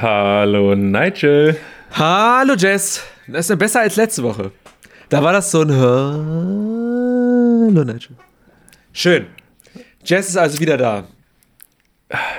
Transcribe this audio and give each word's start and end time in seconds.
Hallo 0.00 0.74
Nigel. 0.74 1.56
Hallo 1.92 2.54
Jess. 2.54 3.02
Das 3.26 3.40
ist 3.46 3.50
ja 3.50 3.56
besser 3.56 3.80
als 3.80 3.96
letzte 3.96 4.22
Woche. 4.22 4.50
Da 5.08 5.22
war 5.22 5.32
das 5.32 5.50
so 5.50 5.62
ein 5.62 5.70
Hallo 5.76 7.68
Nigel. 7.84 8.16
Schön. 8.92 9.26
Jess 10.04 10.28
ist 10.30 10.36
also 10.36 10.58
wieder 10.60 10.76
da. 10.76 11.04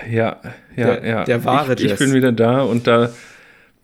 Ja, 0.10 0.38
ja, 0.76 0.96
Der- 0.96 1.06
ja. 1.06 1.24
der 1.24 1.44
wahre 1.46 1.74
ich, 1.74 1.82
ich 1.84 1.90
Jess. 1.92 2.00
bin 2.00 2.14
wieder 2.14 2.32
da 2.32 2.62
und 2.62 2.86
da. 2.88 3.10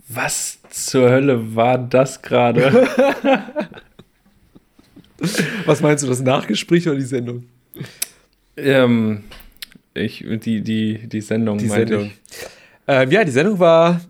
Was 0.07 0.57
zur 0.71 1.09
Hölle 1.09 1.55
war 1.55 1.77
das 1.77 2.21
gerade? 2.21 2.87
Was 5.65 5.81
meinst 5.81 6.03
du, 6.03 6.07
das 6.07 6.21
Nachgespräch 6.21 6.87
oder 6.87 6.95
die 6.97 7.03
Sendung? 7.03 7.43
ähm, 8.55 9.23
ich, 9.93 10.25
die, 10.43 10.61
die, 10.61 11.07
die 11.07 11.21
Sendung, 11.21 11.57
Die 11.57 11.65
meinte 11.65 11.87
Sendung. 11.99 12.11
ich. 12.29 12.47
Ähm, 12.89 13.11
ja, 13.11 13.23
die 13.23 13.31
Sendung 13.31 13.59
war. 13.59 14.01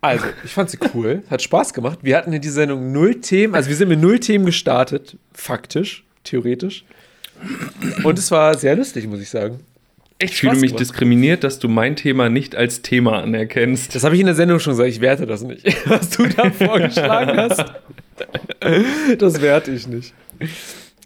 Also, 0.00 0.26
ich 0.44 0.52
fand 0.52 0.70
sie 0.70 0.78
cool. 0.94 1.24
Hat 1.30 1.42
Spaß 1.42 1.74
gemacht. 1.74 1.98
Wir 2.02 2.16
hatten 2.16 2.32
in 2.32 2.40
dieser 2.40 2.54
Sendung 2.54 2.92
null 2.92 3.16
Themen. 3.16 3.56
Also, 3.56 3.68
wir 3.68 3.74
sind 3.74 3.88
mit 3.88 4.00
null 4.00 4.20
Themen 4.20 4.46
gestartet. 4.46 5.16
Faktisch, 5.32 6.04
theoretisch. 6.22 6.84
Und 8.04 8.16
es 8.16 8.30
war 8.30 8.56
sehr 8.56 8.76
lustig, 8.76 9.08
muss 9.08 9.20
ich 9.20 9.28
sagen. 9.28 9.58
Echt 10.20 10.34
Ich 10.34 10.40
fühle 10.40 10.52
mich 10.54 10.70
gemacht. 10.70 10.80
diskriminiert, 10.80 11.42
dass 11.42 11.58
du 11.58 11.68
mein 11.68 11.96
Thema 11.96 12.28
nicht 12.28 12.54
als 12.54 12.82
Thema 12.82 13.22
anerkennst. 13.22 13.92
Das 13.94 14.04
habe 14.04 14.14
ich 14.14 14.20
in 14.20 14.26
der 14.26 14.34
Sendung 14.36 14.60
schon 14.60 14.72
gesagt. 14.72 14.88
Ich 14.88 15.00
werte 15.00 15.26
das 15.26 15.42
nicht. 15.42 15.64
Was 15.88 16.10
du 16.10 16.26
da 16.26 16.50
vorgeschlagen 16.50 17.36
hast, 17.36 17.64
das 19.18 19.40
werte 19.40 19.72
ich 19.72 19.86
nicht. 19.88 20.14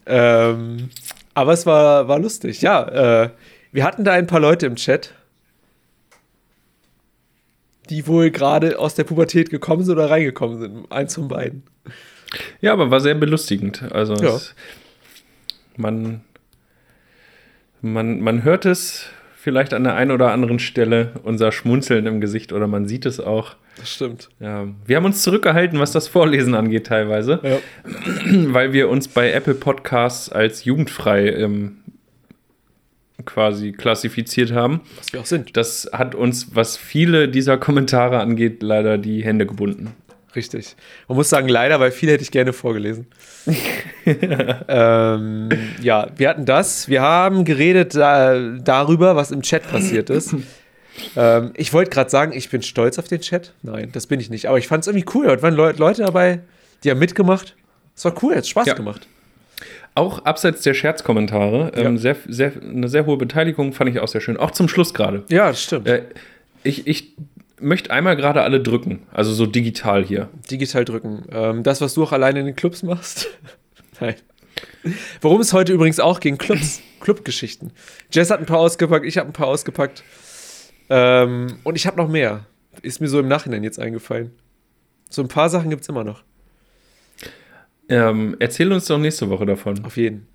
Ähm, 0.07 0.91
aber 1.35 1.53
es 1.53 1.65
war, 1.65 2.09
war 2.09 2.19
lustig. 2.19 2.61
Ja, 2.63 3.25
äh, 3.25 3.31
wir 3.71 3.85
hatten 3.85 4.05
da 4.05 4.13
ein 4.13 4.27
paar 4.27 4.41
Leute 4.41 4.67
im 4.67 4.77
Chat, 4.77 5.13
die 7.93 8.07
wohl 8.07 8.31
gerade 8.31 8.79
aus 8.79 8.95
der 8.95 9.05
Pubertät 9.05 9.51
gekommen 9.51 9.85
sind 9.85 9.95
oder 9.97 10.09
reingekommen 10.11 10.59
sind. 10.59 10.91
Eins 10.91 11.15
von 11.15 11.29
beiden. 11.29 11.63
Ja, 12.63 12.73
aber 12.73 12.91
war 12.91 13.01
sehr 13.01 13.15
belustigend. 13.15 13.83
Also 13.93 14.15
Ja. 14.15 14.35
es, 14.37 14.55
man, 15.77 16.23
man, 17.83 18.21
man 18.21 18.43
hört 18.45 18.65
es 18.65 19.07
vielleicht 19.37 19.75
an 19.75 19.85
der 19.85 19.95
einen 19.97 20.11
oder 20.13 20.33
anderen 20.33 20.59
Stelle, 20.59 21.13
unser 21.25 21.53
Schmunzeln 21.53 22.07
im 22.07 22.21
Gesicht 22.21 22.53
oder 22.53 22.67
man 22.67 22.87
sieht 22.89 23.05
es 23.07 23.21
auch. 23.21 23.57
Das 23.77 23.91
stimmt. 23.93 24.29
Ja, 24.41 24.69
wir 24.87 24.97
haben 24.97 25.05
uns 25.05 25.23
zurückgehalten, 25.23 25.79
was 25.79 25.93
das 25.93 26.07
Vorlesen 26.09 26.55
angeht 26.55 26.87
teilweise, 26.87 27.41
Ja. 27.43 27.59
weil 28.53 28.73
wir 28.73 28.89
uns 28.89 29.09
bei 29.09 29.33
Apple 29.33 29.55
Podcasts 29.55 30.31
als 30.31 30.65
jugendfrei 30.65 31.29
ähm, 31.31 31.79
quasi 33.25 33.73
klassifiziert 33.73 34.53
haben. 34.53 34.81
Was 34.99 35.13
wir 35.13 35.21
auch 35.21 35.27
sind. 35.27 35.57
Das 35.57 35.89
hat 35.93 36.15
uns, 36.15 36.55
was 36.55 36.77
viele 36.77 37.29
dieser 37.29 37.59
Kommentare 37.59 38.21
angeht, 38.21 38.63
leider 38.63 38.99
die 38.99 39.23
Hände 39.25 39.47
gebunden. 39.47 39.93
Richtig. 40.35 40.77
Man 41.09 41.17
muss 41.17 41.29
sagen, 41.29 41.49
leider, 41.49 41.79
weil 41.79 41.91
viel 41.91 42.09
hätte 42.11 42.23
ich 42.23 42.31
gerne 42.31 42.53
vorgelesen. 42.55 43.07
ähm, 44.69 45.49
ja, 45.83 46.09
wir 46.17 46.29
hatten 46.29 46.45
das. 46.45 46.89
Wir 46.89 47.03
haben 47.03 47.45
geredet 47.45 47.95
da, 47.95 48.57
darüber, 48.59 49.17
was 49.17 49.31
im 49.31 49.43
Chat 49.43 49.69
passiert 49.71 50.11
ist. 50.11 50.35
ähm, 51.17 51.51
ich 51.55 51.73
wollte 51.73 51.91
gerade 51.91 52.11
sagen, 52.11 52.33
ich 52.35 52.51
bin 52.51 52.63
stolz 52.63 52.99
auf 52.99 53.09
den 53.09 53.21
Chat. 53.21 53.53
Nein, 53.63 53.91
das 53.93 54.07
bin 54.07 54.21
ich 54.21 54.31
nicht. 54.31 54.47
Aber 54.47 54.59
ich 54.59 54.69
fand 54.69 54.83
es 54.83 54.89
irgendwie 54.89 55.07
cool. 55.15 55.27
Da 55.27 55.43
waren 55.43 55.55
Leu 55.55 55.73
Leute 55.77 56.03
dabei, 56.03 56.41
die 56.85 56.91
haben 56.91 56.99
mitgemacht. 56.99 57.55
Es 57.95 58.05
war 58.05 58.15
cool, 58.23 58.35
hat 58.37 58.47
Spaß 58.47 58.67
Ja. 58.67 58.75
gemacht. 58.75 59.07
Auch 59.95 60.25
abseits 60.25 60.63
der 60.63 60.75
Scherzkommentare, 60.75 61.73
ähm, 61.75 61.95
Ja. 61.97 61.99
sehr, 62.01 62.17
sehr, 62.29 62.53
eine 62.63 62.89
sehr 62.89 63.05
hohe 63.07 63.17
Beteiligung 63.19 63.73
fand 63.73 63.91
ich 63.91 64.01
auch 64.01 64.09
sehr 64.09 64.21
schön. 64.23 64.37
Auch 64.37 64.51
zum 64.53 64.69
Schluss 64.69 64.95
gerade. 64.95 65.25
Ja, 65.29 65.49
das 65.49 65.63
stimmt. 65.63 65.87
Äh, 65.87 66.05
ich, 66.63 66.87
ich 66.87 67.15
möchte 67.61 67.91
einmal 67.91 68.17
gerade 68.17 68.43
alle 68.43 68.61
drücken, 68.61 69.01
also 69.13 69.33
so 69.33 69.45
digital 69.47 70.03
hier. 70.05 70.29
Digital 70.51 70.85
drücken. 70.85 71.25
Ähm, 71.31 71.63
das, 71.63 71.81
was 71.81 71.95
du 71.95 72.03
auch 72.05 72.13
alleine 72.13 72.41
in 72.41 72.47
den 72.47 72.57
Clubs 72.57 72.83
machst. 72.83 73.29
Nein. 74.01 74.15
Worum 75.21 75.41
es 75.41 75.53
heute 75.53 75.73
übrigens 75.73 76.01
auch 76.01 76.21
ging, 76.21 76.39
Clubs, 76.39 76.81
Clubgeschichten. 77.01 77.71
Jess 78.11 78.31
hat 78.31 78.41
ein 78.41 78.47
paar 78.47 78.59
ausgepackt, 78.59 79.05
ich 79.07 79.19
habe 79.19 79.29
ein 79.29 79.33
paar 79.33 79.47
ausgepackt. 79.49 80.03
Ähm, 80.91 81.59
und 81.65 81.77
ich 81.77 81.87
habe 81.87 81.97
noch 81.99 82.09
mehr. 82.09 82.47
Ist 82.83 83.01
mir 83.01 83.09
so 83.09 83.21
im 83.21 83.29
Nachhinein 83.29 83.63
jetzt 83.63 83.79
eingefallen. 83.79 84.33
So 85.11 85.23
ein 85.23 85.29
paar 85.29 85.51
Sachen 85.51 85.69
gibt 85.71 85.83
es 85.83 85.89
immer 85.89 86.05
noch. 86.05 86.23
Ähm, 87.93 88.37
erzähl 88.39 88.73
uns 88.73 88.87
doch 88.87 88.97
nächste 88.97 89.29
Woche 89.29 89.45
davon. 89.45 89.85
Auf 89.85 89.99
jeden. 89.99 90.27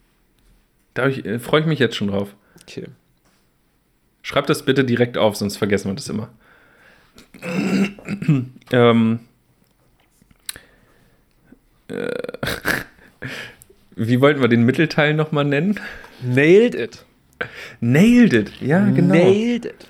Da 0.93 1.07
ich, 1.07 1.25
äh, 1.25 1.39
freue 1.39 1.61
ich 1.61 1.67
mich 1.67 1.79
jetzt 1.79 1.95
schon 1.95 2.09
drauf. 2.09 2.35
Okay. 2.61 2.85
Schreib 4.21 4.45
das 4.45 4.63
bitte 4.63 4.83
direkt 4.83 5.17
auf, 5.17 5.35
sonst 5.35 5.57
vergessen 5.57 5.89
wir 5.89 5.95
das 5.95 6.07
immer. 6.07 6.29
ähm, 8.71 9.21
äh, 11.87 12.11
wie 13.95 14.21
wollten 14.21 14.39
wir 14.39 14.49
den 14.49 14.63
Mittelteil 14.63 15.15
nochmal 15.15 15.45
nennen? 15.45 15.79
Nailed 16.21 16.75
it. 16.75 17.05
Nailed 17.79 18.33
it. 18.33 18.61
Ja, 18.61 18.85
genau. 18.85 19.15
Nailed 19.15 19.65
it. 19.65 19.87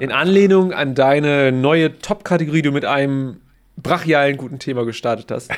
In 0.00 0.10
Anlehnung 0.10 0.72
an 0.72 0.96
deine 0.96 1.52
neue 1.52 1.98
Top-Kategorie, 2.00 2.62
die 2.62 2.68
du 2.68 2.72
mit 2.72 2.84
einem 2.84 3.36
brachialen 3.76 4.36
guten 4.36 4.58
Thema 4.58 4.84
gestartet 4.84 5.30
hast. 5.30 5.50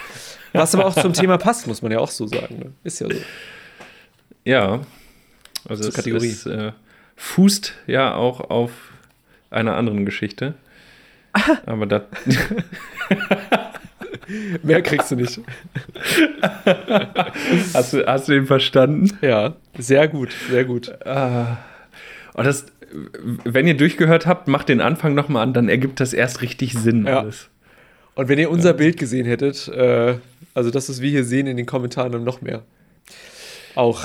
Was 0.53 0.75
aber 0.75 0.87
auch 0.87 0.95
zum 0.95 1.13
Thema 1.13 1.39
passt, 1.39 1.67
muss 1.67 1.83
man 1.83 1.93
ja 1.93 1.99
auch 1.99 2.11
so 2.11 2.27
sagen. 2.27 2.59
Ne? 2.59 2.73
Ist 2.85 3.01
ja 3.01 3.09
so. 3.09 3.15
Ja. 4.45 4.81
Also 5.69 5.83
Zur 5.83 5.91
es, 5.91 5.95
Kategorie. 5.97 6.29
es 6.31 6.47
äh, 6.47 6.73
fußt 7.17 7.75
ja 7.87 8.15
auch 8.15 8.41
auf 8.51 8.71
einer 9.51 9.77
anderen 9.77 10.05
Geschichte. 10.07 10.55
Aber 11.67 11.87
das. 11.87 12.03
Mehr 14.63 14.83
kriegst 14.83 15.11
du 15.11 15.17
nicht. 15.17 15.41
hast, 17.73 17.93
du, 17.95 18.07
hast 18.07 18.29
du 18.29 18.33
den 18.33 18.47
verstanden? 18.47 19.17
Ja, 19.23 19.55
sehr 19.79 20.09
gut, 20.09 20.31
sehr 20.51 20.65
gut. 20.65 20.93
Oh, 21.05 22.43
das, 22.43 22.67
wenn 23.45 23.67
ihr 23.67 23.77
durchgehört 23.77 24.27
habt, 24.27 24.49
macht 24.49 24.69
den 24.69 24.81
Anfang 24.81 25.15
nochmal 25.15 25.43
an, 25.45 25.53
dann 25.55 25.69
ergibt 25.69 26.01
das 26.01 26.13
erst 26.13 26.43
richtig 26.43 26.75
Sinn 26.75 27.07
Ja. 27.07 27.21
alles. 27.21 27.49
Und 28.19 28.29
wenn 28.29 28.39
ihr 28.41 28.51
unser 28.51 28.73
Bild 28.75 28.97
gesehen 28.97 29.27
hättet, 29.27 29.69
äh, 29.69 30.17
also 30.53 30.71
das, 30.73 30.89
was 30.89 31.01
wir 31.01 31.09
hier 31.09 31.23
sehen 31.25 31.47
in 31.47 31.57
den 31.57 31.67
Kommentaren, 31.67 32.25
noch 32.25 32.41
mehr. 32.41 32.65
Auch. 33.77 34.03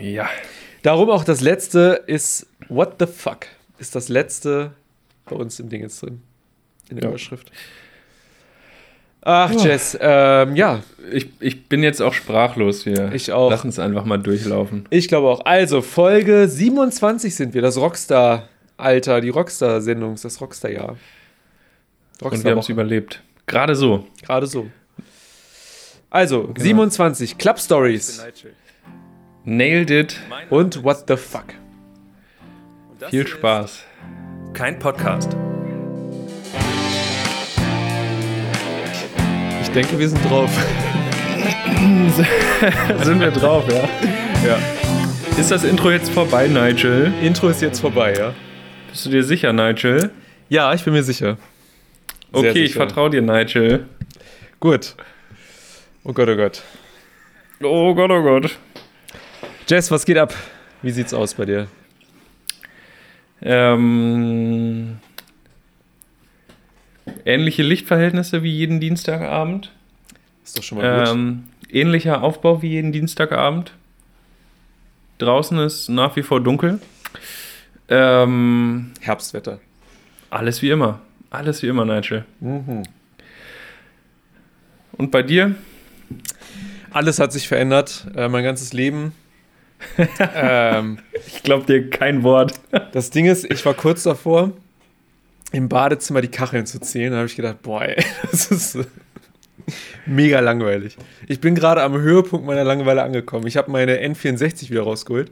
Ja. 0.00 0.28
Darum 0.84 1.10
auch 1.10 1.24
das 1.24 1.40
letzte 1.40 2.04
ist 2.06 2.46
What 2.68 2.94
the 3.00 3.06
fuck? 3.06 3.46
Ist 3.80 3.96
das 3.96 4.08
letzte 4.08 4.70
bei 5.28 5.34
uns 5.34 5.58
im 5.58 5.68
Ding 5.68 5.80
jetzt 5.82 6.00
drin. 6.02 6.22
In 6.88 6.96
der 6.98 7.02
Ja. 7.06 7.08
Überschrift. 7.10 7.50
Ach, 9.22 9.50
Ja. 9.50 9.64
Jess, 9.64 9.98
ähm, 10.00 10.54
ja, 10.54 10.80
Ich, 11.10 11.28
ich 11.40 11.68
bin 11.68 11.82
jetzt 11.82 12.00
auch 12.00 12.14
sprachlos. 12.14 12.86
Wir 12.86 13.12
Ich 13.12 13.32
auch. 13.32 13.50
lassen 13.50 13.70
es 13.70 13.80
einfach 13.80 14.04
mal 14.04 14.18
durchlaufen. 14.18 14.86
ich 14.90 15.08
glaube 15.08 15.26
auch. 15.28 15.44
Also, 15.44 15.82
Folge 15.82 16.46
27 16.48 17.34
sind 17.34 17.54
wir, 17.54 17.62
das 17.62 17.76
Rockstar-Alter, 17.76 19.20
die 19.20 19.30
Rockstar-Sendung, 19.30 20.16
das 20.22 20.40
Rockstar-Jahr. 20.40 20.96
Und 22.20 22.44
wir 22.44 22.52
haben 22.52 22.58
es 22.58 22.68
überlebt. 22.68 23.20
Gerade 23.52 23.74
so. 23.74 24.06
Gerade 24.22 24.46
so. 24.46 24.70
Also, 26.08 26.54
27, 26.56 27.36
Club 27.36 27.58
Stories 27.58 28.24
Nailed 29.44 29.90
it. 29.90 30.16
und 30.48 30.82
What 30.82 31.04
the 31.06 31.18
fuck. 31.18 31.44
Viel 33.10 33.26
Spaß. 33.26 33.84
Kein 34.54 34.78
Podcast. 34.78 35.36
Ich 39.60 39.70
denke, 39.72 39.98
wir 39.98 40.08
sind 40.08 40.24
drauf. 40.30 40.50
Sind 43.02 43.20
wir 43.20 43.32
drauf, 43.32 43.64
ja? 43.70 43.86
ja. 44.48 44.58
Ist 45.38 45.50
das 45.50 45.64
Intro 45.64 45.90
jetzt 45.90 46.10
vorbei, 46.10 46.48
Nigel? 46.48 47.12
Intro 47.20 47.48
ist 47.48 47.60
jetzt 47.60 47.80
vorbei, 47.80 48.14
ja? 48.16 48.32
Bist 48.88 49.04
du 49.04 49.10
dir 49.10 49.22
sicher, 49.22 49.52
Nigel? 49.52 50.10
Ja, 50.48 50.72
ich 50.72 50.82
bin 50.84 50.94
mir 50.94 51.02
sicher. 51.02 51.36
Okay, 52.32 52.64
ich 52.64 52.74
vertraue 52.74 53.10
dir, 53.10 53.22
Nigel. 53.22 53.86
Gut. 54.60 54.94
Oh 56.04 56.12
Gott, 56.12 56.28
oh 56.28 56.36
Gott. 56.36 56.62
Oh 57.62 57.94
Gott, 57.94 58.10
oh 58.10 58.22
Gott. 58.22 58.58
Jess, 59.68 59.90
was 59.90 60.04
geht 60.04 60.18
ab? 60.18 60.34
Wie 60.82 60.90
sieht's 60.90 61.14
aus 61.14 61.34
bei 61.34 61.44
dir? 61.44 61.68
Ähm, 63.42 64.98
ähnliche 67.24 67.62
Lichtverhältnisse 67.62 68.42
wie 68.42 68.50
jeden 68.50 68.80
Dienstagabend. 68.80 69.70
Ist 70.44 70.58
doch 70.58 70.62
schon 70.62 70.78
mal 70.78 71.04
gut. 71.04 71.14
Ähm, 71.14 71.44
ähnlicher 71.70 72.22
Aufbau 72.22 72.62
wie 72.62 72.70
jeden 72.70 72.92
Dienstagabend. 72.92 73.72
Draußen 75.18 75.58
ist 75.58 75.88
nach 75.88 76.16
wie 76.16 76.22
vor 76.22 76.40
dunkel. 76.40 76.80
Ähm, 77.88 78.92
Herbstwetter. 79.00 79.60
alles 80.30 80.62
wie 80.62 80.70
immer. 80.70 81.00
Alles 81.32 81.62
wie 81.62 81.68
immer, 81.68 81.86
Nigel. 81.86 82.26
Mhm. 82.40 82.82
Und 84.92 85.10
bei 85.10 85.22
dir? 85.22 85.54
Alles 86.90 87.18
hat 87.18 87.32
sich 87.32 87.48
verändert. 87.48 88.06
Äh, 88.14 88.28
mein 88.28 88.44
ganzes 88.44 88.74
Leben. 88.74 89.14
ähm, 90.34 90.98
Ich 91.26 91.42
glaube 91.42 91.64
dir 91.64 91.88
kein 91.88 92.22
Wort. 92.22 92.52
das 92.92 93.08
Ding 93.08 93.24
ist, 93.24 93.50
ich 93.50 93.64
war 93.64 93.72
kurz 93.72 94.02
davor, 94.02 94.52
im 95.52 95.70
Badezimmer 95.70 96.20
die 96.20 96.28
Kacheln 96.28 96.66
zu 96.66 96.80
zählen. 96.80 97.12
Da 97.12 97.16
habe 97.16 97.26
ich 97.26 97.36
gedacht, 97.36 97.62
boah, 97.62 97.82
ey, 97.82 98.04
das 98.30 98.50
ist 98.50 98.78
mega 100.04 100.40
langweilig. 100.40 100.98
Ich 101.28 101.40
bin 101.40 101.54
gerade 101.54 101.82
am 101.82 101.94
Höhepunkt 101.98 102.44
meiner 102.46 102.64
Langeweile 102.64 103.02
angekommen. 103.02 103.46
Ich 103.46 103.56
habe 103.56 103.70
meine 103.70 103.96
N64 104.06 104.68
wieder 104.68 104.82
rausgeholt 104.82 105.30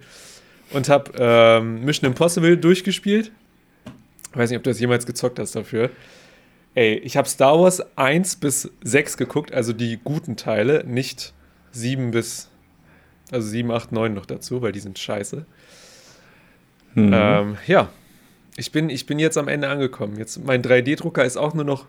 und 0.73 0.89
habe 0.89 1.13
ähm, 1.19 1.85
Mission 1.85 2.09
Impossible 2.09 2.57
durchgespielt. 2.57 3.33
Ich 4.33 4.37
weiß 4.37 4.51
nicht, 4.51 4.59
ob 4.59 4.63
du 4.63 4.71
das 4.71 4.81
jemals 4.81 5.07
gezockt 5.07 5.39
hast 5.39 5.55
dafür. 5.57 5.91
Ey, 6.75 6.95
ich 6.99 7.17
habe 7.17 7.29
Star 7.29 7.59
Wars 7.59 7.83
1 7.97 8.37
bis 8.37 8.71
6 8.85 9.17
geguckt, 9.17 9.53
also 9.53 9.73
die 9.73 9.99
guten 10.03 10.37
Teile, 10.37 10.85
nicht 10.87 11.33
7 11.73 12.13
bis, 12.13 12.49
also 13.33 13.49
7, 13.49 13.71
8, 13.73 13.91
9 13.93 14.15
noch 14.15 14.27
dazu, 14.27 14.63
weil 14.63 14.71
die 14.73 14.81
sind 14.81 14.99
scheiße. 14.99 15.47
Mhm. 16.95 17.11
Ähm, 17.13 17.57
ja, 17.67 17.89
ich 18.57 18.71
bin, 18.71 18.89
ich 18.89 19.07
bin 19.07 19.19
jetzt 19.19 19.37
am 19.37 19.49
Ende 19.49 19.69
angekommen. 19.69 20.17
Jetzt, 20.17 20.45
mein 20.45 20.63
3D-Drucker 20.63 21.25
ist 21.25 21.37
auch 21.37 21.55
nur 21.55 21.65
noch, 21.65 21.87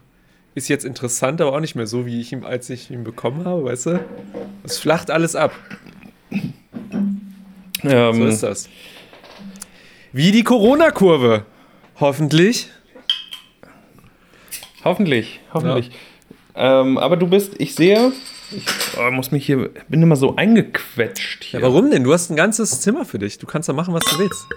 ist 0.55 0.67
jetzt 0.67 0.83
interessant, 0.85 1.41
aber 1.41 1.53
auch 1.53 1.59
nicht 1.59 1.75
mehr 1.75 1.87
so, 1.87 2.05
wie 2.07 2.19
ich 2.19 2.31
ihn, 2.31 2.43
als 2.43 2.69
ich 2.71 2.89
ihn 2.89 3.03
bekommen 3.03 3.45
habe, 3.45 3.63
weißt 3.65 3.85
du? 3.87 4.05
Es 4.63 4.79
flacht 4.79 5.11
alles 5.11 5.35
ab. 5.35 5.53
ähm, 7.83 8.13
So 8.15 8.25
ist 8.25 8.43
das. 8.43 8.69
Wie 10.11 10.31
die 10.31 10.43
Corona-Kurve. 10.43 11.45
Hoffentlich. 12.01 12.67
Hoffentlich, 14.83 15.39
hoffentlich. 15.53 15.91
Ähm, 16.55 16.97
aber 16.97 17.15
du 17.15 17.27
bist, 17.27 17.53
ich 17.59 17.75
sehe, 17.75 18.11
ich 18.49 18.65
oh, 18.99 19.11
muss 19.11 19.31
mich 19.31 19.45
hier, 19.45 19.69
bin 19.87 20.01
immer 20.01 20.15
so 20.15 20.35
eingequetscht 20.35 21.43
hier. 21.43 21.59
Ja, 21.59 21.67
warum 21.67 21.91
denn? 21.91 22.03
Du 22.03 22.11
hast 22.11 22.31
ein 22.31 22.35
ganzes 22.35 22.81
Zimmer 22.81 23.05
für 23.05 23.19
dich. 23.19 23.37
Du 23.37 23.45
kannst 23.45 23.69
da 23.69 23.73
machen, 23.73 23.93
was 23.93 24.03
du 24.05 24.17
willst. 24.17 24.47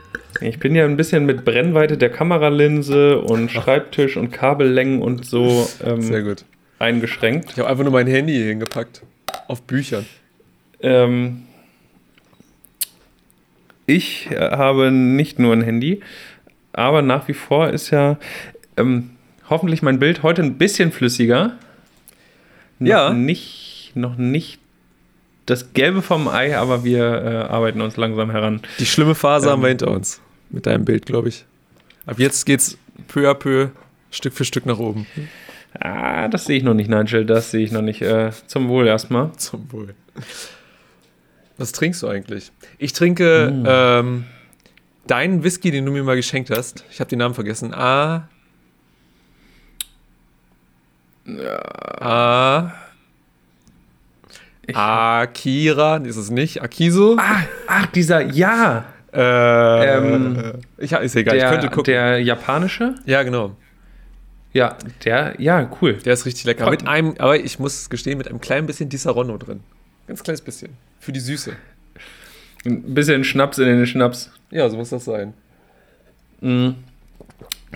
Ich 0.41 0.59
bin 0.59 0.75
ja 0.75 0.87
ein 0.87 0.97
bisschen 0.97 1.27
mit 1.27 1.45
Brennweite 1.45 1.99
der 1.99 2.09
Kameralinse 2.09 3.21
und 3.21 3.51
Schreibtisch 3.51 4.17
und 4.17 4.33
Kabellängen 4.33 5.03
und 5.03 5.27
so 5.27 5.69
ähm, 5.85 6.25
gut. 6.25 6.47
eingeschränkt. 6.79 7.51
Ich 7.53 7.59
habe 7.59 7.69
einfach 7.69 7.85
nur 7.85 7.93
mein 7.93 8.07
Handy 8.07 8.33
hier 8.33 8.47
hingepackt. 8.47 9.03
Auf 9.49 9.63
Büchern. 9.63 10.07
Ähm, 10.81 11.43
ich 13.87 14.31
äh, 14.31 14.39
habe 14.39 14.91
nicht 14.91 15.39
nur 15.39 15.53
ein 15.53 15.63
Handy, 15.63 16.01
aber 16.75 17.03
nach 17.03 17.29
wie 17.29 17.35
vor 17.35 17.71
ist 17.71 17.91
ja 17.91 18.19
ähm, 18.77 19.11
hoffentlich 19.49 19.83
mein 19.83 19.99
Bild 19.99 20.23
heute 20.23 20.43
ein 20.43 20.59
bisschen 20.59 20.93
flüssiger. 20.93 21.57
Noch 22.79 22.89
Ja. 22.89 23.11
Nicht, 23.13 23.93
noch 23.95 24.17
nicht 24.17 24.59
das 25.47 25.73
Gelbe 25.75 26.01
vom 26.03 26.27
Ei, 26.29 26.57
aber 26.57 26.85
wir 26.85 27.05
äh, 27.23 27.37
arbeiten 27.53 27.81
uns 27.83 27.97
langsam 27.97 28.31
heran. 28.31 28.61
Die 28.79 28.87
schlimme 28.87 29.15
Phase 29.15 29.51
haben 29.51 29.61
wir 29.63 29.69
Ähm. 29.69 29.79
hinter 29.79 29.91
uns. 29.91 30.21
Mit 30.51 30.67
deinem 30.67 30.85
Bild, 30.85 31.07
glaube 31.07 31.29
ich. 31.29 31.45
Ab 32.07 32.19
jetzt 32.19 32.45
geht's 32.47 32.79
peu 33.09 33.29
à 33.31 33.35
peu, 33.35 33.69
Stück 34.11 34.33
für 34.35 34.45
Stück 34.45 34.67
nach 34.67 34.79
oben. 34.79 35.07
Ah, 35.81 36.29
das 36.29 36.45
sehe 36.45 36.57
ich 36.59 36.63
noch 36.63 36.75
nicht, 36.75 36.89
Nigel. 36.89 37.25
Das 37.27 37.51
sehe 37.51 37.65
ich 37.65 37.73
noch 37.73 37.83
nicht. 37.83 38.01
Äh, 38.03 38.31
zum 38.47 38.69
Wohl 38.69 38.87
erstmal. 38.87 39.33
Zum 39.37 39.71
Wohl. 39.73 39.95
Was 41.59 41.73
trinkst 41.73 42.03
du 42.03 42.09
eigentlich? 42.09 42.53
Ich 42.79 42.93
trinke 42.93 43.53
ähm, 43.67 44.25
deinen 45.07 45.43
Whisky, 45.45 45.71
den 45.71 45.85
du 45.87 45.93
mir 45.93 46.03
mal 46.03 46.17
geschenkt 46.17 46.51
hast. 46.51 46.85
Ich 46.91 47.01
habe 47.01 47.09
den 47.11 47.19
Namen 47.19 47.35
vergessen. 47.35 47.73
A. 47.75 48.29
A. 52.01 52.73
Ich- 54.67 54.77
Akira. 54.77 55.97
Ist 55.99 56.17
es 56.17 56.31
nicht? 56.31 56.63
Akiso? 56.63 57.17
Ah, 57.19 57.43
ach, 57.67 57.87
dieser, 57.87 58.21
ja. 58.23 58.85
Äh, 59.13 59.97
Ähm, 59.97 60.53
ich, 60.79 60.91
ist 60.93 61.15
egal, 61.17 61.37
ich 61.37 61.43
Der, 61.43 61.51
könnte 61.51 61.69
gucken. 61.69 61.85
der 61.85 62.21
japanische? 62.21 62.95
ja, 63.05 63.23
genau. 63.23 63.57
Ja, 64.53 64.77
der, 65.05 65.35
ja, 65.41 65.69
cool. 65.81 65.95
Der 65.95 66.13
ist 66.15 66.27
richtig 66.27 66.45
lecker. 66.45 66.71
Mit 66.71 66.87
einem, 66.87 67.15
aber 67.19 67.39
ich 67.39 67.59
muss 67.59 67.91
gestehen, 67.91 68.19
mit 68.19 68.29
einem 68.29 68.41
kleinen 68.41 68.67
bisschen 68.67 68.89
Disaronno 68.89 69.37
drin. 69.37 69.61
Ganz 70.07 70.23
kleines 70.23 70.41
bisschen. 70.43 70.73
Für 71.01 71.11
die 71.13 71.21
Süße. 71.21 71.57
Ein 72.65 72.95
bisschen 72.95 73.25
Schnaps 73.25 73.59
in 73.59 73.67
den 73.67 73.87
Schnaps. 73.87 74.31
Ja, 74.51 74.69
so 74.69 74.77
muss 74.77 74.91
das 74.91 75.05
sein. 75.05 75.35
Mhm. 76.41 76.77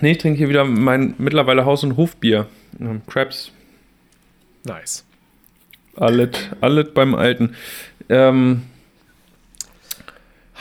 Nee, 0.01 0.11
ich 0.13 0.17
trinke 0.17 0.37
hier 0.37 0.49
wieder 0.49 0.63
mein 0.65 1.13
mittlerweile 1.17 1.65
Haus- 1.65 1.83
und 1.83 1.97
Hofbier. 1.97 2.47
Ähm, 2.79 3.01
Crabs. 3.07 3.51
Nice. 4.63 5.03
Alles, 5.95 6.29
alles 6.61 6.93
beim 6.93 7.15
Alten. 7.15 7.55
Ähm, 8.07 8.63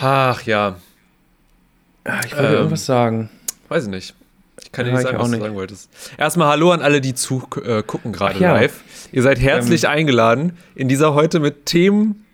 Ach 0.00 0.42
ja, 0.42 0.76
ah, 2.04 2.20
ich 2.24 2.32
wollte 2.32 2.46
Ähm, 2.48 2.54
irgendwas 2.54 2.86
sagen. 2.86 3.30
weiß 3.68 3.84
ich 3.84 3.90
nicht. 3.90 4.14
Ich 4.62 4.72
kann 4.72 4.84
dir 4.84 4.90
Ja, 4.92 4.96
nicht 4.98 5.04
ich 5.06 5.10
sagen, 5.10 5.22
was 5.22 5.28
nicht. 5.30 5.40
du 5.40 5.44
sagen 5.44 5.54
wolltest. 5.56 5.90
Erstmal 6.18 6.48
Hallo 6.48 6.72
an 6.72 6.82
alle, 6.82 7.00
die 7.00 7.14
zu 7.14 7.46
äh, 7.64 7.82
gucken 7.82 8.12
gerade 8.12 8.38
ja. 8.38 8.52
live. 8.54 8.82
Ihr 9.12 9.22
seid 9.22 9.40
herzlich 9.40 9.88
eingeladen, 9.88 10.56
in 10.74 10.88
dieser 10.88 11.14
heute 11.14 11.40
mit 11.40 11.66
Themen 11.66 12.24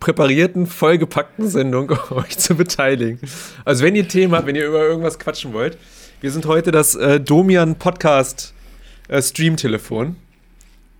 präparierten, 0.00 0.66
vollgepackten 0.66 1.48
Sendung 1.48 1.90
euch 2.10 2.38
zu 2.38 2.54
beteiligen. 2.54 3.20
Also 3.64 3.84
wenn 3.84 3.96
ihr 3.96 4.08
Themen 4.08 4.34
habt, 4.34 4.46
wenn 4.46 4.56
ihr 4.56 4.66
über 4.66 4.80
irgendwas 4.80 5.18
quatschen 5.18 5.52
wollt, 5.52 5.78
wir 6.20 6.30
sind 6.30 6.46
heute 6.46 6.70
das 6.70 6.94
äh, 6.94 7.20
Domian 7.20 7.76
Podcast 7.76 8.54
äh, 9.08 9.20
Stream-Telefon. 9.20 10.16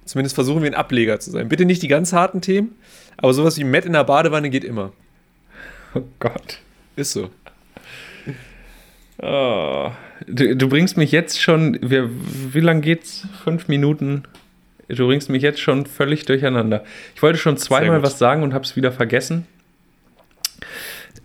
Zumindest 0.04 0.34
versuchen 0.34 0.62
wir 0.62 0.70
ein 0.70 0.74
Ableger 0.74 1.18
zu 1.18 1.30
sein. 1.30 1.48
Bitte 1.48 1.64
nicht 1.64 1.82
die 1.82 1.88
ganz 1.88 2.12
harten 2.12 2.40
Themen, 2.40 2.76
aber 3.16 3.34
sowas 3.34 3.58
wie 3.58 3.64
Matt 3.64 3.84
in 3.84 3.92
der 3.94 4.04
Badewanne 4.04 4.50
geht 4.50 4.64
immer. 4.64 4.92
Oh 5.94 6.02
Gott. 6.20 6.60
Ist 6.94 7.12
so. 7.12 7.30
Oh. 9.18 9.90
Du, 10.26 10.56
du 10.56 10.68
bringst 10.68 10.96
mich 10.96 11.12
jetzt 11.12 11.40
schon, 11.40 11.78
wir, 11.82 12.10
wie 12.52 12.60
lang 12.60 12.80
geht's? 12.80 13.26
Fünf 13.44 13.68
Minuten. 13.68 14.22
Du 14.88 15.06
bringst 15.06 15.28
mich 15.30 15.42
jetzt 15.42 15.60
schon 15.60 15.84
völlig 15.86 16.24
durcheinander. 16.26 16.84
Ich 17.14 17.22
wollte 17.22 17.38
schon 17.38 17.56
zweimal 17.56 18.02
was 18.02 18.18
sagen 18.18 18.42
und 18.42 18.54
habe 18.54 18.64
es 18.64 18.76
wieder 18.76 18.92
vergessen. 18.92 19.46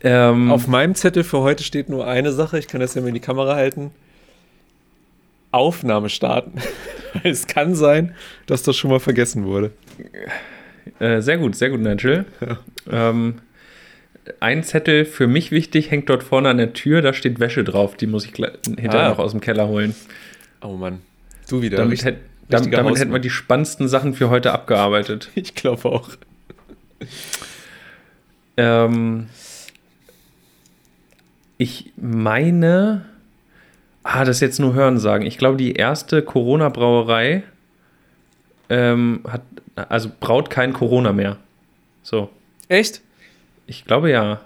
Ähm, 0.04 0.52
Auf 0.52 0.68
meinem 0.68 0.96
Zettel 0.96 1.24
für 1.24 1.40
heute 1.42 1.64
steht 1.64 1.88
nur 1.90 2.08
eine 2.08 2.32
Sache. 2.32 2.58
Ich 2.58 2.68
kann 2.68 2.82
das 2.82 2.96
ja 2.96 3.02
mal 3.02 3.10
in 3.10 3.14
die 3.14 3.20
Kamera 3.20 3.56
halten. 3.56 3.92
Aufnahme 5.52 6.10
starten. 6.10 6.54
Es 7.24 7.46
kann 7.46 7.76
sein, 7.76 8.16
dass 8.46 8.64
das 8.64 8.78
schon 8.78 8.90
mal 8.90 9.02
vergessen 9.02 9.44
wurde. 9.44 9.72
Äh, 11.00 11.20
sehr 11.22 11.38
gut, 11.38 11.58
sehr 11.58 11.70
gut, 11.70 11.82
Nigel. 11.82 12.24
Ähm, 12.90 13.40
ein 14.40 14.64
Zettel 14.64 15.04
für 15.04 15.28
mich 15.28 15.52
wichtig 15.52 15.92
hängt 15.92 16.10
dort 16.10 16.24
vorne 16.24 16.48
an 16.48 16.56
der 16.56 16.72
Tür. 16.72 17.02
Da 17.02 17.12
steht 17.12 17.42
Wäsche 17.42 17.66
drauf. 17.66 17.98
Die 17.98 18.08
muss 18.08 18.24
ich 18.26 18.34
hinterher 18.34 18.94
Ah. 19.08 19.10
noch 19.10 19.20
aus 19.20 19.32
dem 19.32 19.42
Keller 19.42 19.68
holen. 19.68 19.94
Oh 20.62 20.78
Mann. 20.78 21.02
Du 21.50 21.62
wieder. 21.62 21.76
damit 21.80 22.02
Richt- 22.06 22.18
hätt, 22.54 22.66
damit, 22.66 22.74
damit 22.74 23.00
hätten 23.00 23.10
wir 23.10 23.16
Hausmann. 23.16 23.22
die 23.22 23.30
spannendsten 23.30 23.88
Sachen 23.88 24.14
für 24.14 24.30
heute 24.30 24.52
abgearbeitet. 24.52 25.30
Ich 25.36 25.56
glaube 25.56 25.90
auch. 25.90 26.10
Ähm, 28.58 29.28
ich 31.58 31.92
meine, 31.96 33.06
ah, 34.04 34.26
das 34.26 34.40
jetzt 34.40 34.60
nur 34.60 34.74
Hören 34.74 34.98
sagen. 34.98 35.26
Ich 35.26 35.38
glaube, 35.38 35.58
die 35.58 35.74
erste 35.74 36.22
Corona-Brauerei 36.22 37.44
ähm, 38.70 39.22
hat, 39.28 39.42
also 39.76 40.12
braut 40.20 40.50
kein 40.50 40.74
Corona 40.74 41.14
mehr. 41.14 41.38
So. 42.04 42.30
Echt? 42.68 43.02
Ich 43.68 43.86
glaube 43.86 44.10
ja. 44.10 44.42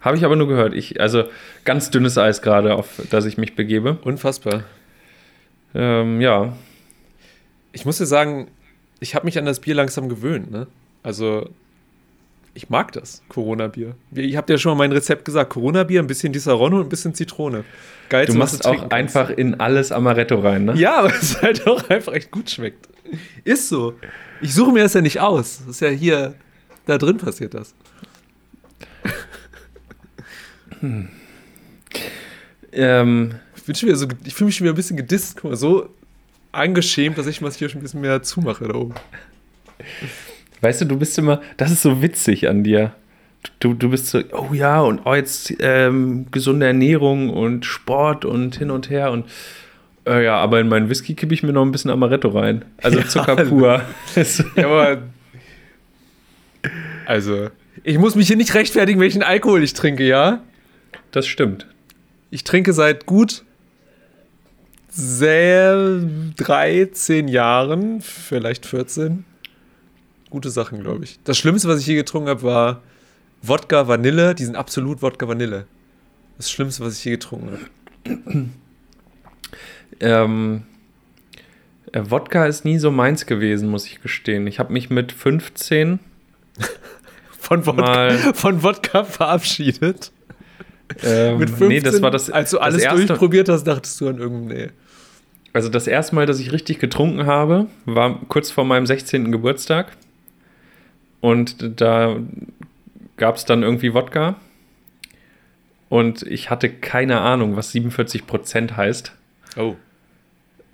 Habe 0.00 0.16
ich 0.16 0.24
aber 0.24 0.36
nur 0.36 0.48
gehört. 0.48 0.74
Ich, 0.74 1.00
also 1.00 1.24
ganz 1.64 1.90
dünnes 1.90 2.18
Eis 2.18 2.40
gerade, 2.42 2.74
auf 2.74 3.00
das 3.10 3.24
ich 3.24 3.36
mich 3.36 3.56
begebe. 3.56 3.98
Unfassbar. 4.02 4.64
Ähm, 5.74 6.20
ja. 6.20 6.56
Ich 7.72 7.84
muss 7.84 7.98
dir 7.98 8.06
sagen, 8.06 8.48
ich 9.00 9.14
habe 9.14 9.24
mich 9.24 9.38
an 9.38 9.44
das 9.44 9.60
Bier 9.60 9.74
langsam 9.74 10.08
gewöhnt. 10.08 10.50
Ne? 10.50 10.66
Also, 11.02 11.48
ich 12.54 12.70
mag 12.70 12.92
das 12.92 13.22
Corona-Bier. 13.28 13.94
Ich 14.12 14.36
habe 14.36 14.46
dir 14.46 14.58
schon 14.58 14.72
mal 14.72 14.78
mein 14.84 14.92
Rezept 14.92 15.24
gesagt. 15.24 15.50
Corona-Bier, 15.50 16.00
ein 16.00 16.06
bisschen 16.06 16.32
Disaronno 16.32 16.78
und 16.78 16.86
ein 16.86 16.88
bisschen 16.88 17.14
Zitrone. 17.14 17.64
Geil, 18.08 18.26
Du 18.26 18.34
machst 18.34 18.66
auch 18.66 18.90
einfach 18.90 19.30
in 19.30 19.60
alles 19.60 19.92
Amaretto 19.92 20.40
rein, 20.40 20.64
ne? 20.64 20.74
Ja, 20.76 20.96
aber 21.00 21.14
es 21.14 21.40
halt 21.40 21.66
auch 21.66 21.88
einfach 21.88 22.14
echt 22.14 22.30
gut 22.30 22.50
schmeckt. 22.50 22.88
Ist 23.44 23.68
so. 23.68 23.94
Ich 24.40 24.54
suche 24.54 24.72
mir 24.72 24.82
das 24.82 24.94
ja 24.94 25.00
nicht 25.00 25.20
aus. 25.20 25.58
Das 25.58 25.68
ist 25.76 25.80
ja 25.80 25.88
hier, 25.88 26.34
da 26.86 26.98
drin 26.98 27.18
passiert 27.18 27.54
das. 27.54 27.74
Ähm, 32.72 33.34
Ich, 33.56 33.62
bin 33.64 33.74
schon 33.74 33.88
wieder 33.88 33.98
so, 33.98 34.06
ich 34.24 34.34
fühle 34.34 34.46
mich 34.46 34.56
schon 34.56 34.64
wieder 34.64 34.72
ein 34.74 34.76
bisschen 34.76 34.96
gedisst. 34.96 35.36
Guck 35.36 35.50
mal, 35.50 35.56
so 35.56 35.90
angeschämt, 36.52 37.18
dass 37.18 37.26
ich 37.26 37.40
mal 37.40 37.50
hier 37.52 37.68
schon 37.68 37.80
ein 37.80 37.82
bisschen 37.82 38.00
mehr 38.00 38.22
zumache 38.22 38.66
da 38.68 38.74
oben. 38.74 38.94
Weißt 40.60 40.80
du, 40.80 40.84
du 40.86 40.96
bist 40.98 41.16
immer, 41.18 41.40
das 41.56 41.70
ist 41.70 41.82
so 41.82 42.02
witzig 42.02 42.48
an 42.48 42.64
dir. 42.64 42.92
Du, 43.60 43.74
du 43.74 43.90
bist 43.90 44.06
so, 44.06 44.20
oh 44.32 44.52
ja, 44.52 44.80
und 44.80 45.00
oh, 45.04 45.14
jetzt 45.14 45.52
ähm, 45.60 46.26
gesunde 46.32 46.66
Ernährung 46.66 47.30
und 47.30 47.64
Sport 47.64 48.24
und 48.24 48.56
hin 48.56 48.70
und 48.70 48.90
her 48.90 49.12
und 49.12 49.26
äh, 50.06 50.24
ja, 50.24 50.36
aber 50.36 50.58
in 50.60 50.68
meinen 50.68 50.88
Whisky 50.90 51.14
kippe 51.14 51.34
ich 51.34 51.42
mir 51.42 51.52
noch 51.52 51.62
ein 51.64 51.70
bisschen 51.70 51.90
Amaretto 51.90 52.28
rein. 52.30 52.64
Also 52.82 53.00
Zucker 53.08 53.36
pur. 53.36 53.82
Das- 54.14 54.42
Ja, 54.56 54.66
aber. 54.66 55.02
Also, 57.06 57.48
ich 57.84 57.98
muss 57.98 58.16
mich 58.16 58.26
hier 58.26 58.36
nicht 58.36 58.54
rechtfertigen, 58.54 59.00
welchen 59.00 59.22
Alkohol 59.22 59.62
ich 59.62 59.74
trinke, 59.74 60.04
ja? 60.06 60.42
das 61.10 61.26
stimmt. 61.26 61.66
Ich 62.30 62.44
trinke 62.44 62.72
seit 62.74 63.06
gut 63.06 63.44
sehr 64.90 66.00
13 66.36 67.28
Jahren, 67.28 68.00
vielleicht 68.00 68.66
14. 68.66 69.24
Gute 70.30 70.50
Sachen, 70.50 70.80
glaube 70.80 71.04
ich. 71.04 71.18
Das 71.24 71.38
Schlimmste, 71.38 71.68
was 71.68 71.80
ich 71.80 71.86
je 71.86 71.94
getrunken 71.94 72.28
habe, 72.28 72.42
war 72.42 72.82
Wodka 73.42 73.88
Vanille. 73.88 74.34
Die 74.34 74.44
sind 74.44 74.56
absolut 74.56 75.02
Wodka 75.02 75.26
Vanille. 75.28 75.66
Das 76.36 76.50
Schlimmste, 76.50 76.84
was 76.84 76.98
ich 76.98 77.04
je 77.04 77.12
getrunken 77.12 77.58
habe. 78.04 78.48
Ähm, 80.00 80.62
äh, 81.92 82.02
Wodka 82.04 82.46
ist 82.46 82.64
nie 82.64 82.78
so 82.78 82.90
meins 82.90 83.26
gewesen, 83.26 83.70
muss 83.70 83.86
ich 83.86 84.02
gestehen. 84.02 84.46
Ich 84.46 84.58
habe 84.58 84.72
mich 84.72 84.90
mit 84.90 85.12
15 85.12 85.98
Von 87.38 87.64
Wodka, 87.64 88.10
von 88.34 88.62
Wodka 88.62 89.04
verabschiedet. 89.04 90.12
Ähm, 91.02 91.38
Mit 91.38 91.50
15, 91.50 91.68
nee, 91.68 91.80
das 91.80 92.02
war 92.02 92.10
das, 92.10 92.30
als 92.30 92.50
du 92.50 92.58
alles 92.58 92.82
erste, 92.82 93.06
durchprobiert 93.06 93.48
hast, 93.48 93.64
dachtest 93.64 94.00
du 94.00 94.08
an 94.08 94.18
irgendeinem, 94.18 94.58
nee. 94.58 94.68
Also 95.52 95.68
das 95.68 95.86
erste 95.86 96.14
Mal, 96.14 96.26
dass 96.26 96.40
ich 96.40 96.52
richtig 96.52 96.78
getrunken 96.78 97.26
habe, 97.26 97.66
war 97.84 98.20
kurz 98.28 98.50
vor 98.50 98.64
meinem 98.64 98.86
16. 98.86 99.32
Geburtstag. 99.32 99.96
Und 101.20 101.80
da 101.80 102.16
gab 103.16 103.36
es 103.36 103.44
dann 103.44 103.62
irgendwie 103.62 103.94
Wodka. 103.94 104.36
Und 105.88 106.22
ich 106.22 106.50
hatte 106.50 106.68
keine 106.68 107.20
Ahnung, 107.20 107.56
was 107.56 107.74
47% 107.74 108.76
heißt. 108.76 109.12
Oh, 109.56 109.74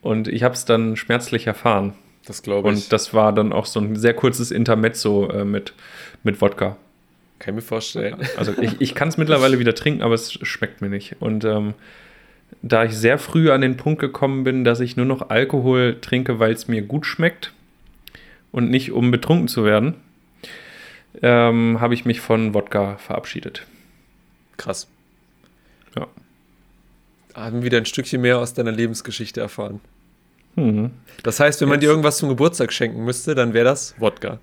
Und 0.02 0.28
ich 0.28 0.42
habe 0.42 0.54
es 0.54 0.64
dann 0.64 0.96
schmerzlich 0.96 1.46
erfahren. 1.46 1.94
das 2.26 2.42
glaube 2.42 2.68
ich. 2.68 2.74
Und 2.74 2.92
das 2.92 3.14
war 3.14 3.32
dann 3.32 3.52
auch 3.52 3.66
so 3.66 3.80
ein 3.80 3.96
sehr 3.96 4.14
kurzes 4.14 4.50
Intermezzo 4.50 5.30
äh, 5.30 5.44
mit, 5.44 5.72
mit 6.24 6.40
Wodka. 6.40 6.76
Kann 7.38 7.54
ich 7.54 7.56
mir 7.56 7.66
vorstellen. 7.66 8.16
Also 8.36 8.52
ich, 8.60 8.80
ich 8.80 8.94
kann 8.94 9.08
es 9.08 9.16
mittlerweile 9.16 9.58
wieder 9.58 9.74
trinken, 9.74 10.02
aber 10.02 10.14
es 10.14 10.32
schmeckt 10.32 10.80
mir 10.80 10.88
nicht. 10.88 11.16
Und 11.20 11.44
ähm, 11.44 11.74
da 12.62 12.84
ich 12.84 12.96
sehr 12.96 13.18
früh 13.18 13.50
an 13.50 13.60
den 13.60 13.76
Punkt 13.76 14.00
gekommen 14.00 14.44
bin, 14.44 14.64
dass 14.64 14.80
ich 14.80 14.96
nur 14.96 15.06
noch 15.06 15.28
Alkohol 15.30 15.98
trinke, 16.00 16.38
weil 16.38 16.52
es 16.52 16.68
mir 16.68 16.82
gut 16.82 17.04
schmeckt 17.06 17.52
und 18.52 18.70
nicht 18.70 18.92
um 18.92 19.10
betrunken 19.10 19.48
zu 19.48 19.64
werden, 19.64 19.94
ähm, 21.22 21.80
habe 21.80 21.94
ich 21.94 22.04
mich 22.04 22.20
von 22.20 22.54
Wodka 22.54 22.96
verabschiedet. 22.98 23.66
Krass. 24.56 24.88
Ja. 25.96 26.06
Haben 27.34 27.62
wieder 27.62 27.78
ein 27.78 27.86
Stückchen 27.86 28.20
mehr 28.20 28.38
aus 28.38 28.54
deiner 28.54 28.72
Lebensgeschichte 28.72 29.40
erfahren. 29.40 29.80
Mhm. 30.56 30.92
Das 31.24 31.40
heißt, 31.40 31.60
wenn 31.60 31.68
man 31.68 31.76
Jetzt- 31.76 31.82
dir 31.82 31.90
irgendwas 31.90 32.18
zum 32.18 32.28
Geburtstag 32.28 32.72
schenken 32.72 33.04
müsste, 33.04 33.34
dann 33.34 33.52
wäre 33.54 33.64
das 33.64 33.94
Wodka. 34.00 34.38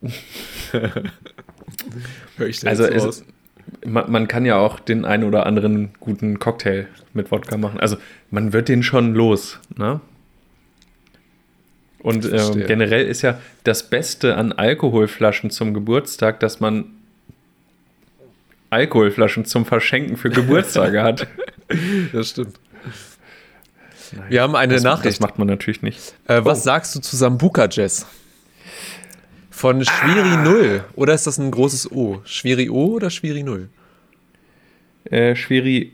Hör 2.36 2.46
ich 2.46 2.60
da 2.60 2.68
Also 2.68 2.84
jetzt 2.84 3.00
so 3.00 3.06
raus? 3.06 3.24
man, 3.84 4.10
man 4.10 4.28
kann 4.28 4.44
ja 4.46 4.56
auch 4.56 4.78
den 4.80 5.04
einen 5.04 5.24
oder 5.24 5.46
anderen 5.46 5.90
guten 6.00 6.38
Cocktail 6.38 6.86
mit 7.14 7.30
Wodka 7.30 7.56
machen. 7.56 7.80
Also 7.80 7.96
man 8.30 8.52
wird 8.52 8.68
den 8.68 8.82
schon 8.82 9.14
los, 9.14 9.58
ne? 9.76 10.00
Und 12.00 12.24
Verstehe. 12.24 12.64
generell 12.66 13.06
ist 13.06 13.22
ja 13.22 13.40
das 13.64 13.90
Beste 13.90 14.36
an 14.36 14.52
Alkoholflaschen 14.52 15.50
zum 15.50 15.74
Geburtstag, 15.74 16.38
dass 16.40 16.60
man 16.60 16.84
Alkoholflaschen 18.70 19.44
zum 19.44 19.66
Verschenken 19.66 20.16
für 20.16 20.30
Geburtstage 20.30 21.02
hat. 21.02 21.26
Das 22.14 22.30
stimmt. 22.30 22.58
Wir 24.30 24.40
haben 24.40 24.56
eine 24.56 24.72
das, 24.72 24.82
Nachricht. 24.84 25.06
Das 25.16 25.20
macht 25.20 25.38
man 25.38 25.48
natürlich 25.48 25.82
nicht. 25.82 26.14
Äh, 26.26 26.42
was 26.42 26.60
Oh. 26.60 26.62
sagst 26.62 26.94
du 26.94 27.00
zu 27.00 27.14
Sambuka 27.14 27.68
Jazz? 27.70 28.06
Von 29.58 29.84
Schwiri 29.84 30.20
Ah. 30.20 30.44
Null. 30.44 30.84
Oder 30.94 31.14
ist 31.14 31.26
das 31.26 31.36
ein 31.38 31.50
großes 31.50 31.90
O? 31.90 32.20
Schwiri 32.24 32.70
O 32.70 32.92
oder 32.94 33.10
Schwiri 33.10 33.42
Null? 33.42 33.68
Äh, 35.10 35.34
Schweri. 35.34 35.90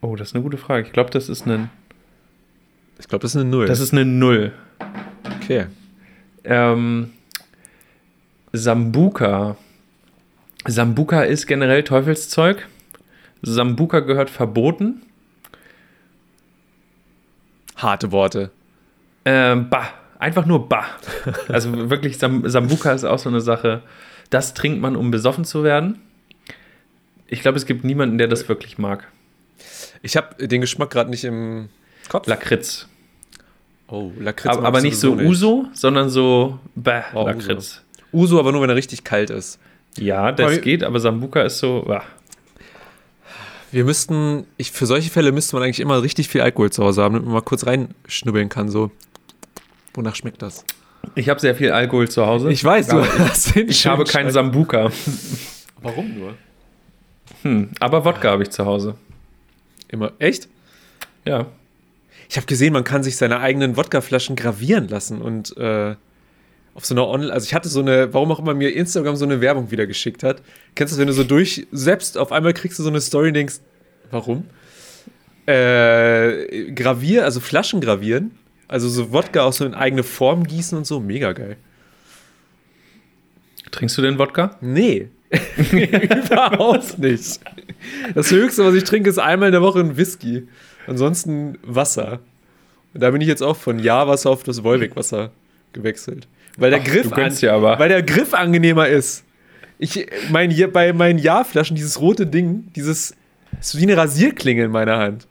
Oh, 0.00 0.16
das 0.16 0.28
ist 0.28 0.34
eine 0.34 0.42
gute 0.42 0.56
Frage. 0.56 0.86
Ich 0.86 0.92
glaube, 0.94 1.10
das 1.10 1.28
ist 1.28 1.46
ein. 1.46 1.68
Ich 2.98 3.06
glaube, 3.06 3.20
das 3.20 3.32
ist 3.34 3.40
eine 3.42 3.50
Null. 3.50 3.66
Das 3.66 3.80
ist 3.80 3.92
eine 3.92 4.06
Null. 4.06 4.52
okay. 5.42 5.66
Ähm, 6.44 7.12
Sambuka. 8.54 9.58
Sambuka 10.66 11.24
ist 11.24 11.46
generell 11.48 11.84
Teufelszeug. 11.84 12.66
Sambuka 13.42 14.00
gehört 14.00 14.30
verboten. 14.30 15.02
Harte 17.76 18.10
Worte. 18.10 18.50
Ähm, 19.26 19.68
bah. 19.68 19.92
Einfach 20.18 20.46
nur 20.46 20.68
bah. 20.68 20.84
Also 21.48 21.90
wirklich, 21.90 22.18
Sam 22.18 22.48
Sambuka 22.48 22.92
ist 22.92 23.04
auch 23.04 23.18
so 23.18 23.28
eine 23.28 23.40
Sache. 23.40 23.82
Das 24.30 24.52
trinkt 24.54 24.80
man, 24.80 24.96
um 24.96 25.10
besoffen 25.10 25.44
zu 25.44 25.62
werden. 25.62 26.00
Ich 27.28 27.40
glaube, 27.42 27.56
es 27.58 27.66
gibt 27.66 27.84
niemanden, 27.84 28.18
der 28.18 28.26
das 28.28 28.48
wirklich 28.48 28.78
mag. 28.78 29.06
Ich 30.02 30.16
habe 30.16 30.46
den 30.46 30.60
Geschmack 30.60 30.90
gerade 30.90 31.10
nicht 31.10 31.24
im 31.24 31.68
Kopf. 32.08 32.26
Lakritz. 32.26 32.88
oh, 33.88 34.10
Lakritz. 34.18 34.56
Aber, 34.56 34.66
aber 34.66 34.78
ich 34.78 34.84
nicht 34.84 34.98
so 34.98 35.12
sowieso 35.12 35.28
Uso, 35.60 35.68
sondern 35.72 36.08
so 36.08 36.58
bah, 36.74 37.04
Oh, 37.14 37.20
Uso. 37.20 37.26
Lakritz. 37.28 37.82
Uso, 38.12 38.38
aber 38.40 38.52
nur, 38.52 38.62
wenn 38.62 38.70
er 38.70 38.76
richtig 38.76 39.04
kalt 39.04 39.30
ist. 39.30 39.58
Ja, 39.98 40.32
das 40.32 40.46
Aber- 40.52 40.56
geht, 40.60 40.82
aber 40.84 40.98
Sambuka 41.00 41.42
ist 41.42 41.58
so. 41.58 41.84
bah. 41.86 42.02
Wir 43.70 43.84
müssten, 43.84 44.46
ich, 44.56 44.72
für 44.72 44.86
solche 44.86 45.10
Fälle 45.10 45.30
müsste 45.30 45.54
man 45.54 45.62
eigentlich 45.62 45.80
immer 45.80 46.02
richtig 46.02 46.28
viel 46.28 46.40
Alkohol 46.40 46.70
zu 46.70 46.82
Hause 46.82 47.02
haben, 47.02 47.14
damit 47.14 47.26
man 47.26 47.34
mal 47.34 47.42
kurz 47.42 47.66
reinschnubbeln 47.66 48.48
kann, 48.48 48.68
so. 48.70 48.90
Wonach 49.98 50.14
schmeckt 50.14 50.42
das? 50.42 50.64
Ich 51.16 51.28
habe 51.28 51.40
sehr 51.40 51.56
viel 51.56 51.72
Alkohol 51.72 52.08
zu 52.08 52.24
Hause. 52.24 52.52
Ich 52.52 52.62
weiß, 52.62 52.86
du 52.86 53.04
hast 53.04 53.56
den 53.56 53.68
Ich 53.68 53.84
habe 53.84 54.04
keinen. 54.04 54.30
Sambuka. 54.30 54.92
Warum 55.82 56.16
nur? 56.16 56.34
Hm, 57.42 57.70
aber 57.80 58.04
Wodka 58.04 58.30
habe 58.30 58.44
ich 58.44 58.50
zu 58.50 58.64
Hause. 58.64 58.94
Immer. 59.88 60.12
Echt? 60.20 60.48
Ja. 61.24 61.46
Ich 62.28 62.36
habe 62.36 62.46
gesehen, 62.46 62.72
man 62.72 62.84
kann 62.84 63.02
sich 63.02 63.16
seine 63.16 63.40
eigenen 63.40 63.76
Wodkaflaschen 63.76 64.36
gravieren 64.36 64.86
lassen 64.86 65.20
und 65.20 65.56
äh, 65.56 65.96
auf 66.74 66.86
so 66.86 66.94
einer 66.94 67.08
Online, 67.08 67.32
also 67.32 67.44
ich 67.44 67.54
hatte 67.54 67.68
so 67.68 67.80
eine, 67.80 68.14
warum 68.14 68.30
auch 68.30 68.38
immer 68.38 68.54
mir 68.54 68.72
Instagram 68.72 69.16
so 69.16 69.24
eine 69.24 69.40
Werbung 69.40 69.72
wieder 69.72 69.88
geschickt 69.88 70.22
hat. 70.22 70.42
Kennst 70.76 70.92
du 70.92 70.94
das, 70.94 71.00
wenn 71.00 71.08
du 71.08 71.12
so 71.12 71.24
durch, 71.24 71.66
selbst 71.72 72.18
auf 72.18 72.30
einmal 72.30 72.52
kriegst 72.52 72.78
du 72.78 72.84
so 72.84 72.88
eine 72.88 73.00
Story 73.00 73.28
und 73.28 73.34
denkst, 73.34 73.56
warum? 74.12 74.44
Äh, 75.46 76.70
gravier, 76.70 77.24
also 77.24 77.40
Flaschen 77.40 77.80
gravieren, 77.80 78.37
also 78.68 78.88
so 78.88 79.12
Wodka 79.12 79.42
auch 79.42 79.52
so 79.52 79.64
in 79.64 79.74
eigene 79.74 80.02
Form 80.02 80.44
gießen 80.44 80.76
und 80.76 80.86
so, 80.86 81.00
mega 81.00 81.32
geil. 81.32 81.56
Trinkst 83.70 83.96
du 83.98 84.02
den 84.02 84.18
Wodka? 84.18 84.56
Nee. 84.60 85.08
Überhaupt 85.72 86.98
nicht. 86.98 87.40
Das 88.14 88.30
Höchste, 88.30 88.64
was 88.64 88.74
ich 88.74 88.84
trinke, 88.84 89.10
ist 89.10 89.18
einmal 89.18 89.48
in 89.48 89.52
der 89.52 89.62
Woche 89.62 89.80
ein 89.80 89.96
Whisky. 89.96 90.48
Ansonsten 90.86 91.58
Wasser. 91.62 92.20
Und 92.94 93.02
da 93.02 93.10
bin 93.10 93.20
ich 93.20 93.28
jetzt 93.28 93.42
auch 93.42 93.56
von 93.56 93.78
Ja-Wasser 93.78 94.30
auf 94.30 94.42
das 94.42 94.62
Wolwig-Wasser 94.64 95.30
gewechselt. 95.72 96.26
Weil 96.56 96.70
der, 96.70 96.80
Ach, 96.80 96.84
Griff 96.84 97.12
aber. 97.12 97.78
weil 97.78 97.88
der 97.88 98.02
Griff 98.02 98.34
angenehmer 98.34 98.88
ist. 98.88 99.24
Ich, 99.78 100.06
mein, 100.30 100.50
hier, 100.50 100.72
bei 100.72 100.92
meinen 100.92 101.18
Ja-Flaschen, 101.18 101.76
dieses 101.76 102.00
rote 102.00 102.26
Ding, 102.26 102.72
dieses, 102.74 103.14
ist 103.60 103.78
wie 103.78 103.82
eine 103.84 103.96
Rasierklinge 103.96 104.64
in 104.64 104.70
meiner 104.70 104.98
Hand. 104.98 105.28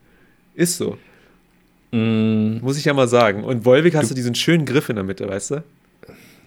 Ist 0.56 0.77
so. 0.77 0.98
Mm, 1.98 2.60
Muss 2.63 2.77
ich 2.77 2.86
ja 2.86 2.94
mal 2.94 3.08
sagen. 3.08 3.44
Und 3.44 3.66
Wolwig 3.66 3.96
hast 3.96 4.12
du 4.12 4.16
diesen 4.16 4.36
schönen 4.36 4.66
Griff 4.66 4.89
in 4.89 4.96
der 4.96 5.04
Mitte, 5.06 5.27
weißt 5.27 5.51
du? 5.51 5.63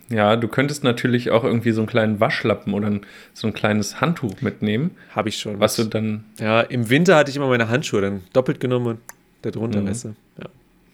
ja, 0.08 0.34
du 0.34 0.48
könntest 0.48 0.82
natürlich 0.82 1.30
auch 1.30 1.44
irgendwie 1.44 1.70
so 1.70 1.80
einen 1.82 1.86
kleinen 1.88 2.18
Waschlappen 2.18 2.74
oder 2.74 2.98
so 3.32 3.46
ein 3.46 3.52
kleines 3.52 4.00
Handtuch 4.00 4.40
mitnehmen, 4.42 4.90
Habe 5.14 5.28
ich 5.28 5.38
schon. 5.38 5.60
was 5.60 5.76
du 5.76 5.84
dann. 5.84 6.24
Ja, 6.40 6.62
im 6.62 6.90
Winter 6.90 7.14
hatte 7.16 7.30
ich 7.30 7.36
immer 7.36 7.46
meine 7.48 7.68
Handschuhe 7.68 8.00
dann 8.00 8.22
doppelt 8.32 8.58
genommen 8.58 8.86
und 8.86 8.98
da 9.42 9.50
drunter, 9.52 9.80
Mhm. 9.82 9.86
weißt 9.88 10.04
du? 10.06 10.08
Ja. 10.42 10.46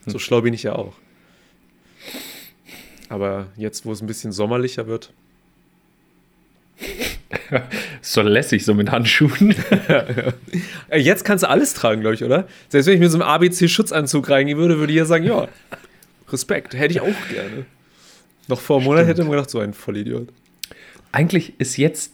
So 0.06 0.18
schlau 0.18 0.42
bin 0.42 0.52
ich 0.52 0.64
ja 0.64 0.74
auch. 0.74 0.92
Aber 3.08 3.46
jetzt, 3.56 3.86
wo 3.86 3.92
es 3.92 4.02
ein 4.02 4.06
bisschen 4.06 4.32
sommerlicher 4.32 4.86
wird, 4.86 5.12
So 8.02 8.22
lässig, 8.22 8.64
so 8.64 8.74
mit 8.74 8.90
Handschuhen. 8.90 9.54
Jetzt 10.96 11.24
kannst 11.24 11.44
du 11.44 11.48
alles 11.48 11.74
tragen, 11.74 12.00
glaube 12.00 12.14
ich, 12.14 12.24
oder? 12.24 12.46
Selbst 12.68 12.86
wenn 12.86 12.94
ich 12.94 13.00
mit 13.00 13.10
so 13.10 13.18
einem 13.18 13.28
ABC-Schutzanzug 13.28 14.28
reingehen 14.30 14.58
würde, 14.58 14.78
würde 14.78 14.92
ich 14.92 14.98
ja 14.98 15.04
sagen, 15.04 15.24
ja, 15.24 15.48
Respekt, 16.28 16.74
hätte 16.74 16.92
ich 16.92 17.00
auch 17.00 17.28
gerne. 17.30 17.66
Noch 18.48 18.60
vor 18.60 18.76
einem 18.76 18.86
Monat 18.86 19.06
hätte 19.06 19.22
man 19.22 19.32
gedacht, 19.32 19.50
so 19.50 19.58
ein 19.58 19.74
Vollidiot. 19.74 20.28
Eigentlich 21.12 21.54
ist 21.58 21.76
jetzt 21.76 22.12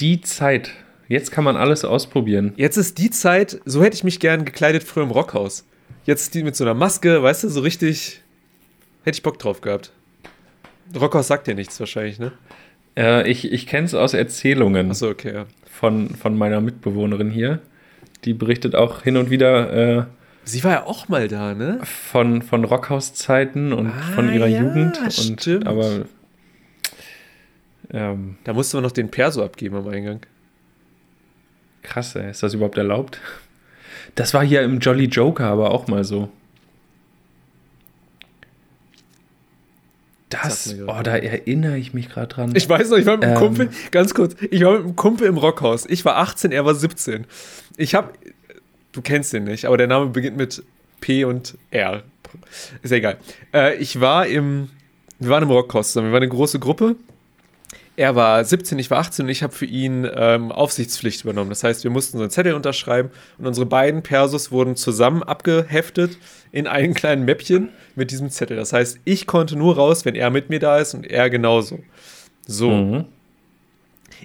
die 0.00 0.20
Zeit. 0.20 0.70
Jetzt 1.08 1.30
kann 1.30 1.44
man 1.44 1.56
alles 1.56 1.84
ausprobieren. 1.84 2.52
Jetzt 2.56 2.76
ist 2.76 2.98
die 2.98 3.10
Zeit, 3.10 3.60
so 3.64 3.82
hätte 3.82 3.96
ich 3.96 4.04
mich 4.04 4.20
gern 4.20 4.44
gekleidet 4.44 4.82
früher 4.82 5.04
im 5.04 5.10
Rockhaus. 5.10 5.64
Jetzt 6.04 6.34
die 6.34 6.42
mit 6.42 6.56
so 6.56 6.64
einer 6.64 6.74
Maske, 6.74 7.22
weißt 7.22 7.44
du, 7.44 7.48
so 7.48 7.60
richtig, 7.60 8.20
hätte 9.04 9.16
ich 9.16 9.22
Bock 9.22 9.38
drauf 9.38 9.60
gehabt. 9.60 9.92
Rockhaus 10.98 11.28
sagt 11.28 11.46
dir 11.46 11.54
nichts 11.54 11.78
wahrscheinlich, 11.80 12.18
ne? 12.18 12.32
Äh, 12.96 13.28
ich 13.30 13.52
ich 13.52 13.66
kenne 13.66 13.86
es 13.86 13.94
aus 13.94 14.14
Erzählungen 14.14 14.90
Achso, 14.90 15.08
okay, 15.08 15.32
ja. 15.34 15.46
von, 15.70 16.10
von 16.10 16.36
meiner 16.38 16.60
Mitbewohnerin 16.60 17.30
hier. 17.30 17.60
Die 18.24 18.34
berichtet 18.34 18.74
auch 18.74 19.02
hin 19.02 19.16
und 19.16 19.30
wieder 19.30 19.98
äh, 20.00 20.04
Sie 20.46 20.62
war 20.62 20.72
ja 20.72 20.84
auch 20.84 21.08
mal 21.08 21.26
da, 21.28 21.54
ne? 21.54 21.80
von, 21.84 22.42
von 22.42 22.64
Rockhauszeiten 22.64 23.72
und 23.72 23.86
Ah, 23.88 24.00
von 24.14 24.32
ihrer 24.32 24.46
ja, 24.46 24.60
Jugend. 24.62 24.98
Und, 25.00 25.40
stimmt. 25.40 25.66
aber 25.66 26.02
ähm, 27.90 28.36
Da 28.44 28.52
musste 28.52 28.76
man 28.76 28.84
noch 28.84 28.92
den 28.92 29.10
Perso 29.10 29.42
abgeben 29.42 29.76
am 29.76 29.88
Eingang. 29.88 30.20
krass, 31.82 32.14
ey. 32.16 32.30
ist 32.30 32.42
das 32.42 32.54
überhaupt 32.54 32.76
erlaubt? 32.78 33.20
Das 34.16 34.34
war 34.34 34.44
hier 34.44 34.62
im 34.62 34.78
Jolly 34.80 35.04
Joker 35.06 35.46
aber 35.46 35.70
auch 35.70 35.86
mal 35.88 36.04
so. 36.04 36.28
Das, 40.42 40.74
oh, 40.86 41.02
da 41.02 41.16
erinnere 41.16 41.78
ich 41.78 41.94
mich 41.94 42.08
gerade 42.08 42.28
dran. 42.28 42.52
Ich 42.54 42.68
weiß 42.68 42.90
noch, 42.90 42.98
ich 42.98 43.06
war 43.06 43.16
mit 43.16 43.24
einem 43.24 43.34
Ähm. 43.34 43.38
Kumpel, 43.40 43.68
ganz 43.90 44.14
kurz, 44.14 44.34
ich 44.50 44.64
war 44.64 44.72
mit 44.72 44.82
einem 44.82 44.96
Kumpel 44.96 45.26
im 45.26 45.36
Rockhaus. 45.36 45.86
Ich 45.86 46.04
war 46.04 46.16
18, 46.16 46.52
er 46.52 46.64
war 46.64 46.74
17. 46.74 47.26
Ich 47.76 47.94
habe, 47.94 48.10
du 48.92 49.02
kennst 49.02 49.32
den 49.32 49.44
nicht, 49.44 49.64
aber 49.66 49.76
der 49.76 49.86
Name 49.86 50.06
beginnt 50.06 50.36
mit 50.36 50.62
P 51.00 51.24
und 51.24 51.56
R. 51.70 52.02
Ist 52.82 52.90
ja 52.90 52.96
egal. 52.96 53.16
Äh, 53.52 53.76
ich 53.76 54.00
war 54.00 54.26
im, 54.26 54.70
wir 55.18 55.30
waren 55.30 55.42
im 55.44 55.50
Rockhaus 55.50 55.88
zusammen, 55.88 56.08
wir 56.08 56.12
waren 56.14 56.22
eine 56.22 56.30
große 56.30 56.58
Gruppe. 56.58 56.96
Er 57.96 58.16
war 58.16 58.44
17, 58.44 58.78
ich 58.80 58.90
war 58.90 58.98
18 58.98 59.26
und 59.26 59.30
ich 59.30 59.44
habe 59.44 59.52
für 59.52 59.66
ihn 59.66 60.08
ähm, 60.14 60.50
Aufsichtspflicht 60.50 61.22
übernommen. 61.22 61.50
Das 61.50 61.62
heißt, 61.62 61.84
wir 61.84 61.90
mussten 61.92 62.18
so 62.18 62.24
einen 62.24 62.30
Zettel 62.30 62.54
unterschreiben 62.54 63.10
und 63.38 63.46
unsere 63.46 63.66
beiden 63.66 64.02
Persos 64.02 64.50
wurden 64.50 64.74
zusammen 64.74 65.22
abgeheftet 65.22 66.18
in 66.50 66.66
ein 66.66 66.94
kleinen 66.94 67.24
Mäppchen 67.24 67.68
mit 67.94 68.10
diesem 68.10 68.30
Zettel. 68.30 68.56
Das 68.56 68.72
heißt, 68.72 68.98
ich 69.04 69.26
konnte 69.26 69.56
nur 69.56 69.76
raus, 69.76 70.04
wenn 70.04 70.16
er 70.16 70.30
mit 70.30 70.50
mir 70.50 70.58
da 70.58 70.78
ist 70.78 70.94
und 70.94 71.06
er 71.06 71.30
genauso. 71.30 71.80
So. 72.46 72.70
Mhm. 72.70 73.04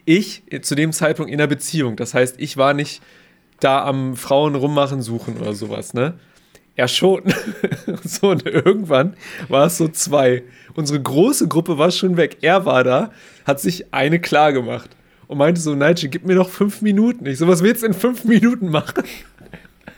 Ich 0.06 0.44
zu 0.62 0.74
dem 0.74 0.92
Zeitpunkt 0.92 1.32
in 1.32 1.40
einer 1.40 1.48
Beziehung. 1.48 1.96
Das 1.96 2.14
heißt, 2.14 2.36
ich 2.40 2.58
war 2.58 2.74
nicht 2.74 3.02
da 3.60 3.86
am 3.86 4.16
Frauen 4.16 4.56
rummachen 4.56 5.02
suchen 5.02 5.38
oder 5.38 5.54
sowas, 5.54 5.94
ne? 5.94 6.16
Er 6.80 6.88
schon. 6.88 7.24
so, 8.06 8.30
und 8.30 8.46
irgendwann 8.46 9.18
war 9.50 9.66
es 9.66 9.78
so 9.78 9.90
zwei. 9.90 10.44
Unsere 10.76 11.02
große 11.02 11.50
Gruppe 11.50 11.78
war 11.78 11.92
schon 11.92 12.16
weg. 12.16 12.38
Er 12.40 12.66
war 12.66 12.86
da, 12.86 13.12
hat 13.44 13.60
sich 13.60 13.94
eine 13.94 14.22
klar 14.22 14.54
gemacht 14.54 14.90
und 15.28 15.40
meinte 15.40 15.60
so, 15.60 15.76
Nigel, 15.76 16.08
gib 16.08 16.26
mir 16.26 16.36
noch 16.36 16.48
fünf 16.48 16.82
Minuten. 16.82 17.26
Ich 17.26 17.38
so, 17.38 17.50
was 17.50 17.64
willst 17.64 17.84
du 17.84 17.88
in 17.88 17.94
fünf 17.94 18.24
Minuten 18.24 18.70
machen? 18.70 19.04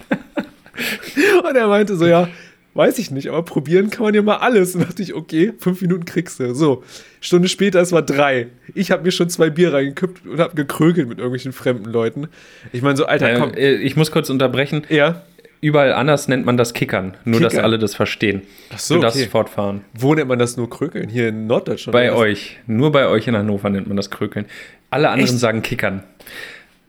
und 1.48 1.56
er 1.56 1.68
meinte 1.68 1.96
so, 1.98 2.08
ja, 2.08 2.30
weiß 2.74 2.98
ich 2.98 3.12
nicht, 3.12 3.28
aber 3.28 3.44
probieren 3.44 3.92
kann 3.92 4.02
man 4.02 4.16
ja 4.16 4.24
mal 4.24 4.38
alles. 4.38 4.74
Und 4.74 4.82
dachte 4.82 5.04
ich, 5.04 5.14
okay, 5.14 5.54
fünf 5.60 5.82
Minuten 5.82 6.06
kriegst 6.06 6.40
du. 6.40 6.56
So, 6.56 6.84
Stunde 7.20 7.48
später, 7.48 7.80
es 7.80 7.92
war 7.92 8.02
drei. 8.02 8.48
Ich 8.74 8.90
habe 8.90 9.04
mir 9.04 9.12
schon 9.12 9.30
zwei 9.30 9.52
Bier 9.52 9.72
reingekippt 9.72 10.26
und 10.26 10.40
habe 10.40 10.56
gekrökelt 10.56 11.08
mit 11.08 11.20
irgendwelchen 11.20 11.54
fremden 11.54 11.92
Leuten. 11.92 12.28
Ich 12.72 12.82
meine 12.82 12.98
so, 12.98 13.06
Alter, 13.06 13.38
komm. 13.38 13.54
Äh, 13.54 13.76
ich 13.76 13.96
muss 13.96 14.10
kurz 14.10 14.32
unterbrechen. 14.32 14.82
Ja, 14.90 15.22
Überall 15.62 15.94
anders 15.94 16.28
nennt 16.28 16.46
man 16.46 16.58
das 16.58 16.74
Kickern. 16.74 17.16
Nur, 17.24 17.40
dass 17.40 17.52
Kickern. 17.52 17.66
alle 17.66 17.78
das 17.78 17.94
verstehen. 17.94 18.42
Ach 18.74 18.80
so, 18.80 18.96
du 18.96 19.02
darfst 19.02 19.20
okay. 19.20 19.30
fortfahren. 19.30 19.82
wo 19.94 20.16
nennt 20.16 20.28
man 20.28 20.40
das 20.40 20.58
nur 20.58 20.70
Krökeln? 20.70 21.08
Hier 21.08 21.30
in 21.30 21.46
Norddeutschland? 21.46 21.94
Bei 21.94 22.12
euch. 22.12 22.58
Nur 22.66 22.92
bei 22.92 23.08
euch 23.08 23.28
in 23.28 23.38
Hannover 23.38 23.70
nennt 23.70 23.88
man 23.88 23.96
das 23.96 24.10
Krökeln. 24.10 24.48
Alle 24.90 25.10
anderen 25.10 25.30
Echt? 25.30 25.40
sagen 25.40 25.62
Kickern. 25.62 26.04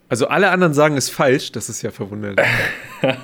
Also 0.08 0.26
alle 0.28 0.50
anderen 0.50 0.72
sagen 0.72 0.96
es 0.96 1.10
falsch, 1.10 1.52
das 1.52 1.68
ist 1.68 1.82
ja 1.82 1.90
verwunderlich. 1.90 2.44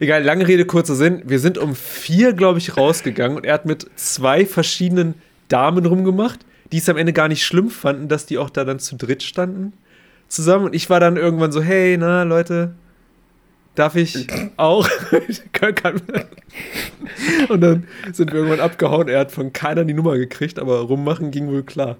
Egal, 0.00 0.22
lange 0.22 0.46
Rede, 0.46 0.66
kurzer 0.66 0.94
Sinn. 0.94 1.22
Wir 1.24 1.38
sind 1.38 1.56
um 1.56 1.74
vier, 1.74 2.32
glaube 2.32 2.58
ich, 2.58 2.76
rausgegangen 2.76 3.36
und 3.36 3.46
er 3.46 3.54
hat 3.54 3.66
mit 3.66 3.86
zwei 3.96 4.44
verschiedenen 4.44 5.14
Damen 5.48 5.86
rumgemacht, 5.86 6.40
die 6.72 6.78
es 6.78 6.88
am 6.88 6.96
Ende 6.96 7.12
gar 7.12 7.28
nicht 7.28 7.44
schlimm 7.44 7.70
fanden, 7.70 8.08
dass 8.08 8.26
die 8.26 8.38
auch 8.38 8.50
da 8.50 8.64
dann 8.64 8.78
zu 8.78 8.96
dritt 8.96 9.22
standen 9.22 9.72
zusammen. 10.28 10.66
Und 10.66 10.74
ich 10.74 10.90
war 10.90 11.00
dann 11.00 11.16
irgendwann 11.16 11.52
so, 11.52 11.62
hey, 11.62 11.96
na, 11.98 12.22
Leute, 12.22 12.74
darf 13.74 13.96
ich 13.96 14.26
auch? 14.56 14.88
Und 17.48 17.60
dann 17.60 17.84
sind 18.12 18.32
wir 18.32 18.40
irgendwann 18.40 18.60
abgehauen. 18.60 19.08
Er 19.08 19.20
hat 19.20 19.32
von 19.32 19.52
keiner 19.52 19.84
die 19.84 19.94
Nummer 19.94 20.16
gekriegt, 20.16 20.58
aber 20.58 20.80
rummachen 20.80 21.30
ging 21.30 21.48
wohl 21.48 21.62
klar. 21.62 21.96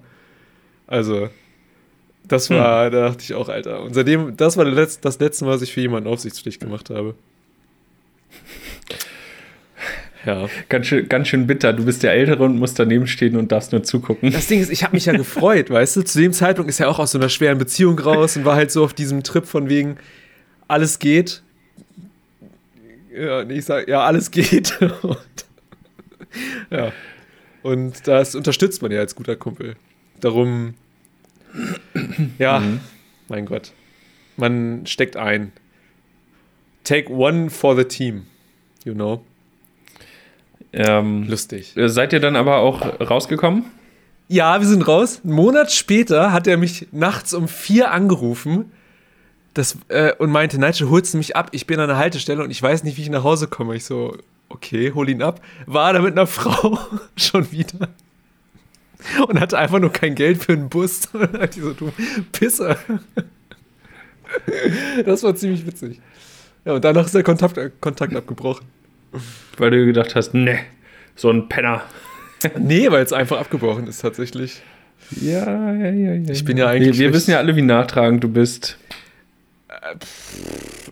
Also, 0.86 1.28
das 2.26 2.50
war, 2.50 2.90
da 2.90 3.08
dachte 3.08 3.22
ich 3.22 3.34
auch, 3.34 3.48
Alter. 3.48 3.82
Und 3.82 3.94
seitdem, 3.94 4.36
das 4.36 4.56
war 4.56 4.64
Letz-, 4.64 5.00
das 5.00 5.18
letzte 5.18 5.44
Mal, 5.44 5.52
was 5.52 5.62
ich 5.62 5.72
für 5.72 5.80
jemanden 5.80 6.08
Aufsichtspflicht 6.08 6.60
gemacht 6.60 6.90
habe. 6.90 7.14
Ja. 10.24 10.48
Ganz 10.70 10.86
schön, 10.86 11.08
ganz 11.08 11.28
schön 11.28 11.46
bitter. 11.46 11.72
Du 11.72 11.84
bist 11.84 12.02
der 12.02 12.12
Ältere 12.12 12.44
und 12.44 12.58
musst 12.58 12.78
daneben 12.78 13.06
stehen 13.06 13.36
und 13.36 13.52
darfst 13.52 13.72
nur 13.72 13.82
zugucken. 13.82 14.32
Das 14.32 14.46
Ding 14.46 14.60
ist, 14.60 14.70
ich 14.70 14.82
habe 14.82 14.94
mich 14.94 15.04
ja 15.04 15.12
gefreut, 15.12 15.68
weißt 15.68 15.96
du? 15.96 16.02
Zu 16.02 16.18
dem 16.18 16.32
Zeitpunkt 16.32 16.70
ist 16.70 16.80
er 16.80 16.88
auch 16.88 16.98
aus 16.98 17.12
so 17.12 17.18
einer 17.18 17.28
schweren 17.28 17.58
Beziehung 17.58 17.98
raus 17.98 18.36
und 18.36 18.46
war 18.46 18.56
halt 18.56 18.70
so 18.70 18.84
auf 18.84 18.94
diesem 18.94 19.22
Trip 19.22 19.44
von 19.44 19.68
wegen, 19.68 19.96
alles 20.66 20.98
geht. 20.98 21.42
Ja, 23.14 23.40
und 23.40 23.50
ich 23.50 23.64
sag, 23.64 23.88
ja, 23.88 24.04
alles 24.04 24.30
geht. 24.30 24.80
Und, 25.02 25.44
ja. 26.70 26.92
Und 27.62 28.06
das 28.08 28.34
unterstützt 28.34 28.82
man 28.82 28.90
ja 28.90 29.00
als 29.00 29.14
guter 29.14 29.36
Kumpel. 29.36 29.76
Darum, 30.20 30.74
ja, 32.38 32.62
mein 33.28 33.46
Gott. 33.46 33.72
Man 34.36 34.86
steckt 34.86 35.16
ein. 35.16 35.52
Take 36.82 37.10
one 37.10 37.50
for 37.50 37.76
the 37.76 37.84
team. 37.84 38.26
You 38.84 38.94
know? 38.94 39.24
Ähm, 40.72 41.26
Lustig. 41.28 41.72
seid 41.76 42.12
ihr 42.12 42.20
dann 42.20 42.36
aber 42.36 42.58
auch 42.58 43.00
rausgekommen? 43.00 43.64
Ja, 44.26 44.60
wir 44.60 44.66
sind 44.66 44.86
raus. 44.88 45.20
Einen 45.22 45.34
Monat 45.34 45.70
später 45.70 46.32
hat 46.32 46.46
er 46.46 46.56
mich 46.56 46.88
nachts 46.90 47.32
um 47.32 47.46
vier 47.46 47.92
angerufen 47.92 48.72
das, 49.54 49.78
äh, 49.88 50.12
und 50.14 50.30
meinte, 50.30 50.58
Nigel, 50.58 50.90
holst 50.90 51.14
du 51.14 51.18
mich 51.18 51.36
ab? 51.36 51.48
Ich 51.52 51.66
bin 51.66 51.80
an 51.80 51.88
der 51.88 51.96
Haltestelle 51.96 52.42
und 52.42 52.50
ich 52.50 52.62
weiß 52.62 52.84
nicht, 52.84 52.96
wie 52.96 53.02
ich 53.02 53.10
nach 53.10 53.22
Hause 53.22 53.46
komme. 53.46 53.76
Ich 53.76 53.84
so, 53.84 54.16
okay, 54.48 54.92
hol 54.94 55.08
ihn 55.08 55.22
ab. 55.22 55.40
War 55.66 55.92
da 55.92 56.00
mit 56.00 56.12
einer 56.12 56.26
Frau 56.28 56.78
schon 57.16 57.50
wieder. 57.52 57.88
Und 59.28 59.40
hatte 59.40 59.58
einfach 59.58 59.78
nur 59.78 59.92
kein 59.92 60.14
Geld 60.14 60.42
für 60.42 60.52
einen 60.52 60.68
Bus. 60.68 61.06
Und 61.12 61.32
dann 61.32 61.42
hat 61.42 61.54
die 61.56 61.60
so, 61.60 61.72
du 61.72 61.92
Pisser. 62.32 62.76
Das 65.04 65.22
war 65.22 65.34
ziemlich 65.36 65.66
witzig. 65.66 66.00
Ja, 66.64 66.72
und 66.72 66.84
danach 66.84 67.04
ist 67.04 67.14
der 67.14 67.22
Kontakt, 67.22 67.58
äh, 67.58 67.70
Kontakt 67.80 68.16
abgebrochen. 68.16 68.66
Weil 69.58 69.70
du 69.70 69.84
gedacht 69.84 70.14
hast, 70.14 70.34
ne, 70.34 70.58
so 71.14 71.30
ein 71.30 71.48
Penner. 71.48 71.82
Nee, 72.58 72.90
weil 72.90 73.02
es 73.02 73.12
einfach 73.14 73.38
abgebrochen 73.38 73.86
ist 73.86 74.02
tatsächlich. 74.02 74.60
Ja, 75.10 75.72
ja, 75.72 75.90
ja, 75.90 76.12
ja. 76.12 76.30
Ich 76.30 76.44
bin 76.44 76.58
ja 76.58 76.66
eigentlich 76.66 76.98
Wir, 76.98 77.06
wir 77.06 77.14
wissen 77.14 77.30
ja 77.30 77.38
alle, 77.38 77.56
wie 77.56 77.62
nachtragend 77.62 78.22
du 78.22 78.28
bist. 78.28 78.76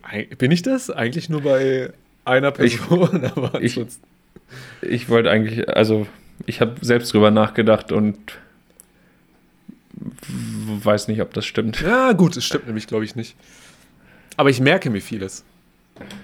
Eig- 0.03 0.37
Bin 0.37 0.51
ich 0.51 0.63
das? 0.63 0.91
Eigentlich 0.91 1.29
nur 1.29 1.43
bei 1.43 1.93
einer 2.25 2.51
Person, 2.51 3.25
aber 3.37 3.61
ich-. 3.63 3.81
Ich 4.83 5.09
wollte 5.09 5.31
eigentlich, 5.31 5.69
also 5.69 6.07
ich 6.47 6.61
habe 6.61 6.75
selbst 6.83 7.13
drüber 7.13 7.31
nachgedacht 7.31 7.91
und 7.93 8.19
weiß 10.85 11.09
nicht, 11.09 11.21
ob 11.21 11.33
das 11.35 11.47
stimmt. 11.47 11.81
Ja, 11.81 12.13
gut, 12.13 12.37
es 12.37 12.45
stimmt 12.45 12.67
nämlich, 12.67 12.87
glaube 12.87 13.05
ich, 13.05 13.15
nicht. 13.17 13.37
Aber 14.37 14.51
ich 14.51 14.61
merke 14.61 14.91
mir 14.91 15.01
vieles. 15.01 15.45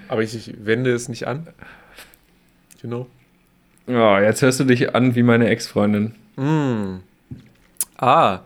Aber 0.08 0.22
ich, 0.22 0.34
ich 0.34 0.54
wende 0.64 0.92
es 0.92 1.08
nicht 1.08 1.26
an. 1.26 1.46
You 2.82 2.88
know? 2.88 3.06
Ja, 3.86 4.20
jetzt 4.20 4.42
hörst 4.42 4.60
du 4.60 4.64
dich 4.64 4.94
an 4.94 5.14
wie 5.14 5.22
meine 5.22 5.48
Ex-Freundin. 5.48 6.14
Mm. 6.36 6.96
Ah. 7.96 8.40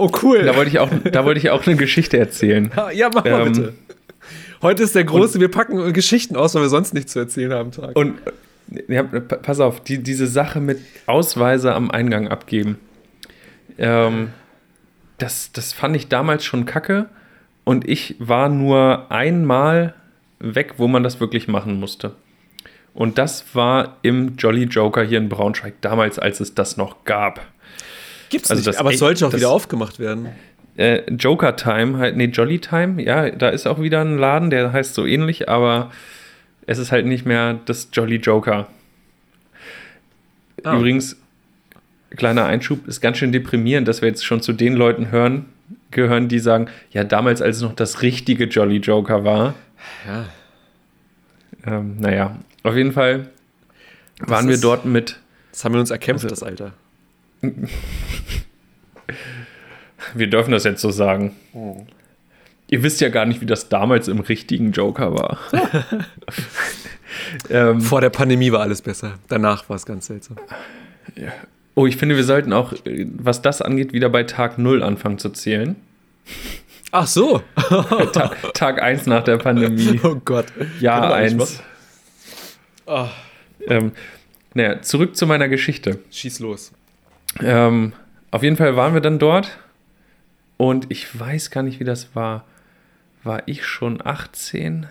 Oh, 0.00 0.10
cool. 0.22 0.42
Da 0.44 0.56
wollte 0.56 0.70
ich 0.70 0.78
auch, 0.78 0.90
da 1.12 1.24
wollte 1.24 1.38
ich 1.40 1.50
auch 1.50 1.66
eine 1.66 1.76
Geschichte 1.76 2.18
erzählen. 2.18 2.70
Ja, 2.94 3.10
mach 3.14 3.24
mal 3.24 3.46
Ähm, 3.46 3.52
bitte. 3.52 3.74
Heute 4.62 4.82
ist 4.82 4.94
der 4.94 5.04
große, 5.04 5.40
wir 5.40 5.50
packen 5.50 5.92
Geschichten 5.92 6.36
aus, 6.36 6.54
weil 6.54 6.62
wir 6.62 6.68
sonst 6.68 6.92
nichts 6.94 7.12
zu 7.12 7.18
erzählen 7.18 7.52
haben 7.52 7.70
Tag. 7.72 7.96
Und 7.96 8.18
ja, 8.88 9.02
pa- 9.02 9.36
pass 9.36 9.58
auf, 9.60 9.80
die, 9.82 10.02
diese 10.02 10.26
Sache 10.26 10.60
mit 10.60 10.78
Ausweise 11.06 11.74
am 11.74 11.90
Eingang 11.90 12.28
abgeben, 12.28 12.78
ähm, 13.78 14.28
das, 15.18 15.52
das 15.52 15.72
fand 15.72 15.96
ich 15.96 16.08
damals 16.08 16.44
schon 16.44 16.66
kacke. 16.66 17.06
Und 17.64 17.88
ich 17.88 18.16
war 18.18 18.48
nur 18.48 19.10
einmal 19.10 19.94
weg, 20.38 20.74
wo 20.78 20.88
man 20.88 21.02
das 21.02 21.20
wirklich 21.20 21.46
machen 21.48 21.78
musste. 21.78 22.12
Und 22.94 23.18
das 23.18 23.54
war 23.54 23.98
im 24.02 24.36
Jolly 24.36 24.64
Joker 24.64 25.02
hier 25.04 25.18
in 25.18 25.28
Braunschweig, 25.28 25.74
damals, 25.80 26.18
als 26.18 26.40
es 26.40 26.54
das 26.54 26.76
noch 26.76 27.04
gab. 27.04 27.40
Gibt's 28.30 28.50
also 28.50 28.68
nicht, 28.70 28.78
aber 28.80 28.88
es 28.88 28.94
echt- 28.94 29.00
sollte 29.00 29.26
auch 29.26 29.32
wieder 29.34 29.50
aufgemacht 29.50 29.98
werden. 29.98 30.28
Äh, 30.76 31.02
Joker 31.12 31.56
Time, 31.56 31.98
halt, 31.98 32.16
nee, 32.16 32.26
Jolly 32.26 32.58
Time, 32.58 33.02
ja, 33.02 33.28
da 33.30 33.50
ist 33.50 33.66
auch 33.66 33.80
wieder 33.80 34.00
ein 34.00 34.16
Laden, 34.16 34.48
der 34.50 34.72
heißt 34.72 34.94
so 34.94 35.04
ähnlich, 35.04 35.48
aber 35.48 35.90
es 36.66 36.78
ist 36.78 36.90
halt 36.92 37.04
nicht 37.06 37.26
mehr 37.26 37.58
das 37.66 37.88
Jolly 37.92 38.16
Joker. 38.16 38.68
Ah. 40.64 40.76
Übrigens, 40.76 41.16
kleiner 42.16 42.46
Einschub, 42.46 42.86
ist 42.86 43.00
ganz 43.00 43.18
schön 43.18 43.32
deprimierend, 43.32 43.88
dass 43.88 44.00
wir 44.02 44.08
jetzt 44.08 44.24
schon 44.24 44.40
zu 44.40 44.52
den 44.52 44.74
Leuten 44.74 45.10
hören, 45.10 45.46
gehören, 45.90 46.28
die 46.28 46.38
sagen, 46.38 46.68
ja, 46.92 47.04
damals, 47.04 47.42
als 47.42 47.56
es 47.56 47.62
noch 47.62 47.74
das 47.74 48.02
richtige 48.02 48.44
Jolly 48.44 48.76
Joker 48.76 49.24
war. 49.24 49.54
Ja. 50.06 50.26
Ähm, 51.66 51.96
naja, 51.98 52.36
auf 52.62 52.76
jeden 52.76 52.92
Fall 52.92 53.28
waren 54.20 54.48
wir 54.48 54.58
dort 54.58 54.84
mit, 54.84 55.18
Das 55.50 55.64
haben 55.64 55.72
wir 55.74 55.80
uns 55.80 55.90
erkämpft, 55.90 56.24
Also- 56.24 56.34
das 56.34 56.42
Alter. 56.42 56.72
Wir 60.14 60.26
dürfen 60.28 60.52
das 60.52 60.64
jetzt 60.64 60.80
so 60.80 60.90
sagen. 60.90 61.36
Ihr 62.68 62.82
wisst 62.82 63.00
ja 63.00 63.08
gar 63.08 63.26
nicht, 63.26 63.40
wie 63.40 63.46
das 63.46 63.68
damals 63.68 64.08
im 64.08 64.20
richtigen 64.20 64.72
Joker 64.72 65.14
war. 65.14 65.38
ähm, 67.50 67.80
Vor 67.80 68.00
der 68.00 68.10
Pandemie 68.10 68.52
war 68.52 68.60
alles 68.60 68.82
besser. 68.82 69.18
Danach 69.28 69.68
war 69.68 69.76
es 69.76 69.86
ganz 69.86 70.06
seltsam. 70.06 70.36
oh, 71.74 71.86
ich 71.86 71.96
finde, 71.96 72.16
wir 72.16 72.24
sollten 72.24 72.52
auch, 72.52 72.72
äh, 72.84 73.06
was 73.16 73.42
das 73.42 73.60
angeht, 73.60 73.92
wieder 73.92 74.08
bei 74.08 74.22
Tag 74.22 74.58
0 74.58 74.82
anfangen 74.82 75.18
zu 75.18 75.30
zählen. 75.30 75.74
Ach 76.92 77.06
so. 77.06 77.42
Ta 78.12 78.34
Tag 78.54 78.82
1 78.82 79.06
nach 79.06 79.24
der 79.24 79.38
Pandemie. 79.38 80.00
Oh 80.04 80.16
Gott. 80.24 80.46
Jahr 80.80 81.00
Kann 81.00 81.10
man 81.10 81.22
nicht 81.24 81.40
1. 81.40 81.62
Ah, 82.86 83.08
Ähm, 83.66 83.92
naja, 84.54 84.82
zurück 84.82 85.16
zu 85.16 85.26
meiner 85.26 85.48
Geschichte. 85.48 85.98
schieß 86.10 86.40
los. 86.40 86.72
Ähm, 87.38 87.92
auf 88.30 88.42
jeden 88.42 88.56
Fall 88.56 88.76
waren 88.76 88.94
wir 88.94 89.00
dann 89.00 89.18
dort 89.18 89.58
und 90.56 90.90
ich 90.90 91.18
weiß 91.18 91.50
gar 91.50 91.62
nicht, 91.62 91.80
wie 91.80 91.84
das 91.84 92.14
war. 92.14 92.44
War 93.22 93.42
ich 93.46 93.64
schon 93.64 94.04
18? 94.04 94.86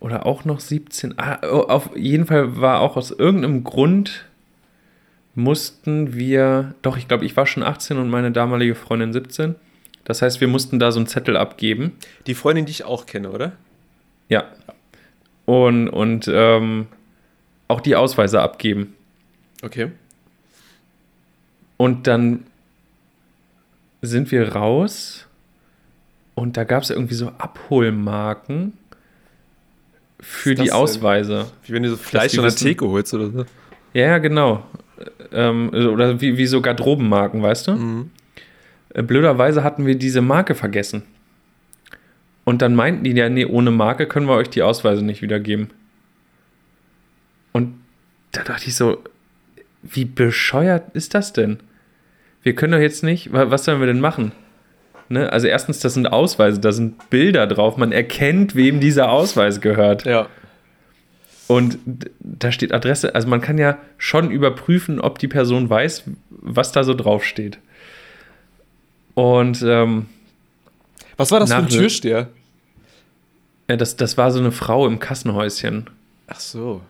Oder 0.00 0.26
auch 0.26 0.44
noch 0.44 0.60
17? 0.60 1.18
Ah, 1.18 1.38
oh, 1.42 1.62
auf 1.68 1.96
jeden 1.96 2.26
Fall 2.26 2.60
war 2.60 2.80
auch 2.80 2.96
aus 2.96 3.10
irgendeinem 3.10 3.62
Grund 3.62 4.26
mussten 5.36 6.14
wir, 6.14 6.74
doch, 6.82 6.96
ich 6.96 7.08
glaube, 7.08 7.26
ich 7.26 7.36
war 7.36 7.46
schon 7.46 7.62
18 7.62 7.98
und 7.98 8.08
meine 8.08 8.32
damalige 8.32 8.74
Freundin 8.74 9.12
17. 9.12 9.54
Das 10.04 10.22
heißt, 10.22 10.40
wir 10.40 10.48
mussten 10.48 10.78
da 10.78 10.90
so 10.90 10.98
einen 10.98 11.06
Zettel 11.06 11.36
abgeben. 11.36 11.92
Die 12.26 12.34
Freundin, 12.34 12.64
die 12.64 12.72
ich 12.72 12.84
auch 12.84 13.06
kenne, 13.06 13.30
oder? 13.30 13.52
Ja. 14.28 14.44
Und, 15.44 15.88
und 15.88 16.28
ähm, 16.32 16.86
auch 17.68 17.80
die 17.80 17.96
Ausweise 17.96 18.40
abgeben. 18.40 18.95
Okay. 19.62 19.90
Und 21.76 22.06
dann 22.06 22.44
sind 24.02 24.30
wir 24.30 24.52
raus 24.54 25.26
und 26.34 26.56
da 26.56 26.64
gab 26.64 26.82
es 26.82 26.90
irgendwie 26.90 27.14
so 27.14 27.28
Abholmarken 27.38 28.74
für 30.20 30.54
die 30.54 30.64
denn? 30.64 30.72
Ausweise. 30.72 31.50
Wie 31.64 31.72
wenn 31.72 31.82
du 31.82 31.90
so 31.90 31.96
Fleisch 31.96 32.36
an 32.38 32.44
der 32.44 32.54
Theke 32.54 32.86
holst 32.88 33.12
oder 33.14 33.30
so. 33.30 33.44
Ja, 33.92 34.06
ja, 34.06 34.18
genau. 34.18 34.64
Ähm, 35.32 35.70
oder 35.70 36.20
wie, 36.20 36.36
wie 36.38 36.46
so 36.46 36.60
Garderobenmarken, 36.60 37.42
weißt 37.42 37.68
du? 37.68 37.72
Mhm. 37.72 38.10
Äh, 38.94 39.02
Blöderweise 39.02 39.62
hatten 39.62 39.86
wir 39.86 39.96
diese 39.96 40.22
Marke 40.22 40.54
vergessen. 40.54 41.02
Und 42.44 42.62
dann 42.62 42.74
meinten 42.74 43.04
die 43.04 43.10
ja, 43.10 43.28
nee, 43.28 43.44
ohne 43.44 43.70
Marke 43.70 44.06
können 44.06 44.26
wir 44.26 44.34
euch 44.34 44.48
die 44.48 44.62
Ausweise 44.62 45.04
nicht 45.04 45.20
wiedergeben. 45.20 45.70
Und 47.52 47.74
da 48.32 48.44
dachte 48.44 48.68
ich 48.68 48.76
so, 48.76 49.02
wie 49.82 50.04
bescheuert 50.04 50.84
ist 50.94 51.14
das 51.14 51.32
denn? 51.32 51.58
Wir 52.42 52.54
können 52.54 52.72
doch 52.72 52.78
jetzt 52.80 53.02
nicht, 53.02 53.32
wa- 53.32 53.50
was 53.50 53.64
sollen 53.64 53.80
wir 53.80 53.86
denn 53.86 54.00
machen? 54.00 54.32
Ne? 55.08 55.32
Also 55.32 55.46
erstens, 55.46 55.80
das 55.80 55.94
sind 55.94 56.06
Ausweise, 56.06 56.60
da 56.60 56.72
sind 56.72 57.10
Bilder 57.10 57.46
drauf, 57.46 57.76
man 57.76 57.92
erkennt, 57.92 58.54
wem 58.56 58.80
dieser 58.80 59.10
Ausweis 59.10 59.60
gehört. 59.60 60.04
Ja. 60.04 60.28
Und 61.48 61.78
da 62.20 62.50
steht 62.50 62.72
Adresse, 62.72 63.14
also 63.14 63.28
man 63.28 63.40
kann 63.40 63.56
ja 63.58 63.78
schon 63.98 64.30
überprüfen, 64.32 65.00
ob 65.00 65.20
die 65.20 65.28
Person 65.28 65.70
weiß, 65.70 66.02
was 66.30 66.72
da 66.72 66.82
so 66.82 66.94
draufsteht. 66.94 67.58
Und 69.14 69.62
ähm, 69.62 70.06
Was 71.16 71.30
war 71.30 71.38
das 71.40 71.50
für 71.50 71.56
ein 71.58 71.68
Türsteher? 71.68 72.28
ja, 73.70 73.76
das, 73.76 73.96
das 73.96 74.16
war 74.18 74.30
so 74.32 74.38
eine 74.40 74.52
Frau 74.52 74.86
im 74.86 74.98
Kassenhäuschen. 74.98 75.88
Ach 76.26 76.40
so. 76.40 76.82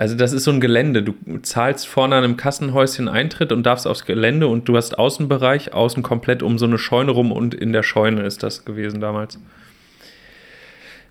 Also 0.00 0.16
das 0.16 0.32
ist 0.32 0.44
so 0.44 0.50
ein 0.50 0.62
Gelände. 0.62 1.02
Du 1.02 1.12
zahlst 1.42 1.86
vorne 1.86 2.16
an 2.16 2.24
einem 2.24 2.38
Kassenhäuschen 2.38 3.06
Eintritt 3.06 3.52
und 3.52 3.64
darfst 3.64 3.86
aufs 3.86 4.06
Gelände 4.06 4.48
und 4.48 4.66
du 4.66 4.74
hast 4.78 4.98
Außenbereich, 4.98 5.74
außen 5.74 6.02
komplett 6.02 6.42
um 6.42 6.56
so 6.56 6.64
eine 6.64 6.78
Scheune 6.78 7.10
rum 7.10 7.30
und 7.30 7.52
in 7.52 7.74
der 7.74 7.82
Scheune 7.82 8.22
ist 8.22 8.42
das 8.42 8.64
gewesen 8.64 9.02
damals. 9.02 9.38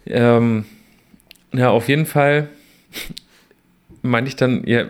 Ähm, 0.08 0.66
ja, 1.54 1.70
auf 1.70 1.88
jeden 1.88 2.08
Fall 2.08 2.50
meinte 4.02 4.30
ich 4.30 4.36
dann, 4.36 4.66
ja, 4.66 4.86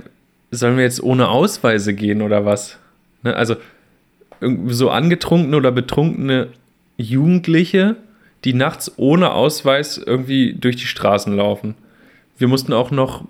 sollen 0.49 0.77
wir 0.77 0.85
jetzt 0.85 1.03
ohne 1.03 1.27
Ausweise 1.27 1.93
gehen 1.93 2.21
oder 2.21 2.45
was? 2.45 2.77
Ne, 3.23 3.35
also 3.35 3.57
so 4.67 4.91
angetrunkene 4.91 5.57
oder 5.57 5.73
betrunkene 5.73 6.47
Jugendliche, 6.95 7.97
die 8.45 8.53
nachts 8.53 8.93
ohne 8.95 9.31
Ausweis 9.31 9.97
irgendwie 9.97 10.53
durch 10.53 10.77
die 10.77 10.88
Straßen 10.88 11.35
laufen. 11.35 11.75
Wir 12.38 12.47
mussten 12.47 12.71
auch 12.71 12.91
noch 12.91 13.25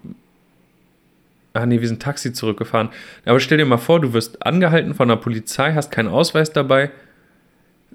Ah 1.54 1.66
nee, 1.66 1.82
wir 1.82 1.88
sind 1.88 2.02
Taxi 2.02 2.32
zurückgefahren. 2.34 2.90
Aber 3.26 3.40
stell 3.40 3.58
dir 3.58 3.66
mal 3.66 3.78
vor, 3.78 4.00
du 4.00 4.14
wirst 4.14 4.46
angehalten 4.46 4.94
von 4.94 5.08
der 5.08 5.16
Polizei, 5.16 5.74
hast 5.74 5.92
keinen 5.92 6.08
Ausweis 6.10 6.54
dabei. 6.54 6.92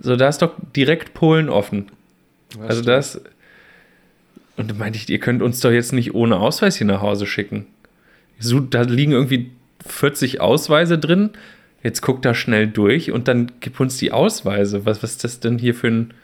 So, 0.01 0.17
da 0.17 0.29
ist 0.29 0.39
doch 0.43 0.53
direkt 0.75 1.15
Polen 1.15 1.49
offen. 1.49 1.87
also 2.69 2.83
das. 2.83 3.21
Und 4.57 4.71
da 4.71 4.75
meinte 4.75 4.99
ich, 4.99 5.09
ihr 5.09 5.19
könnt 5.21 5.43
uns 5.43 5.61
doch 5.61 5.71
jetzt 5.71 5.93
nicht 5.93 6.15
ohne 6.15 6.37
Ausweis 6.39 6.77
hier 6.77 6.87
nach 6.87 7.01
Hause 7.01 7.27
schicken. 7.27 7.67
So, 8.39 8.61
da 8.61 8.83
liegen 8.83 9.13
irgendwie 9.13 9.51
40 9.87 10.41
Ausweise 10.41 10.99
drin. 10.99 11.31
Jetzt 11.83 12.01
guck 12.01 12.23
da 12.23 12.35
schnell 12.35 12.67
durch 12.67 13.11
und 13.13 13.29
dann 13.29 13.53
gib 13.61 13.79
uns 13.79 13.99
die 13.99 14.11
Ausweise. 14.13 14.87
Was, 14.87 15.03
was 15.03 15.13
ist 15.13 15.25
das 15.25 15.41
denn 15.41 15.59
hier 15.59 15.75
für 15.75 15.89
ein. 15.89 16.15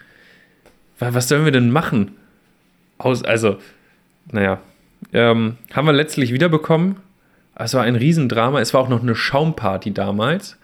wa- 0.98 1.12
Was 1.12 1.28
sollen 1.28 1.44
wir 1.44 1.52
denn 1.52 1.70
machen? 1.70 2.12
Aus, 2.98 3.22
also, 3.24 3.58
naja. 4.32 4.60
Ähm, 5.12 5.56
haben 5.72 5.86
wir 5.86 5.92
letztlich 5.92 6.32
wiederbekommen. 6.32 6.96
Es 7.64 7.74
war 7.74 7.82
ein 7.82 7.96
Riesendrama. 7.96 8.60
Es 8.60 8.74
war 8.74 8.80
auch 8.80 8.88
noch 8.88 9.02
eine 9.02 9.14
Schaumparty 9.14 9.92
damals. 9.92 10.56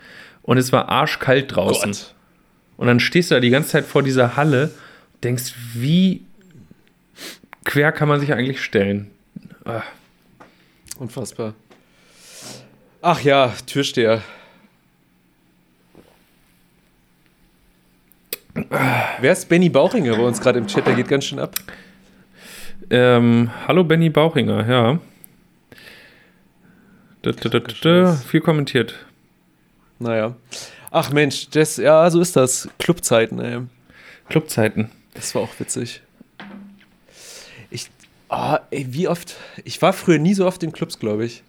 Und 0.43 0.59
es 0.59 0.73
war 0.73 0.89
arschkalt 0.89 1.55
draußen. 1.55 1.93
Gott. 1.93 2.15
Und 2.77 2.87
dann 2.87 3.01
stehst 3.01 3.31
du 3.31 3.37
da 3.37 3.41
die 3.41 3.51
ganze 3.51 3.71
Zeit 3.71 3.85
vor 3.85 4.03
dieser 4.03 4.37
Halle, 4.37 4.71
denkst, 5.25 5.55
wie 5.75 6.23
quer 7.65 7.91
kann 7.93 8.09
man 8.09 8.21
sich 8.21 8.33
eigentlich 8.33 8.63
stellen? 8.63 9.11
Ah, 9.65 9.83
Unfassbar. 10.99 11.55
Ach 13.03 13.21
ja, 13.21 13.53
Türsteher. 13.67 14.23
Wer 19.21 19.33
ist 19.33 19.49
Benny 19.49 19.69
Bauchinger 19.69 20.17
bei 20.17 20.23
uns 20.23 20.41
gerade 20.41 20.59
im 20.59 20.67
Chat? 20.67 20.87
Der 20.87 20.95
geht 20.95 21.09
ganz 21.09 21.27
schön 21.27 21.39
ab. 21.39 21.55
Ähm, 22.89 23.51
hallo 23.67 23.85
Benny 23.85 24.09
Bauchinger, 24.09 24.67
ja. 24.67 24.99
Da, 27.33 27.49
da, 27.49 27.59
da, 27.59 28.13
viel 28.13 28.41
kommentiert. 28.41 28.95
Naja. 29.99 30.37
Ach 30.93 31.11
Mensch, 31.11 31.51
das, 31.51 31.77
ja, 31.77 32.09
so 32.09 32.21
ist 32.21 32.37
das. 32.37 32.69
Clubzeiten, 32.79 33.41
ey. 33.41 33.63
Clubzeiten. 34.29 34.93
Das 35.15 35.35
war 35.35 35.43
auch 35.43 35.59
witzig. 35.59 36.03
Ich, 37.69 37.91
oh, 38.29 38.57
ey, 38.71 38.87
wie 38.91 39.09
oft, 39.09 39.35
ich 39.65 39.83
war 39.83 39.93
früher 39.93 40.19
nie 40.19 40.35
so 40.35 40.47
oft 40.47 40.63
in 40.63 40.71
Clubs, 40.71 41.01
glaube 41.01 41.25
ich. 41.25 41.43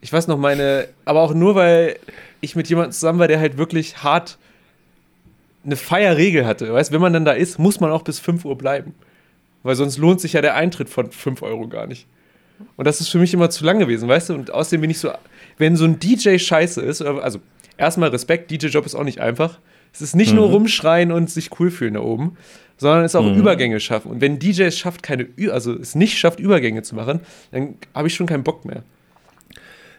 Ich 0.00 0.12
weiß 0.12 0.26
noch 0.26 0.38
meine, 0.38 0.88
aber 1.04 1.20
auch 1.20 1.34
nur, 1.34 1.54
weil 1.54 2.00
ich 2.40 2.56
mit 2.56 2.68
jemandem 2.68 2.90
zusammen 2.90 3.20
war, 3.20 3.28
der 3.28 3.38
halt 3.38 3.56
wirklich 3.56 4.02
hart 4.02 4.38
eine 5.64 5.76
Feierregel 5.76 6.46
hatte. 6.46 6.72
Weißt, 6.72 6.90
wenn 6.90 7.00
man 7.00 7.12
dann 7.12 7.24
da 7.24 7.32
ist, 7.32 7.60
muss 7.60 7.78
man 7.78 7.92
auch 7.92 8.02
bis 8.02 8.18
5 8.18 8.44
Uhr 8.44 8.58
bleiben. 8.58 8.92
Weil 9.62 9.76
sonst 9.76 9.98
lohnt 9.98 10.20
sich 10.20 10.32
ja 10.32 10.42
der 10.42 10.56
Eintritt 10.56 10.88
von 10.88 11.12
5 11.12 11.42
Euro 11.42 11.68
gar 11.68 11.86
nicht. 11.86 12.08
Und 12.76 12.86
das 12.86 13.00
ist 13.00 13.08
für 13.08 13.18
mich 13.18 13.34
immer 13.34 13.50
zu 13.50 13.64
lang 13.64 13.78
gewesen, 13.78 14.08
weißt 14.08 14.30
du? 14.30 14.34
Und 14.34 14.50
außerdem 14.52 14.80
bin 14.80 14.90
ich 14.90 14.98
so, 14.98 15.10
wenn 15.58 15.76
so 15.76 15.84
ein 15.84 15.98
DJ 15.98 16.38
scheiße 16.38 16.80
ist, 16.80 17.02
also 17.02 17.40
erstmal 17.76 18.10
Respekt, 18.10 18.50
DJ-Job 18.50 18.86
ist 18.86 18.94
auch 18.94 19.04
nicht 19.04 19.20
einfach. 19.20 19.58
Es 19.92 20.02
ist 20.02 20.16
nicht 20.16 20.34
nur 20.34 20.48
rumschreien 20.48 21.12
und 21.12 21.30
sich 21.30 21.60
cool 21.60 21.70
fühlen 21.70 21.94
da 21.94 22.00
oben, 22.00 22.36
sondern 22.76 23.04
es 23.04 23.14
auch 23.14 23.24
Mhm. 23.24 23.36
Übergänge 23.36 23.78
schaffen. 23.78 24.10
Und 24.10 24.20
wenn 24.20 24.40
DJ 24.40 24.62
es 24.62 24.76
schafft, 24.76 25.04
keine, 25.04 25.28
Ü 25.38 25.50
also 25.50 25.72
es 25.72 25.94
nicht 25.94 26.18
schafft, 26.18 26.40
Übergänge 26.40 26.82
zu 26.82 26.96
machen, 26.96 27.20
dann 27.52 27.76
habe 27.94 28.08
ich 28.08 28.14
schon 28.14 28.26
keinen 28.26 28.42
Bock 28.42 28.64
mehr. 28.64 28.82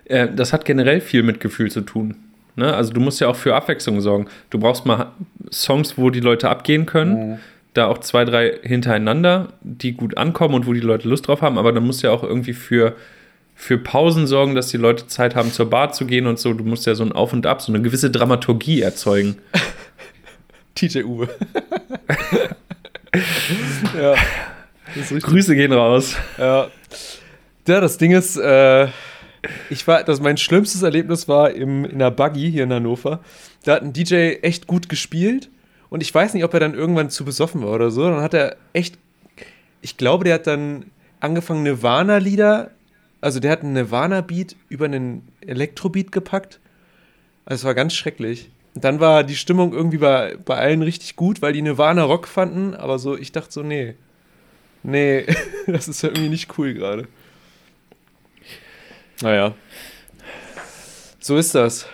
Äh, 0.03 0.27
das 0.35 0.51
hat 0.51 0.65
generell 0.65 0.99
viel 0.99 1.23
mit 1.23 1.39
Gefühl 1.39 1.71
zu 1.71 1.81
tun. 1.81 2.15
Ne? 2.57 2.73
Also 2.73 2.91
du 2.91 2.99
musst 2.99 3.21
ja 3.21 3.29
auch 3.29 3.37
für 3.37 3.55
Abwechslung 3.55 4.01
sorgen. 4.01 4.27
Du 4.49 4.59
brauchst 4.59 4.85
mal 4.85 5.13
Songs, 5.51 5.97
wo 5.97 6.09
die 6.09 6.19
Leute 6.19 6.49
abgehen 6.49 6.85
können. 6.85 7.39
Da 7.75 7.87
auch 7.87 7.97
zwei, 7.97 8.23
drei 8.23 8.57
hintereinander, 8.63 9.49
die 9.61 9.91
gut 9.91 10.17
ankommen 10.17 10.55
und 10.55 10.65
wo 10.65 10.71
die 10.71 10.79
Leute 10.79 11.09
Lust 11.09 11.27
drauf 11.27 11.41
haben. 11.41 11.57
Aber 11.57 11.73
dann 11.73 11.85
musst 11.85 12.01
du 12.01 12.07
ja 12.07 12.13
auch 12.13 12.23
irgendwie 12.23 12.53
für, 12.53 12.95
für 13.53 13.77
Pausen 13.77 14.27
sorgen, 14.27 14.55
dass 14.55 14.69
die 14.69 14.77
Leute 14.77 15.07
Zeit 15.07 15.35
haben, 15.35 15.51
zur 15.51 15.69
Bar 15.69 15.91
zu 15.91 16.05
gehen 16.05 16.25
und 16.25 16.39
so. 16.39 16.53
Du 16.53 16.63
musst 16.63 16.85
ja 16.85 16.95
so 16.95 17.03
ein 17.03 17.11
Auf 17.11 17.33
und 17.33 17.45
Ab, 17.45 17.61
so 17.61 17.73
eine 17.73 17.81
gewisse 17.81 18.09
Dramaturgie 18.09 18.81
erzeugen. 18.81 19.35
DJ 20.79 21.03
Uwe. 21.03 21.27
ja. 23.99 24.15
Grüße 25.19 25.53
gehen 25.53 25.73
raus. 25.73 26.15
Ja. 26.37 26.69
Ja, 27.67 27.81
das 27.81 27.97
Ding 27.97 28.11
ist, 28.11 28.37
äh, 28.37 28.87
ich 29.69 29.85
war, 29.85 30.05
das 30.05 30.21
mein 30.21 30.37
schlimmstes 30.37 30.81
Erlebnis 30.81 31.27
war 31.27 31.51
im, 31.51 31.83
in 31.83 31.99
der 31.99 32.11
Buggy 32.11 32.49
hier 32.49 32.63
in 32.63 32.71
Hannover. 32.71 33.19
Da 33.65 33.73
hat 33.73 33.81
ein 33.81 33.91
DJ 33.91 34.37
echt 34.41 34.65
gut 34.65 34.87
gespielt 34.87 35.49
und 35.89 36.01
ich 36.01 36.13
weiß 36.13 36.33
nicht, 36.33 36.43
ob 36.43 36.53
er 36.53 36.59
dann 36.59 36.73
irgendwann 36.73 37.09
zu 37.09 37.25
besoffen 37.25 37.61
war 37.61 37.71
oder 37.71 37.91
so. 37.91 38.03
Dann 38.03 38.21
hat 38.21 38.33
er 38.33 38.57
echt, 38.73 38.97
ich 39.81 39.97
glaube, 39.97 40.23
der 40.23 40.35
hat 40.35 40.47
dann 40.47 40.85
angefangen 41.19 41.63
Nirvana-Lieder, 41.63 42.71
also 43.21 43.39
der 43.39 43.51
hat 43.51 43.63
einen 43.63 43.73
Nirvana-Beat 43.73 44.55
über 44.69 44.85
einen 44.85 45.27
Elektro-Beat 45.41 46.11
gepackt. 46.11 46.59
Also 47.45 47.61
es 47.61 47.65
war 47.65 47.75
ganz 47.75 47.93
schrecklich. 47.93 48.49
Und 48.73 48.83
dann 48.83 48.99
war 48.99 49.23
die 49.23 49.35
Stimmung 49.35 49.73
irgendwie 49.73 49.97
bei, 49.97 50.37
bei 50.43 50.57
allen 50.57 50.81
richtig 50.81 51.15
gut, 51.15 51.41
weil 51.41 51.53
die 51.53 51.61
Nirvana 51.61 52.03
Rock 52.03 52.27
fanden, 52.27 52.73
aber 52.73 52.99
so, 52.99 53.17
ich 53.17 53.31
dachte 53.31 53.51
so, 53.51 53.63
nee. 53.63 53.95
Nee, 54.83 55.25
das 55.67 55.87
ist 55.87 56.03
irgendwie 56.03 56.29
nicht 56.29 56.57
cool 56.57 56.73
gerade. 56.73 57.07
Naja. 59.21 59.55
So 61.19 61.37
ist 61.37 61.55
das. 61.55 61.87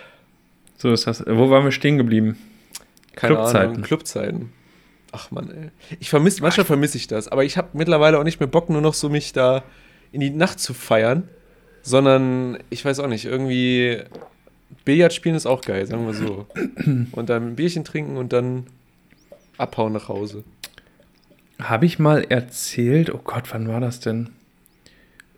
So 0.76 0.92
ist 0.92 1.06
das. 1.06 1.24
Wo 1.26 1.48
waren 1.50 1.64
wir 1.64 1.72
stehen 1.72 1.96
geblieben? 1.96 2.36
Keine 3.14 3.34
Clubzeiten. 3.34 3.70
Ahnung, 3.70 3.82
Clubzeiten. 3.82 4.52
Ach 5.12 5.30
man, 5.30 5.50
ey. 5.50 5.70
Ich 6.00 6.08
vermisse, 6.10 6.42
manchmal 6.42 6.64
vermisse 6.64 6.96
ich 6.96 7.06
das, 7.06 7.28
aber 7.28 7.44
ich 7.44 7.56
habe 7.58 7.68
mittlerweile 7.74 8.18
auch 8.18 8.24
nicht 8.24 8.40
mehr 8.40 8.46
Bock, 8.46 8.70
nur 8.70 8.80
noch 8.80 8.94
so 8.94 9.08
mich 9.08 9.32
da 9.32 9.62
in 10.10 10.20
die 10.20 10.30
Nacht 10.30 10.58
zu 10.58 10.72
feiern, 10.72 11.28
sondern 11.82 12.58
ich 12.70 12.84
weiß 12.84 13.00
auch 13.00 13.08
nicht, 13.08 13.24
irgendwie 13.26 14.02
Billard 14.84 15.12
spielen 15.12 15.34
ist 15.34 15.46
auch 15.46 15.60
geil, 15.60 15.86
sagen 15.86 16.06
wir 16.06 16.14
so. 16.14 16.46
Und 17.12 17.28
dann 17.28 17.48
ein 17.48 17.56
Bierchen 17.56 17.84
trinken 17.84 18.16
und 18.16 18.32
dann 18.32 18.66
abhauen 19.58 19.92
nach 19.92 20.08
Hause. 20.08 20.44
Habe 21.60 21.86
ich 21.86 21.98
mal 21.98 22.24
erzählt, 22.28 23.12
oh 23.14 23.20
Gott, 23.22 23.44
wann 23.52 23.68
war 23.68 23.80
das 23.80 24.00
denn? 24.00 24.30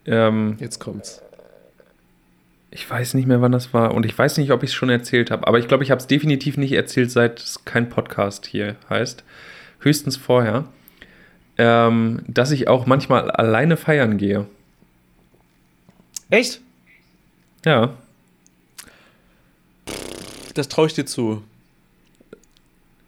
Ähm, 0.07 0.57
Jetzt 0.61 0.79
kommt's. 0.79 1.23
Ich 2.75 2.91
weiß 2.91 3.15
nicht 3.15 3.27
mehr, 3.27 3.41
wann 3.41 3.53
das 3.53 3.73
war 3.73 3.95
und 3.95 4.05
ich 4.05 4.19
weiß 4.19 4.37
nicht, 4.39 4.51
ob 4.51 4.65
ich 4.65 4.71
es 4.71 4.75
schon 4.75 4.91
erzählt 4.91 5.31
habe, 5.31 5.47
aber 5.47 5.61
ich 5.61 5.69
glaube, 5.69 5.85
ich 5.85 5.93
habe 5.93 6.01
es 6.01 6.09
definitiv 6.09 6.57
nicht 6.57 6.73
erzählt, 6.73 7.09
seit 7.11 7.39
es 7.39 7.65
kein 7.65 7.89
Podcast 7.89 8.47
hier 8.47 8.75
heißt. 8.91 9.23
Höchstens 9.79 10.17
vorher. 10.17 10.65
Ähm, 11.57 12.23
dass 12.27 12.51
ich 12.51 12.67
auch 12.67 12.85
manchmal 12.87 13.31
alleine 13.31 13.77
feiern 13.77 14.19
gehe. 14.19 14.47
Echt? 16.31 16.61
Ja, 17.65 17.95
Das 20.55 20.69
traue 20.69 20.89
ich 20.89 20.95
dir 20.95 21.07
zu. 21.07 21.45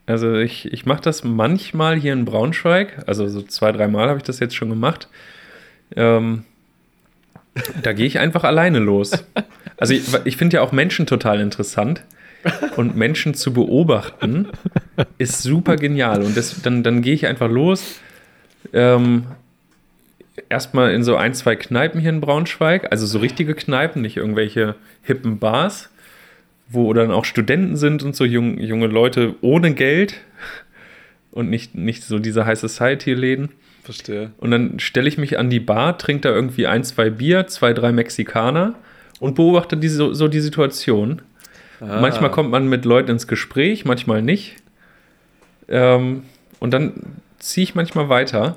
Also 0.06 0.36
ich, 0.36 0.72
ich 0.72 0.86
mache 0.86 1.02
das 1.02 1.24
manchmal 1.24 1.96
hier 1.96 2.12
in 2.12 2.24
Braunschweig, 2.24 3.02
also 3.08 3.26
so 3.26 3.42
zwei, 3.42 3.72
dreimal 3.72 4.08
habe 4.08 4.18
ich 4.18 4.24
das 4.24 4.38
jetzt 4.38 4.54
schon 4.54 4.70
gemacht. 4.70 5.08
Ähm, 5.96 6.44
da 7.82 7.92
gehe 7.92 8.06
ich 8.06 8.18
einfach 8.18 8.44
alleine 8.44 8.78
los. 8.78 9.24
Also 9.76 9.94
ich, 9.94 10.04
ich 10.24 10.36
finde 10.36 10.56
ja 10.56 10.62
auch 10.62 10.72
Menschen 10.72 11.06
total 11.06 11.40
interessant 11.40 12.02
und 12.76 12.96
Menschen 12.96 13.34
zu 13.34 13.52
beobachten 13.52 14.48
ist 15.18 15.42
super 15.42 15.76
genial. 15.76 16.22
Und 16.22 16.36
das, 16.36 16.62
dann, 16.62 16.82
dann 16.82 17.02
gehe 17.02 17.14
ich 17.14 17.26
einfach 17.26 17.50
los. 17.50 18.00
Ähm, 18.72 19.26
erstmal 20.48 20.92
in 20.92 21.02
so 21.02 21.16
ein, 21.16 21.34
zwei 21.34 21.56
Kneipen 21.56 22.00
hier 22.00 22.10
in 22.10 22.20
Braunschweig, 22.20 22.90
also 22.90 23.06
so 23.06 23.18
richtige 23.18 23.54
Kneipen, 23.54 24.02
nicht 24.02 24.16
irgendwelche 24.16 24.76
hippen 25.02 25.38
Bars 25.38 25.90
wo 26.68 26.92
dann 26.92 27.10
auch 27.10 27.24
Studenten 27.24 27.76
sind 27.76 28.02
und 28.02 28.16
so 28.16 28.24
jung, 28.24 28.58
junge 28.58 28.86
Leute 28.86 29.34
ohne 29.40 29.72
Geld 29.74 30.20
und 31.30 31.48
nicht, 31.48 31.74
nicht 31.74 32.02
so 32.02 32.18
diese 32.18 32.46
High 32.46 32.58
Society-Läden. 32.58 33.50
Verstehe. 33.86 34.32
Und 34.38 34.50
dann 34.50 34.80
stelle 34.80 35.08
ich 35.08 35.16
mich 35.16 35.38
an 35.38 35.48
die 35.48 35.60
Bar, 35.60 35.96
trinke 35.96 36.22
da 36.22 36.30
irgendwie 36.30 36.66
ein, 36.66 36.82
zwei 36.82 37.08
Bier, 37.08 37.46
zwei, 37.46 37.72
drei 37.72 37.92
Mexikaner 37.92 38.74
und 39.20 39.36
beobachte 39.36 39.76
diese, 39.76 39.96
so, 39.96 40.12
so 40.12 40.26
die 40.26 40.40
Situation. 40.40 41.22
Ah. 41.80 42.00
Manchmal 42.00 42.32
kommt 42.32 42.50
man 42.50 42.68
mit 42.68 42.84
Leuten 42.84 43.12
ins 43.12 43.28
Gespräch, 43.28 43.84
manchmal 43.84 44.22
nicht. 44.22 44.56
Ähm, 45.68 46.24
und 46.58 46.74
dann 46.74 46.94
ziehe 47.38 47.62
ich 47.62 47.76
manchmal 47.76 48.08
weiter. 48.08 48.56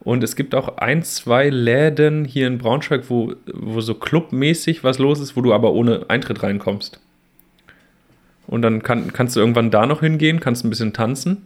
Und 0.00 0.24
es 0.24 0.34
gibt 0.34 0.54
auch 0.54 0.78
ein, 0.78 1.02
zwei 1.02 1.50
Läden 1.50 2.24
hier 2.24 2.46
in 2.46 2.56
Braunschweig, 2.56 3.10
wo, 3.10 3.34
wo 3.52 3.82
so 3.82 3.94
clubmäßig 3.94 4.82
was 4.82 4.98
los 4.98 5.20
ist, 5.20 5.36
wo 5.36 5.42
du 5.42 5.52
aber 5.52 5.72
ohne 5.72 6.06
Eintritt 6.08 6.42
reinkommst. 6.42 7.00
Und 8.46 8.62
dann 8.62 8.82
kann, 8.82 9.12
kannst 9.12 9.36
du 9.36 9.40
irgendwann 9.40 9.70
da 9.70 9.84
noch 9.84 10.00
hingehen, 10.00 10.40
kannst 10.40 10.64
ein 10.64 10.70
bisschen 10.70 10.94
tanzen. 10.94 11.44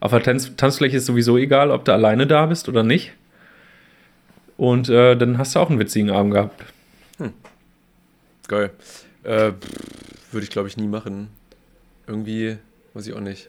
Auf 0.00 0.12
der 0.12 0.22
Tanz 0.22 0.54
Tanzfläche 0.56 0.96
ist 0.98 1.06
sowieso 1.06 1.36
egal, 1.36 1.70
ob 1.70 1.84
du 1.84 1.92
alleine 1.92 2.26
da 2.26 2.46
bist 2.46 2.68
oder 2.68 2.82
nicht. 2.84 3.12
Und 4.56 4.88
äh, 4.88 5.16
dann 5.16 5.38
hast 5.38 5.54
du 5.54 5.60
auch 5.60 5.70
einen 5.70 5.78
witzigen 5.78 6.10
Abend 6.10 6.32
gehabt. 6.34 6.64
Geil. 8.48 8.70
Äh, 9.24 9.52
Würde 10.32 10.44
ich, 10.44 10.50
glaube 10.50 10.68
ich, 10.68 10.76
nie 10.76 10.86
machen. 10.88 11.28
Irgendwie, 12.06 12.56
weiß 12.94 13.06
ich 13.06 13.12
auch 13.14 13.20
nicht. 13.20 13.48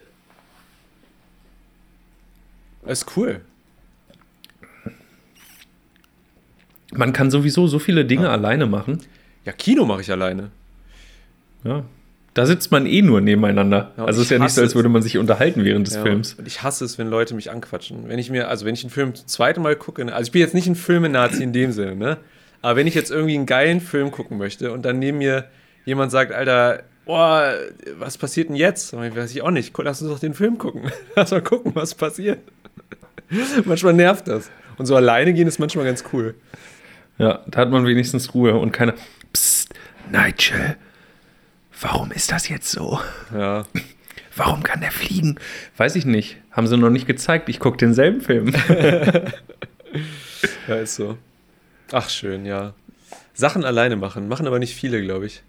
Ist 2.86 3.16
cool. 3.16 3.40
Man 6.92 7.12
kann 7.12 7.30
sowieso 7.30 7.66
so 7.66 7.78
viele 7.78 8.04
Dinge 8.04 8.24
Ja. 8.24 8.32
alleine 8.32 8.66
machen. 8.66 9.00
Ja, 9.44 9.52
Kino 9.52 9.84
mache 9.86 10.00
ich 10.00 10.10
alleine. 10.10 10.50
Ja. 11.64 11.84
Da 12.34 12.46
sitzt 12.46 12.70
man 12.70 12.86
eh 12.86 13.02
nur 13.02 13.20
nebeneinander. 13.20 13.92
Ja, 13.96 14.04
also 14.04 14.20
es 14.20 14.26
ist 14.26 14.30
ja 14.30 14.38
nicht 14.38 14.52
so, 14.52 14.60
als 14.60 14.74
würde 14.76 14.88
man 14.88 15.02
sich 15.02 15.18
unterhalten 15.18 15.64
während 15.64 15.86
des 15.88 15.96
Ja, 15.96 16.02
Films. 16.02 16.34
Und 16.34 16.46
ich 16.46 16.62
hasse 16.62 16.84
es, 16.84 16.96
wenn 16.96 17.08
Leute 17.08 17.34
mich 17.34 17.50
anquatschen. 17.50 18.08
Wenn 18.08 18.20
ich 18.20 18.30
mir, 18.30 18.48
also 18.48 18.64
wenn 18.66 18.74
ich 18.74 18.84
einen 18.84 18.90
Film 18.90 19.14
zum 19.14 19.26
zweiten 19.26 19.62
Mal 19.62 19.74
gucke, 19.74 20.04
ne, 20.04 20.14
also 20.14 20.28
ich 20.28 20.32
bin 20.32 20.40
jetzt 20.40 20.54
nicht 20.54 20.68
ein 20.68 20.76
Filmenazi 20.76 21.42
in 21.42 21.52
dem 21.52 21.72
Sinne, 21.72 21.96
ne? 21.96 22.18
Aber 22.62 22.76
wenn 22.76 22.86
ich 22.86 22.94
jetzt 22.94 23.10
irgendwie 23.10 23.34
einen 23.34 23.46
geilen 23.46 23.80
Film 23.80 24.10
gucken 24.10 24.38
möchte 24.38 24.72
und 24.72 24.84
dann 24.84 24.98
neben 24.98 25.18
mir 25.18 25.46
jemand 25.86 26.12
sagt, 26.12 26.30
Alter, 26.32 26.82
boah, 27.06 27.54
was 27.98 28.18
passiert 28.18 28.48
denn 28.48 28.56
jetzt? 28.56 28.92
Ich 28.92 29.16
weiß 29.16 29.30
ich 29.32 29.42
auch 29.42 29.50
nicht. 29.50 29.76
Lass 29.78 30.02
uns 30.02 30.10
doch 30.10 30.18
den 30.20 30.34
Film 30.34 30.58
gucken. 30.58 30.92
Lass 31.16 31.30
mal 31.30 31.42
gucken, 31.42 31.72
was 31.74 31.94
passiert. 31.94 32.38
manchmal 33.64 33.94
nervt 33.94 34.28
das. 34.28 34.50
Und 34.78 34.86
so 34.86 34.94
alleine 34.94 35.32
gehen 35.32 35.48
ist 35.48 35.58
manchmal 35.58 35.84
ganz 35.84 36.04
cool. 36.12 36.34
Ja, 37.18 37.40
da 37.48 37.60
hat 37.60 37.70
man 37.70 37.84
wenigstens 37.86 38.34
Ruhe 38.34 38.54
und 38.54 38.72
keiner. 38.72 38.94
Psst, 39.32 39.74
Nigel, 40.10 40.76
warum 41.80 42.10
ist 42.12 42.30
das 42.32 42.48
jetzt 42.48 42.70
so? 42.70 43.00
Ja. 43.34 43.64
Warum 44.36 44.62
kann 44.62 44.80
der 44.80 44.92
fliegen? 44.92 45.36
Weiß 45.76 45.96
ich 45.96 46.04
nicht. 46.06 46.36
Haben 46.52 46.66
sie 46.66 46.76
noch 46.76 46.90
nicht 46.90 47.06
gezeigt. 47.06 47.48
Ich 47.48 47.58
gucke 47.60 47.76
denselben 47.78 48.20
Film. 48.20 48.52
Ja, 50.68 50.76
ist 50.76 50.94
so. 50.94 51.18
Ach, 51.90 52.08
schön, 52.08 52.46
ja. 52.46 52.74
Sachen 53.34 53.64
alleine 53.64 53.96
machen. 53.96 54.28
Machen 54.28 54.46
aber 54.46 54.60
nicht 54.60 54.74
viele, 54.74 55.02
glaube 55.02 55.26
ich. 55.26 55.42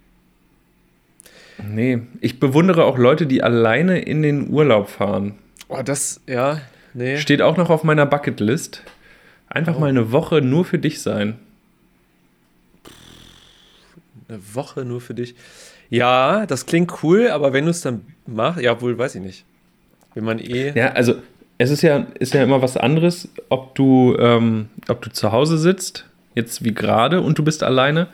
nee, 1.64 2.02
ich 2.22 2.40
bewundere 2.40 2.86
auch 2.86 2.98
Leute, 2.98 3.28
die 3.28 3.44
alleine 3.44 4.00
in 4.02 4.24
den 4.24 4.50
Urlaub 4.50 4.90
fahren. 4.90 5.36
Oh, 5.68 5.82
das, 5.84 6.22
ja, 6.26 6.60
nee. 6.96 7.18
Steht 7.18 7.44
auch 7.44 7.56
noch 7.56 7.70
auf 7.70 7.84
meiner 7.84 8.08
Bucketlist. 8.08 8.82
Einfach 9.48 9.76
Oh. 9.76 9.80
mal 9.80 9.90
eine 9.90 10.12
Woche 10.12 10.42
nur 10.42 10.66
für 10.66 10.80
dich 10.80 11.02
sein. 11.02 11.38
Eine 14.28 14.40
Woche 14.56 14.86
nur 14.86 15.02
für 15.02 15.14
dich. 15.14 15.36
Ja, 15.92 16.46
das 16.46 16.66
klingt 16.66 17.04
cool, 17.04 17.28
aber 17.28 17.52
wenn 17.52 17.66
du 17.66 17.72
es 17.72 17.82
dann 17.82 18.02
machst, 18.26 18.62
ja, 18.62 18.80
wohl, 18.82 18.98
weiß 18.98 19.16
ich 19.16 19.22
nicht. 19.22 19.46
Wenn 20.16 20.24
man 20.24 20.40
eh. 20.40 20.72
Ja, 20.74 20.94
also 20.94 21.16
es 21.58 21.70
ist 21.70 21.82
ja, 21.84 22.08
ist 22.18 22.34
ja 22.34 22.42
immer 22.42 22.62
was 22.62 22.78
anderes, 22.78 23.28
ob 23.50 23.76
du, 23.76 24.16
ähm, 24.18 24.70
ob 24.88 25.02
du 25.02 25.12
zu 25.12 25.34
Hause 25.34 25.58
sitzt, 25.58 26.06
jetzt 26.34 26.64
wie 26.64 26.74
gerade, 26.74 27.20
und 27.20 27.38
du 27.38 27.44
bist 27.44 27.62
alleine. 27.62 28.08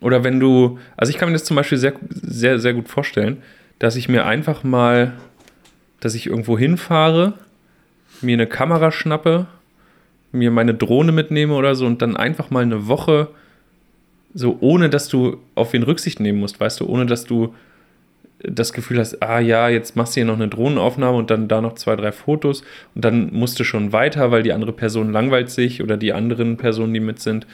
Oder 0.00 0.24
wenn 0.24 0.40
du, 0.40 0.80
also 0.96 1.10
ich 1.10 1.16
kann 1.16 1.28
mir 1.28 1.34
das 1.34 1.44
zum 1.44 1.56
Beispiel 1.56 1.78
sehr, 1.78 1.94
sehr, 2.10 2.58
sehr 2.58 2.74
gut 2.74 2.88
vorstellen, 2.88 3.40
dass 3.78 3.94
ich 3.94 4.08
mir 4.08 4.26
einfach 4.26 4.64
mal, 4.64 5.12
dass 6.00 6.16
ich 6.16 6.26
irgendwo 6.26 6.58
hinfahre, 6.58 7.34
mir 8.20 8.34
eine 8.34 8.48
Kamera 8.48 8.90
schnappe, 8.90 9.46
mir 10.32 10.50
meine 10.50 10.74
Drohne 10.74 11.12
mitnehme 11.12 11.54
oder 11.54 11.76
so 11.76 11.86
und 11.86 12.02
dann 12.02 12.16
einfach 12.16 12.50
mal 12.50 12.64
eine 12.64 12.88
Woche 12.88 13.28
so 14.36 14.58
ohne 14.60 14.90
dass 14.90 15.08
du 15.08 15.38
auf 15.54 15.72
wen 15.72 15.82
Rücksicht 15.82 16.20
nehmen 16.20 16.38
musst, 16.38 16.60
weißt 16.60 16.80
du, 16.80 16.86
ohne 16.86 17.06
dass 17.06 17.24
du 17.24 17.54
das 18.38 18.74
Gefühl 18.74 18.98
hast, 18.98 19.22
ah 19.22 19.40
ja, 19.40 19.70
jetzt 19.70 19.96
machst 19.96 20.14
du 20.14 20.20
hier 20.20 20.26
noch 20.26 20.34
eine 20.34 20.48
Drohnenaufnahme 20.48 21.16
und 21.16 21.30
dann 21.30 21.48
da 21.48 21.62
noch 21.62 21.74
zwei, 21.74 21.96
drei 21.96 22.12
Fotos 22.12 22.62
und 22.94 23.02
dann 23.02 23.32
musst 23.32 23.58
du 23.58 23.64
schon 23.64 23.94
weiter, 23.94 24.30
weil 24.30 24.42
die 24.42 24.52
andere 24.52 24.72
Person 24.72 25.10
langweilt 25.10 25.48
sich 25.50 25.82
oder 25.82 25.96
die 25.96 26.12
anderen 26.12 26.58
Personen, 26.58 26.92
die 26.92 27.00
mit 27.00 27.18
sind. 27.18 27.46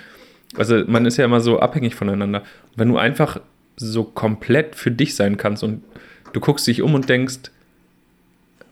Also 0.57 0.83
man 0.89 1.07
ist 1.07 1.19
ja 1.19 1.25
immer 1.25 1.41
so 1.41 1.61
abhängig 1.61 1.95
voneinander. 1.95 2.43
Wenn 2.75 2.89
du 2.89 2.99
einfach 2.99 3.41
so 3.77 4.03
komplett 4.03 4.75
für 4.75 4.91
dich 4.91 5.15
sein 5.15 5.37
kannst 5.37 5.63
und 5.63 5.85
du 6.33 6.41
guckst 6.41 6.67
dich 6.67 6.83
um 6.83 6.95
und 6.95 7.09
denkst, 7.09 7.53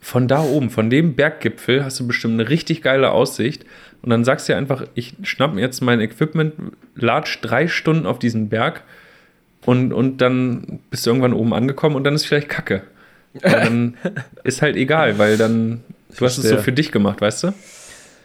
von 0.00 0.26
da 0.26 0.42
oben, 0.42 0.70
von 0.70 0.90
dem 0.90 1.14
Berggipfel 1.14 1.84
hast 1.84 2.00
du 2.00 2.08
bestimmt 2.08 2.40
eine 2.40 2.48
richtig 2.48 2.82
geile 2.82 3.12
Aussicht 3.12 3.64
und 4.02 4.10
dann 4.10 4.24
sagst 4.24 4.48
du 4.48 4.52
dir 4.52 4.56
einfach, 4.56 4.84
ich 4.94 5.14
schnapp 5.22 5.54
mir 5.54 5.60
jetzt 5.60 5.80
mein 5.80 6.00
Equipment, 6.00 6.54
latsch 6.94 7.38
drei 7.42 7.68
Stunden 7.68 8.06
auf 8.06 8.18
diesen 8.18 8.48
Berg 8.48 8.82
und, 9.66 9.92
und 9.92 10.18
dann 10.18 10.80
bist 10.90 11.04
du 11.04 11.10
irgendwann 11.10 11.34
oben 11.34 11.52
angekommen 11.52 11.96
und 11.96 12.04
dann 12.04 12.14
ist 12.14 12.26
vielleicht 12.26 12.48
Kacke. 12.48 12.82
Aber 13.42 13.60
dann 13.60 13.96
ist 14.44 14.62
halt 14.62 14.76
egal, 14.76 15.18
weil 15.18 15.36
dann, 15.36 15.82
du 16.16 16.24
hast 16.24 16.38
es 16.38 16.48
so 16.48 16.56
für 16.56 16.72
dich 16.72 16.92
gemacht, 16.92 17.20
weißt 17.20 17.44
du? 17.44 17.54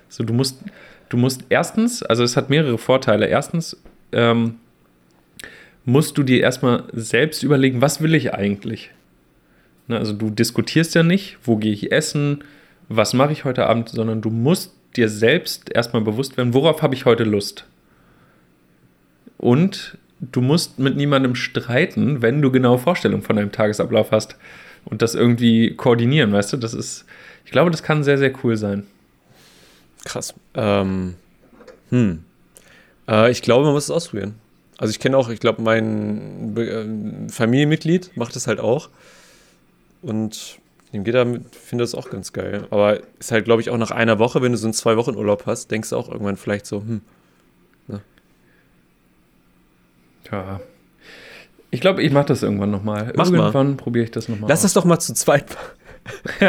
So, 0.08 0.24
du 0.24 0.34
musst, 0.34 0.62
du 1.10 1.18
musst 1.18 1.44
erstens, 1.50 2.04
also 2.04 2.24
es 2.24 2.38
hat 2.38 2.50
mehrere 2.50 2.78
Vorteile. 2.78 3.28
Erstens, 3.28 3.78
ähm, 4.14 4.56
musst 5.84 6.18
du 6.18 6.24
dir 6.24 6.42
erstmal 6.42 6.84
selbst 6.94 7.44
überlegen, 7.44 7.82
was 7.82 8.02
will 8.02 8.16
ich 8.16 8.34
eigentlich? 8.34 8.92
Ne, 9.88 9.98
also 9.98 10.14
du 10.14 10.30
diskutierst 10.30 10.96
ja 10.96 11.04
nicht, 11.04 11.38
wo 11.44 11.58
gehe 11.58 11.74
ich 11.74 11.92
essen, 11.92 12.44
was 12.88 13.14
mache 13.14 13.34
ich 13.34 13.46
heute 13.46 13.68
Abend, 13.68 13.90
sondern 13.90 14.22
du 14.22 14.30
musst 14.30 14.74
dir 14.98 15.10
selbst 15.10 15.70
erstmal 15.74 16.02
bewusst 16.02 16.38
werden, 16.38 16.54
worauf 16.54 16.82
habe 16.82 16.96
ich 16.96 17.06
heute 17.06 17.24
Lust. 17.24 17.66
Und 19.38 19.98
du 20.20 20.42
musst 20.42 20.80
mit 20.80 20.96
niemandem 20.96 21.36
streiten, 21.36 22.22
wenn 22.22 22.42
du 22.42 22.52
genaue 22.52 22.80
Vorstellungen 22.80 23.24
von 23.24 23.36
deinem 23.36 23.52
Tagesablauf 23.52 24.12
hast 24.12 24.38
und 24.86 25.02
das 25.02 25.16
irgendwie 25.16 25.76
koordinieren, 25.76 26.32
weißt 26.32 26.54
du? 26.54 26.58
Das 26.58 26.74
ist, 26.74 27.06
ich 27.44 27.52
glaube, 27.52 27.72
das 27.72 27.84
kann 27.84 28.04
sehr, 28.04 28.18
sehr 28.18 28.34
cool 28.44 28.58
sein. 28.58 28.86
Krass. 30.04 30.34
Ähm, 30.54 31.16
hm. 31.90 32.24
Äh, 33.08 33.32
ich 33.32 33.42
glaube, 33.42 33.66
man 33.66 33.74
muss 33.74 33.86
es 33.86 33.92
ausprobieren. 33.92 34.36
Also 34.78 34.92
ich 34.92 35.00
kenne 35.00 35.18
auch, 35.18 35.30
ich 35.30 35.40
glaube, 35.40 35.62
mein 35.62 36.54
Be 36.54 36.66
ähm, 36.66 37.30
Familienmitglied 37.30 38.16
macht 38.16 38.36
es 38.36 38.48
halt 38.48 38.60
auch. 38.60 38.90
Und 40.02 40.60
Dem 40.96 41.04
geht 41.04 41.14
er, 41.14 41.26
finde 41.26 41.84
das 41.84 41.94
auch 41.94 42.10
ganz 42.10 42.32
geil. 42.32 42.68
Aber 42.70 43.02
ist 43.20 43.30
halt, 43.34 43.44
glaube 43.44 43.62
ich, 43.62 43.70
auch 43.70 43.78
nach 43.78 43.92
einer 43.92 44.18
Woche, 44.18 44.42
wenn 44.42 44.54
du 44.54 44.58
so 44.58 44.66
einen 44.66 44.74
zwei 44.74 44.96
Wochen 44.96 45.16
Urlaub 45.16 45.46
hast, 45.46 45.70
denkst 45.70 45.90
du 45.90 45.98
auch 45.98 46.10
irgendwann 46.10 46.38
vielleicht 46.38 46.66
so, 46.66 46.80
hm, 46.80 47.02
Ja. 50.32 50.62
Ich 51.70 51.82
glaube, 51.82 52.02
ich 52.02 52.14
mache 52.14 52.28
das 52.28 52.44
irgendwann 52.44 52.72
nochmal. 52.72 53.12
Irgendwann 53.14 53.76
probiere 53.76 54.06
ich 54.06 54.12
das 54.12 54.30
nochmal. 54.30 54.50
lass 54.50 54.62
das 54.62 54.72
doch 54.72 54.86
mal 54.86 54.98
zu 55.00 55.14
zweit 55.14 55.46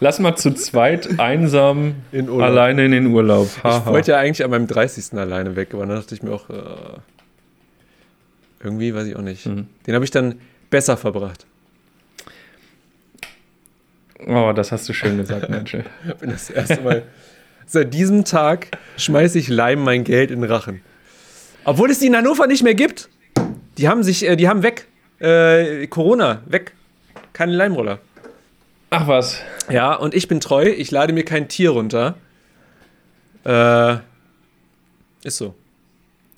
Lass 0.00 0.18
mal 0.18 0.34
zu 0.34 0.52
zweit 0.54 1.20
einsam 1.20 1.94
in 2.10 2.28
Urlaub. 2.28 2.48
alleine 2.48 2.84
in 2.86 2.90
den 2.90 3.06
Urlaub. 3.06 3.48
Ich 3.58 3.62
Haha. 3.62 3.86
wollte 3.86 4.10
ja 4.12 4.18
eigentlich 4.18 4.42
an 4.44 4.50
meinem 4.50 4.66
30. 4.66 5.16
alleine 5.18 5.54
weg, 5.54 5.72
aber 5.72 5.86
dann 5.86 5.96
dachte 5.96 6.14
ich 6.16 6.22
mir 6.24 6.32
auch, 6.32 6.50
äh, 6.50 6.54
irgendwie 8.64 8.92
weiß 8.94 9.06
ich 9.06 9.14
auch 9.14 9.22
nicht. 9.22 9.46
Mhm. 9.46 9.68
Den 9.86 9.94
habe 9.94 10.04
ich 10.04 10.10
dann 10.10 10.40
besser 10.70 10.96
verbracht. 10.96 11.46
Oh, 14.26 14.52
das 14.54 14.72
hast 14.72 14.88
du 14.88 14.92
schön 14.92 15.16
gesagt, 15.16 15.48
Nigel. 15.48 15.84
Bin 16.20 16.30
das 16.30 16.50
erste 16.50 16.80
Mal. 16.80 17.02
Seit 17.66 17.94
diesem 17.94 18.24
Tag 18.24 18.68
schmeiße 18.96 19.38
ich 19.38 19.48
Leim 19.48 19.82
mein 19.82 20.04
Geld 20.04 20.30
in 20.30 20.40
den 20.40 20.50
Rachen. 20.50 20.80
Obwohl 21.64 21.90
es 21.90 22.00
die 22.00 22.06
in 22.06 22.16
Hannover 22.16 22.46
nicht 22.46 22.62
mehr 22.62 22.74
gibt. 22.74 23.08
Die 23.78 23.88
haben 23.88 24.02
sich, 24.02 24.26
äh, 24.26 24.36
die 24.36 24.48
haben 24.48 24.62
weg. 24.62 24.86
Äh, 25.20 25.86
Corona, 25.86 26.42
weg. 26.46 26.72
Keine 27.32 27.52
Leimroller. 27.52 27.98
Ach 28.90 29.08
was. 29.08 29.40
Ja, 29.70 29.94
und 29.94 30.14
ich 30.14 30.28
bin 30.28 30.40
treu, 30.40 30.64
ich 30.64 30.90
lade 30.90 31.12
mir 31.12 31.24
kein 31.24 31.48
Tier 31.48 31.70
runter. 31.70 32.16
Äh, 33.44 33.96
ist 35.24 35.38
so. 35.38 35.54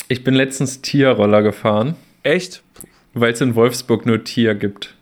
Ich 0.09 0.23
bin 0.23 0.35
letztens 0.35 0.83
Tierroller 0.83 1.43
gefahren, 1.43 1.97
Echt? 2.23 2.63
weil 3.15 3.33
es 3.33 3.41
in 3.41 3.55
Wolfsburg 3.55 4.07
nur 4.07 4.23
Tier 4.23 4.55
gibt. 4.55 4.95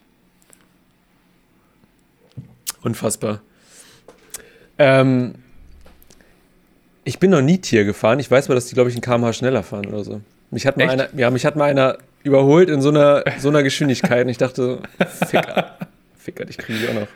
Unfassbar. 2.83 3.41
Ähm, 4.79 5.35
ich 7.05 7.19
bin 7.19 7.31
noch 7.31 7.43
nie 7.43 7.59
Tier 7.59 7.85
gefahren. 7.85 8.19
Ich 8.19 8.31
weiß 8.31 8.47
aber, 8.47 8.55
dass 8.55 8.67
die, 8.67 8.75
glaube 8.75 8.91
ich, 8.91 8.97
ein 8.97 9.01
kmh 9.01 9.33
schneller 9.33 9.63
fahren 9.63 9.87
oder 9.87 10.05
so. 10.05 10.21
Mich 10.51 10.67
hat 10.67 10.77
mal 10.77 10.85
Echt? 10.85 10.93
einer, 10.93 11.09
ja, 11.17 11.31
mich 11.31 11.45
hat 11.47 11.57
mal 11.57 11.65
einer 11.71 11.99
überholt 12.23 12.69
in 12.69 12.81
so 12.81 12.91
einer, 12.91 13.25
so 13.39 13.49
einer 13.49 13.63
Geschwindigkeit 13.63 14.25
und 14.25 14.29
ich 14.31 14.39
dachte, 14.39 14.81
Ficker. 15.29 15.77
Ficker, 16.19 16.49
ich 16.49 16.59
kriege 16.59 16.79
die 16.79 16.89
auch 16.89 17.01
noch. 17.01 17.09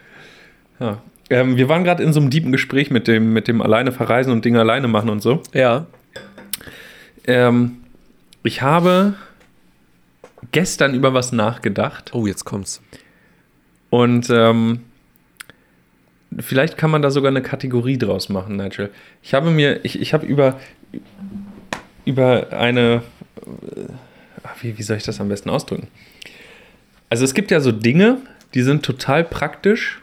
Ja. 0.81 1.03
Ähm, 1.29 1.57
wir 1.57 1.69
waren 1.69 1.85
gerade 1.85 2.03
in 2.03 2.13
so 2.13 2.21
einem 2.21 2.31
tiefen 2.31 2.53
Gespräch 2.53 2.91
mit 2.91 3.09
dem, 3.09 3.33
mit 3.33 3.49
dem 3.49 3.61
alleine 3.61 3.93
verreisen 3.93 4.33
und 4.33 4.45
Dinge 4.45 4.61
alleine 4.61 4.89
machen 4.89 5.11
und 5.11 5.23
so. 5.23 5.43
Ja. 5.53 5.87
Ähm, 7.27 7.79
ich 8.45 8.63
habe 8.63 9.15
gestern 10.53 10.95
über 10.95 11.15
was 11.15 11.33
nachgedacht 11.33 12.13
Oh, 12.15 12.27
jetzt 12.27 12.45
kommt's. 12.45 12.81
und 13.91 14.31
ähm, 14.31 14.85
vielleicht 16.41 16.77
kann 16.77 16.91
man 16.91 17.03
da 17.03 17.11
sogar 17.11 17.31
eine 17.31 17.43
Kategorie 17.43 17.99
draus 17.99 18.29
machen, 18.29 18.57
Nigel. 18.57 18.91
Ich 19.23 19.35
habe 19.35 19.51
mir, 19.51 19.85
ich, 19.85 20.01
ich 20.01 20.15
habe 20.15 20.27
über, 20.27 20.61
über 22.05 22.53
eine, 22.53 23.03
äh, 23.37 24.61
wie, 24.61 24.79
wie 24.79 24.83
soll 24.83 24.97
ich 24.97 25.05
das 25.05 25.21
am 25.21 25.29
besten 25.29 25.51
ausdrücken? 25.51 25.89
Also 27.09 27.25
es 27.25 27.35
gibt 27.35 27.51
ja 27.51 27.61
so 27.61 27.73
Dinge, 27.73 28.19
die 28.55 28.63
sind 28.63 28.85
total 28.85 29.25
praktisch 29.25 30.01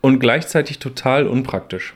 und 0.00 0.18
gleichzeitig 0.18 0.78
total 0.78 1.26
unpraktisch. 1.26 1.94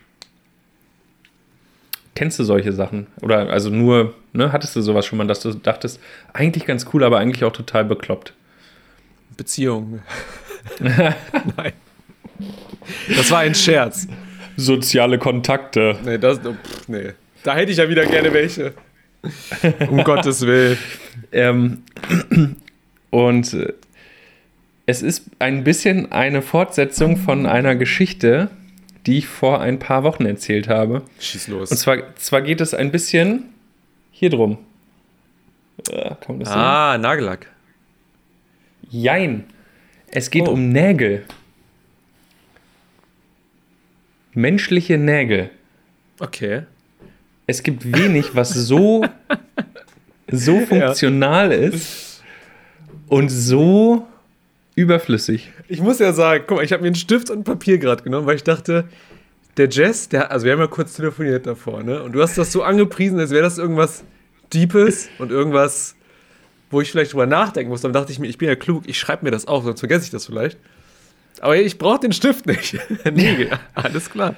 Kennst 2.14 2.38
du 2.38 2.44
solche 2.44 2.72
Sachen? 2.72 3.06
Oder 3.20 3.50
also 3.50 3.70
nur, 3.70 4.14
ne, 4.32 4.50
hattest 4.50 4.74
du 4.74 4.80
sowas 4.80 5.06
schon 5.06 5.18
mal, 5.18 5.26
dass 5.26 5.40
du 5.40 5.52
dachtest, 5.54 6.00
eigentlich 6.32 6.66
ganz 6.66 6.86
cool, 6.92 7.04
aber 7.04 7.18
eigentlich 7.18 7.44
auch 7.44 7.52
total 7.52 7.84
bekloppt? 7.84 8.32
Beziehung. 9.36 10.00
Nein. 10.80 11.72
Das 13.16 13.30
war 13.30 13.40
ein 13.40 13.54
Scherz. 13.54 14.06
Soziale 14.56 15.18
Kontakte. 15.18 15.96
Nee, 16.04 16.18
das, 16.18 16.40
oh, 16.44 16.52
pff, 16.52 16.88
nee. 16.88 17.12
Da 17.44 17.54
hätte 17.54 17.70
ich 17.72 17.78
ja 17.78 17.88
wieder 17.88 18.04
gerne 18.06 18.32
welche. 18.32 18.74
Um 19.88 20.02
Gottes 20.04 20.46
Willen. 20.46 20.76
Ähm, 21.32 21.82
und 23.10 23.52
äh, 23.54 23.72
es 24.86 25.02
ist 25.02 25.24
ein 25.38 25.64
bisschen 25.64 26.10
eine 26.12 26.42
Fortsetzung 26.42 27.16
von 27.16 27.46
einer 27.46 27.76
Geschichte, 27.76 28.50
die 29.06 29.18
ich 29.18 29.28
vor 29.28 29.60
ein 29.60 29.78
paar 29.78 30.02
Wochen 30.02 30.26
erzählt 30.26 30.68
habe. 30.68 31.02
Schieß 31.20 31.48
los. 31.48 31.70
Und 31.70 31.76
zwar, 31.76 32.14
zwar 32.16 32.42
geht 32.42 32.60
es 32.60 32.74
ein 32.74 32.90
bisschen 32.90 33.44
hier 34.10 34.30
drum. 34.30 34.58
Äh, 35.90 36.10
ah, 36.46 36.98
Nagellack. 36.98 37.46
Jein. 38.90 39.44
Es 40.10 40.30
geht 40.30 40.48
Oh. 40.48 40.52
um 40.52 40.70
Nägel. 40.70 41.24
Menschliche 44.38 44.98
Nägel. 44.98 45.50
Okay. 46.20 46.62
Es 47.48 47.64
gibt 47.64 47.92
wenig, 47.92 48.36
was 48.36 48.50
so, 48.50 49.04
so 50.30 50.60
funktional 50.66 51.50
ist 51.50 52.22
und 53.08 53.30
so 53.30 54.06
überflüssig. 54.76 55.50
Ich 55.66 55.80
muss 55.80 55.98
ja 55.98 56.12
sagen, 56.12 56.44
guck 56.46 56.58
mal, 56.58 56.62
ich 56.64 56.72
habe 56.72 56.82
mir 56.82 56.86
einen 56.86 56.94
Stift 56.94 57.30
und 57.30 57.38
ein 57.38 57.44
Papier 57.44 57.78
gerade 57.78 58.04
genommen, 58.04 58.28
weil 58.28 58.36
ich 58.36 58.44
dachte, 58.44 58.88
der 59.56 59.68
Jess, 59.68 60.08
der, 60.08 60.30
also 60.30 60.46
wir 60.46 60.52
haben 60.52 60.60
ja 60.60 60.68
kurz 60.68 60.94
telefoniert 60.94 61.44
davor, 61.44 61.82
ne? 61.82 62.00
Und 62.04 62.12
du 62.12 62.22
hast 62.22 62.38
das 62.38 62.52
so 62.52 62.62
angepriesen, 62.62 63.18
als 63.18 63.30
wäre 63.30 63.42
das 63.42 63.58
irgendwas 63.58 64.04
Deepes 64.52 65.08
und 65.18 65.32
irgendwas, 65.32 65.96
wo 66.70 66.80
ich 66.80 66.92
vielleicht 66.92 67.12
drüber 67.12 67.26
nachdenken 67.26 67.70
muss. 67.70 67.80
Dann 67.80 67.92
dachte 67.92 68.12
ich 68.12 68.20
mir, 68.20 68.28
ich 68.28 68.38
bin 68.38 68.46
ja 68.46 68.54
klug, 68.54 68.84
ich 68.86 69.00
schreibe 69.00 69.24
mir 69.24 69.32
das 69.32 69.48
auf, 69.48 69.64
sonst 69.64 69.80
vergesse 69.80 70.04
ich 70.04 70.10
das 70.10 70.26
vielleicht. 70.26 70.58
Aber 71.40 71.56
ich 71.56 71.78
brauche 71.78 72.00
den 72.00 72.12
Stift 72.12 72.46
nicht. 72.46 72.78
nee, 73.12 73.48
alles 73.74 74.10
klar. 74.10 74.34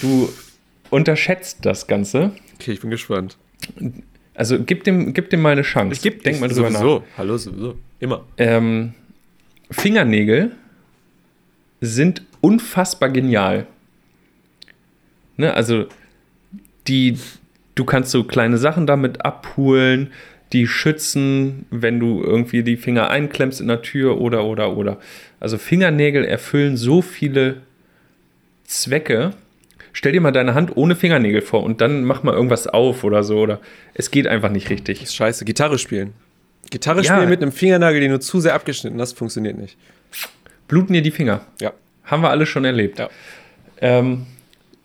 Du 0.00 0.32
unterschätzt 0.90 1.58
das 1.62 1.86
Ganze. 1.86 2.32
Okay, 2.54 2.72
ich 2.72 2.80
bin 2.80 2.90
gespannt. 2.90 3.36
Also 4.34 4.62
gib 4.62 4.84
dem, 4.84 5.14
gib 5.14 5.30
dem 5.30 5.42
mal 5.42 5.52
eine 5.52 5.62
Chance. 5.62 5.94
Ich 5.94 6.02
gebe 6.02 6.22
Denk 6.22 6.40
mal 6.40 6.48
drüber 6.48 6.70
sowieso. 6.70 6.98
nach. 6.98 7.18
Hallo, 7.18 7.36
sowieso. 7.36 7.78
Immer. 8.00 8.24
Ähm, 8.36 8.94
Fingernägel 9.70 10.52
sind 11.80 12.22
unfassbar 12.40 13.10
genial. 13.10 13.66
Ne, 15.36 15.52
also 15.52 15.86
die, 16.86 17.18
du 17.74 17.84
kannst 17.84 18.10
so 18.10 18.24
kleine 18.24 18.58
Sachen 18.58 18.86
damit 18.86 19.24
abholen, 19.24 20.12
die 20.52 20.66
schützen, 20.66 21.66
wenn 21.70 21.98
du 21.98 22.22
irgendwie 22.22 22.62
die 22.62 22.76
Finger 22.76 23.10
einklemmst 23.10 23.60
in 23.60 23.68
der 23.68 23.82
Tür 23.82 24.20
oder 24.20 24.44
oder 24.44 24.76
oder. 24.76 24.98
Also 25.40 25.58
Fingernägel 25.58 26.24
erfüllen 26.24 26.76
so 26.76 27.02
viele 27.02 27.56
Zwecke. 28.64 29.32
Stell 29.92 30.12
dir 30.12 30.20
mal 30.20 30.32
deine 30.32 30.54
Hand 30.54 30.76
ohne 30.76 30.96
Fingernägel 30.96 31.40
vor 31.40 31.62
und 31.62 31.80
dann 31.80 32.04
mach 32.04 32.22
mal 32.22 32.34
irgendwas 32.34 32.66
auf 32.66 33.04
oder 33.04 33.22
so 33.22 33.38
oder 33.38 33.60
es 33.94 34.10
geht 34.10 34.26
einfach 34.26 34.50
nicht 34.50 34.70
richtig. 34.70 35.02
ist 35.02 35.14
scheiße. 35.14 35.44
Gitarre 35.44 35.78
spielen. 35.78 36.12
Gitarre 36.70 37.02
Ja. 37.02 37.14
spielen 37.14 37.28
mit 37.28 37.42
einem 37.42 37.52
Fingernagel, 37.52 38.00
den 38.00 38.10
du 38.10 38.20
zu 38.20 38.40
sehr 38.40 38.54
abgeschnitten 38.54 39.00
hast, 39.00 39.12
funktioniert 39.16 39.56
nicht. 39.58 39.76
Bluten 40.66 40.92
dir 40.94 41.02
die 41.02 41.10
Finger. 41.10 41.42
Ja. 41.60 41.72
Haben 42.04 42.22
wir 42.22 42.30
alle 42.30 42.46
schon 42.46 42.64
erlebt. 42.64 42.98
Ja. 42.98 43.08
Ähm, 43.80 44.26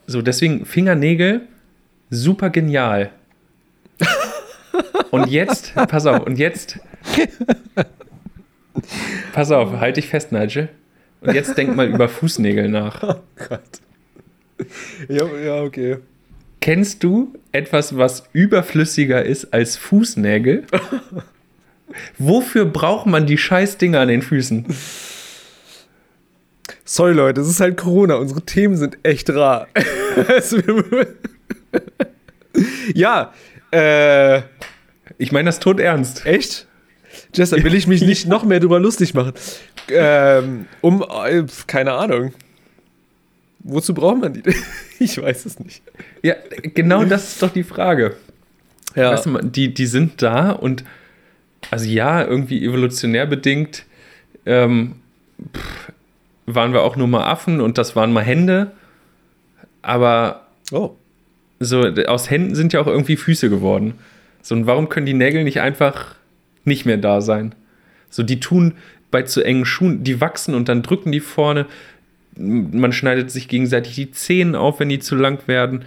so, 0.06 0.22
deswegen 0.22 0.66
Fingernägel 0.66 1.42
super 2.10 2.50
genial. 2.50 3.10
Und 5.10 5.28
jetzt, 5.28 5.74
pass 5.74 6.06
auf, 6.06 6.26
und 6.26 6.38
jetzt, 6.38 6.78
pass 9.32 9.50
auf, 9.50 9.78
halt 9.80 9.96
dich 9.96 10.08
fest, 10.08 10.32
Nigel. 10.32 10.68
Und 11.20 11.34
jetzt 11.34 11.56
denk 11.56 11.76
mal 11.76 11.88
über 11.88 12.08
Fußnägel 12.08 12.68
nach. 12.68 13.00
Gott. 13.48 13.60
Ja, 15.08 15.26
ja, 15.38 15.62
okay. 15.62 15.98
Kennst 16.60 17.02
du 17.02 17.34
etwas, 17.52 17.96
was 17.96 18.24
überflüssiger 18.32 19.24
ist 19.24 19.52
als 19.52 19.76
Fußnägel? 19.76 20.64
Wofür 22.18 22.66
braucht 22.66 23.06
man 23.06 23.26
die 23.26 23.38
Scheißdinger 23.38 24.00
an 24.00 24.08
den 24.08 24.22
Füßen? 24.22 24.66
Sorry, 26.84 27.12
Leute, 27.12 27.40
es 27.40 27.48
ist 27.48 27.60
halt 27.60 27.76
Corona. 27.76 28.16
Unsere 28.16 28.42
Themen 28.42 28.76
sind 28.76 28.98
echt 29.02 29.30
rar. 29.30 29.68
Ja, 32.94 33.32
äh, 33.70 34.42
Ich 35.20 35.32
meine 35.32 35.46
das 35.46 35.60
tot 35.60 35.78
ernst. 35.80 36.24
echt? 36.24 36.66
Jess, 37.34 37.50
da 37.50 37.62
will 37.62 37.74
ich 37.74 37.86
mich 37.86 38.00
nicht 38.00 38.26
noch 38.34 38.42
mehr 38.42 38.58
drüber 38.58 38.80
lustig 38.80 39.12
machen. 39.12 39.34
Ähm, 39.88 40.64
um, 40.80 41.02
äh, 41.02 41.44
keine 41.66 41.92
Ahnung. 41.92 42.32
Wozu 43.58 43.92
braucht 43.92 44.20
man 44.20 44.32
die? 44.32 44.42
Ich 44.98 45.20
weiß 45.20 45.46
es 45.46 45.58
nicht. 45.58 45.82
Ja, 46.22 46.34
genau 46.74 47.04
das 47.04 47.32
ist 47.32 47.42
doch 47.42 47.50
die 47.50 47.62
Frage. 47.62 48.16
Ja, 48.94 49.12
Weißt 49.12 49.24
du, 49.24 49.38
die, 49.42 49.72
die 49.72 49.86
sind 49.86 50.20
da 50.20 50.50
und 50.50 50.84
also 51.70 51.86
ja, 51.86 52.22
irgendwie 52.22 52.62
evolutionär 52.62 53.24
bedingt 53.24 53.86
ähm, 54.44 54.96
pff, 55.56 55.92
waren 56.44 56.74
wir 56.74 56.82
auch 56.82 56.96
nur 56.96 57.08
mal 57.08 57.24
Affen 57.24 57.62
und 57.62 57.78
das 57.78 57.96
waren 57.96 58.12
mal 58.12 58.24
Hände. 58.24 58.72
Aber 59.80 60.48
oh. 60.70 60.90
so 61.60 61.80
aus 62.06 62.28
Händen 62.28 62.54
sind 62.54 62.74
ja 62.74 62.80
auch 62.80 62.86
irgendwie 62.86 63.16
Füße 63.16 63.48
geworden. 63.48 63.94
So, 64.42 64.54
und 64.54 64.66
warum 64.66 64.88
können 64.88 65.06
die 65.06 65.14
Nägel 65.14 65.44
nicht 65.44 65.60
einfach 65.60 66.16
nicht 66.64 66.86
mehr 66.86 66.96
da 66.96 67.20
sein? 67.20 67.54
So, 68.08 68.22
die 68.22 68.40
tun 68.40 68.74
bei 69.10 69.22
zu 69.22 69.42
engen 69.42 69.64
Schuhen, 69.64 70.04
die 70.04 70.20
wachsen 70.20 70.54
und 70.54 70.68
dann 70.68 70.82
drücken 70.82 71.12
die 71.12 71.20
vorne. 71.20 71.66
Man 72.36 72.92
schneidet 72.92 73.30
sich 73.30 73.48
gegenseitig 73.48 73.94
die 73.94 74.12
Zehen 74.12 74.54
auf, 74.54 74.80
wenn 74.80 74.88
die 74.88 75.00
zu 75.00 75.16
lang 75.16 75.46
werden. 75.46 75.84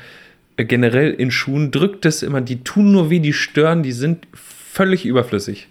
Äh, 0.58 0.66
generell 0.66 1.12
in 1.14 1.32
Schuhen 1.32 1.72
drückt 1.72 2.06
es 2.06 2.24
immer, 2.24 2.41
die 2.41 2.64
tun 2.64 2.91
nur 2.91 3.10
weh, 3.10 3.20
die 3.20 3.34
stören, 3.34 3.84
die 3.84 3.91
sind 3.91 4.28
völlig 4.34 5.06
überflüssig. 5.06 5.68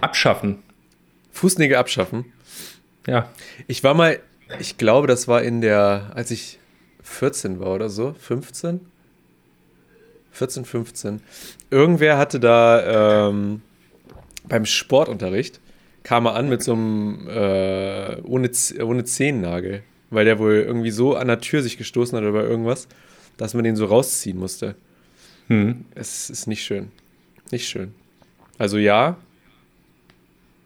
Abschaffen. 0.00 0.58
Fußnägel 1.32 1.76
abschaffen. 1.76 2.24
Ja. 3.06 3.30
Ich 3.66 3.84
war 3.84 3.94
mal, 3.94 4.18
ich 4.58 4.78
glaube, 4.78 5.06
das 5.06 5.28
war 5.28 5.42
in 5.42 5.60
der, 5.60 6.12
als 6.14 6.30
ich 6.30 6.58
14 7.02 7.60
war 7.60 7.74
oder 7.74 7.88
so, 7.88 8.14
15? 8.18 8.80
14, 10.32 10.64
15. 10.64 11.20
Irgendwer 11.70 12.18
hatte 12.18 12.40
da 12.40 13.28
ähm, 13.28 13.62
beim 14.48 14.64
Sportunterricht, 14.66 15.60
kam 16.02 16.26
er 16.26 16.34
an 16.34 16.48
mit 16.48 16.62
so 16.62 16.72
einem 16.72 17.28
äh, 17.28 18.20
ohne, 18.22 18.50
ohne 18.82 19.04
Zehennagel, 19.04 19.82
weil 20.10 20.24
der 20.24 20.38
wohl 20.38 20.54
irgendwie 20.54 20.92
so 20.92 21.16
an 21.16 21.26
der 21.26 21.40
Tür 21.40 21.62
sich 21.62 21.78
gestoßen 21.78 22.16
hat 22.16 22.22
oder 22.22 22.32
bei 22.32 22.44
irgendwas, 22.44 22.86
dass 23.36 23.54
man 23.54 23.64
den 23.64 23.76
so 23.76 23.86
rausziehen 23.86 24.38
musste. 24.38 24.76
Hm. 25.48 25.84
Es 25.94 26.30
ist 26.30 26.46
nicht 26.46 26.64
schön. 26.64 26.90
Nicht 27.50 27.68
schön. 27.68 27.94
Also 28.58 28.78
ja, 28.78 29.16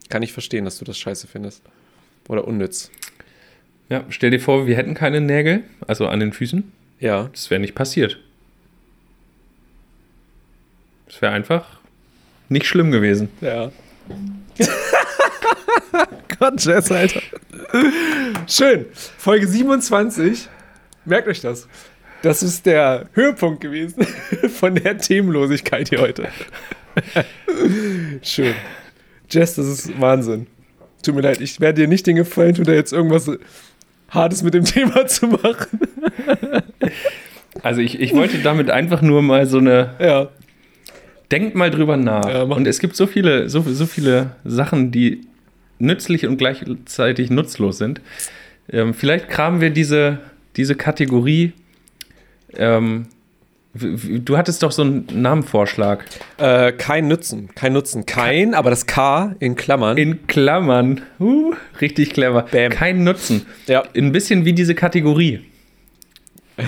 kann 0.09 0.23
ich 0.23 0.33
verstehen, 0.33 0.65
dass 0.65 0.79
du 0.79 0.85
das 0.85 0.99
scheiße 0.99 1.27
findest. 1.27 1.63
Oder 2.29 2.47
unnütz. 2.47 2.91
Ja, 3.89 4.05
stell 4.09 4.31
dir 4.31 4.41
vor, 4.41 4.67
wir 4.67 4.77
hätten 4.77 4.95
keine 4.95 5.21
Nägel, 5.21 5.65
also 5.87 6.07
an 6.07 6.21
den 6.21 6.33
Füßen. 6.33 6.71
Ja. 7.01 7.31
Das 7.33 7.51
wäre 7.51 7.61
nicht 7.61 7.75
passiert. 7.75 8.19
Das 11.11 11.21
wäre 11.23 11.33
einfach 11.33 11.67
nicht 12.49 12.67
schlimm 12.67 12.93
gewesen. 12.93 13.29
Ja. 13.41 13.73
Gott, 16.39 16.65
Jess, 16.65 16.91
Alter. 16.93 17.21
Schön. 18.47 18.87
Folge 19.19 19.49
27. 19.49 20.49
Merkt 21.05 21.27
euch 21.27 21.41
das. 21.41 21.67
Das 22.23 22.43
ist 22.45 22.65
der 22.67 23.07
Höhepunkt 23.15 23.61
gewesen 23.61 24.07
von 24.55 24.77
der 24.77 24.99
Themenlosigkeit 24.99 25.89
hier 25.89 26.01
heute. 26.01 26.29
Schön. 28.23 28.55
Jess, 29.29 29.57
das 29.57 29.67
ist 29.67 30.01
Wahnsinn. 30.01 30.47
Tut 31.03 31.17
mir 31.17 31.23
leid, 31.23 31.41
ich 31.41 31.59
werde 31.61 31.83
dir 31.83 31.89
nicht 31.89 32.07
den 32.07 32.17
Gefallen 32.17 32.55
tun, 32.55 32.65
da 32.65 32.73
jetzt 32.73 32.93
irgendwas 32.93 33.29
Hartes 34.11 34.43
mit 34.45 34.55
dem 34.55 34.65
Thema 34.65 35.07
zu 35.07 35.27
machen. 35.27 35.81
Also 37.63 37.81
ich, 37.81 37.99
ich 38.01 38.15
wollte 38.15 38.39
damit 38.39 38.71
einfach 38.71 39.03
nur 39.03 39.23
mal 39.23 39.47
so 39.47 39.59
eine, 39.59 39.95
Ja. 39.99 40.29
Denkt 41.31 41.55
mal 41.55 41.71
drüber 41.71 41.97
nach. 41.97 42.29
Ja, 42.29 42.43
und 42.43 42.67
es 42.67 42.79
gibt 42.79 42.97
so 42.97 43.07
viele, 43.07 43.49
so, 43.49 43.63
so 43.63 43.87
viele 43.87 44.33
Sachen, 44.45 44.91
die 44.91 45.23
nützlich 45.79 46.27
und 46.27 46.37
gleichzeitig 46.37 47.31
nutzlos 47.31 47.79
sind. 47.79 48.01
Ähm, 48.71 48.95
vielleicht 48.95 49.29
kramen 49.29 49.61
wir 49.61 49.71
diese, 49.71 50.19
diese 50.57 50.75
Kategorie. 50.75 51.53
Ähm, 52.57 53.07
du 53.75 54.37
hattest 54.37 54.63
doch 54.63 54.73
so 54.73 54.83
einen 54.83 55.07
Namenvorschlag. 55.13 56.05
Äh, 56.39 56.73
kein 56.73 57.09
Nutzen. 57.09 57.49
Kein 57.55 57.73
Nutzen. 57.73 58.07
Kein, 58.07 58.55
aber 58.55 58.71
das 58.71 58.87
K 58.87 59.35
in 59.39 59.57
Klammern. 59.57 59.97
In 59.97 60.27
Klammern. 60.27 61.03
Uh, 61.19 61.55
richtig 61.81 62.11
clever. 62.11 62.47
Bam. 62.51 62.71
Kein 62.71 63.05
Nutzen. 63.05 63.47
ja. 63.67 63.83
Ein 63.97 64.13
bisschen 64.13 64.45
wie 64.45 64.53
diese 64.53 64.75
Kategorie. 64.75 65.41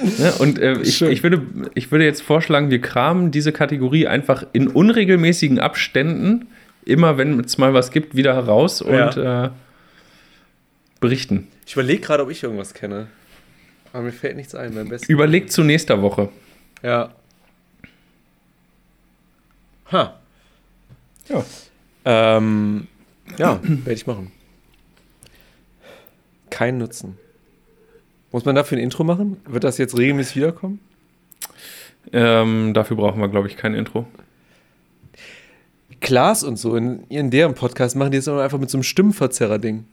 ne? 0.00 0.32
Und 0.38 0.58
äh, 0.58 0.80
ich, 0.80 1.02
ich, 1.02 1.22
würde, 1.22 1.42
ich 1.74 1.90
würde 1.90 2.04
jetzt 2.04 2.22
vorschlagen, 2.22 2.70
wir 2.70 2.80
kramen 2.80 3.30
diese 3.30 3.52
Kategorie 3.52 4.06
einfach 4.06 4.44
in 4.52 4.68
unregelmäßigen 4.68 5.58
Abständen, 5.58 6.48
immer 6.84 7.18
wenn 7.18 7.40
es 7.40 7.58
mal 7.58 7.74
was 7.74 7.90
gibt, 7.90 8.16
wieder 8.16 8.34
heraus 8.34 8.82
und 8.82 9.16
äh, 9.16 9.50
berichten. 11.00 11.48
Ich 11.66 11.74
überlege 11.74 12.00
gerade, 12.00 12.22
ob 12.22 12.30
ich 12.30 12.42
irgendwas 12.42 12.74
kenne. 12.74 13.08
Aber 13.92 14.04
mir 14.04 14.12
fällt 14.12 14.36
nichts 14.36 14.54
ein, 14.54 14.74
beim 14.74 14.88
besten. 14.88 15.10
Überlegt 15.10 15.50
zu 15.52 15.62
nächster 15.62 16.02
Woche. 16.02 16.28
Ja. 16.82 17.14
Ha. 19.90 20.18
Ja. 21.28 21.44
Ähm, 22.04 22.86
ja, 23.36 23.60
werde 23.62 23.92
ich 23.92 24.06
machen. 24.06 24.32
Kein 26.50 26.78
Nutzen. 26.78 27.18
Muss 28.32 28.44
man 28.44 28.54
dafür 28.54 28.78
ein 28.78 28.84
Intro 28.84 29.04
machen? 29.04 29.38
Wird 29.46 29.64
das 29.64 29.78
jetzt 29.78 29.96
regelmäßig 29.96 30.36
wiederkommen? 30.36 30.80
Ähm, 32.12 32.74
dafür 32.74 32.96
brauchen 32.96 33.20
wir, 33.20 33.28
glaube 33.28 33.48
ich, 33.48 33.56
kein 33.56 33.74
Intro. 33.74 34.06
Klaas 36.00 36.44
und 36.44 36.56
so, 36.56 36.76
in, 36.76 37.04
in 37.08 37.30
deren 37.30 37.54
Podcast 37.54 37.96
machen 37.96 38.12
die 38.12 38.18
immer 38.18 38.42
einfach 38.42 38.58
mit 38.58 38.70
so 38.70 38.78
einem 38.78 38.84
Stimmenverzerrer-Ding. 38.84 39.84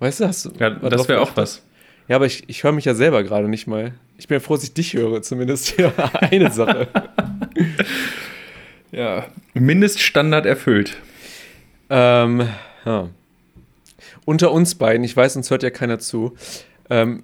Weißt 0.00 0.20
du, 0.20 0.26
hast 0.26 0.46
du. 0.46 0.50
Ja, 0.58 0.70
das 0.70 1.08
wäre 1.08 1.20
auch 1.20 1.36
was. 1.36 1.62
Ja, 2.08 2.16
aber 2.16 2.26
ich, 2.26 2.44
ich 2.48 2.64
höre 2.64 2.72
mich 2.72 2.84
ja 2.84 2.94
selber 2.94 3.22
gerade 3.22 3.48
nicht 3.48 3.66
mal. 3.66 3.94
Ich 4.18 4.28
bin 4.28 4.36
ja 4.36 4.40
froh, 4.40 4.54
dass 4.54 4.64
ich 4.64 4.74
dich 4.74 4.94
höre, 4.94 5.22
zumindest. 5.22 5.78
Ja, 5.78 5.92
eine 6.14 6.50
Sache. 6.50 6.88
Ja. 8.94 9.26
Mindeststandard 9.54 10.46
erfüllt. 10.46 10.96
Ähm, 11.90 12.48
ja. 12.84 13.08
Unter 14.24 14.52
uns 14.52 14.76
beiden, 14.76 15.02
ich 15.02 15.16
weiß, 15.16 15.34
uns 15.34 15.50
hört 15.50 15.64
ja 15.64 15.70
keiner 15.70 15.98
zu. 15.98 16.36
Ähm, 16.90 17.22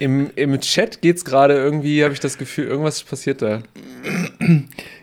im, 0.00 0.30
Im 0.34 0.60
Chat 0.60 1.00
geht's 1.02 1.24
gerade 1.24 1.54
irgendwie, 1.54 2.02
habe 2.02 2.12
ich 2.12 2.20
das 2.20 2.36
Gefühl, 2.36 2.66
irgendwas 2.66 3.02
passiert 3.02 3.42
da. 3.42 3.62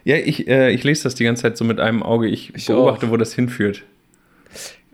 Ja, 0.04 0.18
ich, 0.18 0.48
äh, 0.48 0.72
ich 0.72 0.84
lese 0.84 1.04
das 1.04 1.16
die 1.16 1.24
ganze 1.24 1.44
Zeit 1.44 1.58
so 1.58 1.64
mit 1.64 1.80
einem 1.80 2.04
Auge. 2.04 2.28
Ich, 2.28 2.54
Ich 2.56 2.66
beobachte, 2.68 3.08
auch. 3.08 3.12
wo 3.12 3.18
das 3.18 3.34
hinführt. 3.34 3.84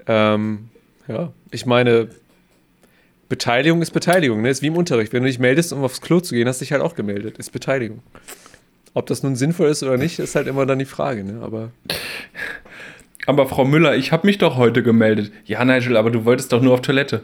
Ähm, 0.05 0.69
ja, 1.07 1.31
ich 1.51 1.65
meine, 1.65 2.09
Beteiligung 3.27 3.81
ist 3.81 3.91
Beteiligung, 3.91 4.41
ne? 4.41 4.49
Ist 4.49 4.61
wie 4.61 4.67
im 4.67 4.77
Unterricht. 4.77 5.11
Wenn 5.13 5.23
du 5.23 5.27
dich 5.27 5.39
meldest, 5.39 5.73
um 5.73 5.83
aufs 5.83 5.99
Klo 6.01 6.19
zu 6.19 6.35
gehen, 6.35 6.47
hast 6.47 6.61
du 6.61 6.65
dich 6.65 6.71
halt 6.71 6.81
auch 6.81 6.95
gemeldet. 6.95 7.37
Ist 7.39 7.51
Beteiligung. 7.51 8.01
Ob 8.93 9.07
das 9.07 9.23
nun 9.23 9.35
sinnvoll 9.35 9.69
ist 9.69 9.83
oder 9.83 9.97
nicht, 9.97 10.19
ist 10.19 10.35
halt 10.35 10.47
immer 10.47 10.65
dann 10.65 10.79
die 10.79 10.85
Frage, 10.85 11.23
ne? 11.23 11.41
Aber 11.43 11.71
Aber 13.25 13.47
Frau 13.47 13.65
Müller, 13.65 13.95
ich 13.97 14.11
habe 14.11 14.25
mich 14.27 14.37
doch 14.37 14.55
heute 14.57 14.83
gemeldet. 14.83 15.31
Ja, 15.45 15.65
Nigel, 15.65 15.97
aber 15.97 16.11
du 16.11 16.23
wolltest 16.23 16.53
doch 16.53 16.61
nur 16.61 16.73
auf 16.73 16.81
Toilette. 16.81 17.23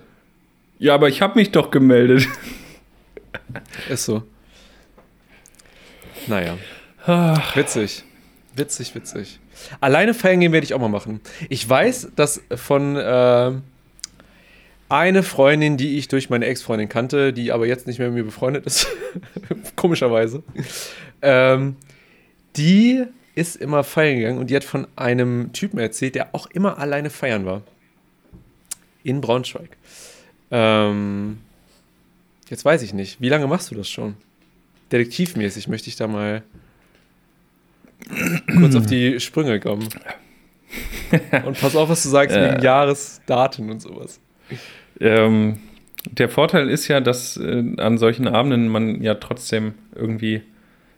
Ja, 0.80 0.96
aber 0.96 1.10
ich 1.10 1.22
habe 1.22 1.40
mich 1.40 1.52
doch 1.52 1.72
gemeldet. 1.72 2.28
ist 3.90 4.06
so. 4.06 4.24
Naja. 6.28 6.58
Ach, 7.06 7.56
Witzig. 7.56 8.04
Witzig, 8.56 8.94
witzig. 8.94 9.40
Alleine 9.80 10.14
feiern 10.14 10.40
gehen 10.40 10.52
werde 10.52 10.66
ich 10.66 10.74
auch 10.74 10.80
mal 10.80 10.90
machen. 10.90 11.22
Ich 11.50 11.68
weiß, 11.68 12.12
dass 12.16 12.42
von 12.56 12.96
äh, 12.96 13.52
eine 14.90 15.24
Freundin, 15.24 15.78
die 15.78 15.98
ich 15.98 16.08
durch 16.08 16.30
meine 16.30 16.46
Ex-Freundin 16.46 16.90
kannte, 16.90 17.34
die 17.34 17.52
aber 17.52 17.66
jetzt 17.66 17.88
nicht 17.88 17.98
mehr 18.00 18.10
mit 18.10 18.18
mir 18.18 18.24
befreundet 18.26 18.66
ist, 18.66 18.88
komischerweise, 19.76 20.44
ähm, 21.22 21.78
die 22.56 23.04
ist 23.36 23.56
immer 23.56 23.84
feiern 23.84 24.18
gegangen 24.18 24.38
und 24.38 24.50
die 24.52 24.56
hat 24.56 24.64
von 24.64 24.88
einem 24.96 25.52
Typen 25.54 25.80
erzählt, 25.80 26.14
der 26.14 26.36
auch 26.36 26.48
immer 26.48 26.78
alleine 26.78 27.10
feiern 27.10 27.46
war. 27.46 27.64
In 29.04 29.20
Braunschweig. 29.20 29.78
Ähm, 30.56 31.40
jetzt 32.48 32.64
weiß 32.64 32.84
ich 32.84 32.94
nicht. 32.94 33.20
Wie 33.20 33.30
lange 33.30 33.48
machst 33.48 33.72
du 33.72 33.76
das 33.76 33.90
schon? 33.90 34.16
Detektivmäßig 34.92 35.68
möchte 35.68 35.90
ich 35.90 35.96
da 35.96 36.08
mal 36.08 36.44
kurz 38.60 38.76
auf 38.76 38.86
die 38.86 39.20
Sprünge 39.20 39.60
kommen. 39.60 39.90
Und 41.46 41.60
pass 41.60 41.76
auf, 41.76 41.90
was 41.90 42.04
du 42.04 42.10
sagst 42.10 42.36
wegen 42.36 42.62
Jahresdaten 42.62 43.70
und 43.70 43.80
sowas. 43.82 44.20
ähm, 45.00 45.60
der 46.10 46.30
Vorteil 46.30 46.70
ist 46.70 46.88
ja, 46.88 47.00
dass 47.00 47.38
äh, 47.38 47.64
an 47.78 47.98
solchen 47.98 48.28
Abenden 48.28 48.68
man 48.68 49.02
ja 49.02 49.16
trotzdem 49.16 49.74
irgendwie 49.96 50.42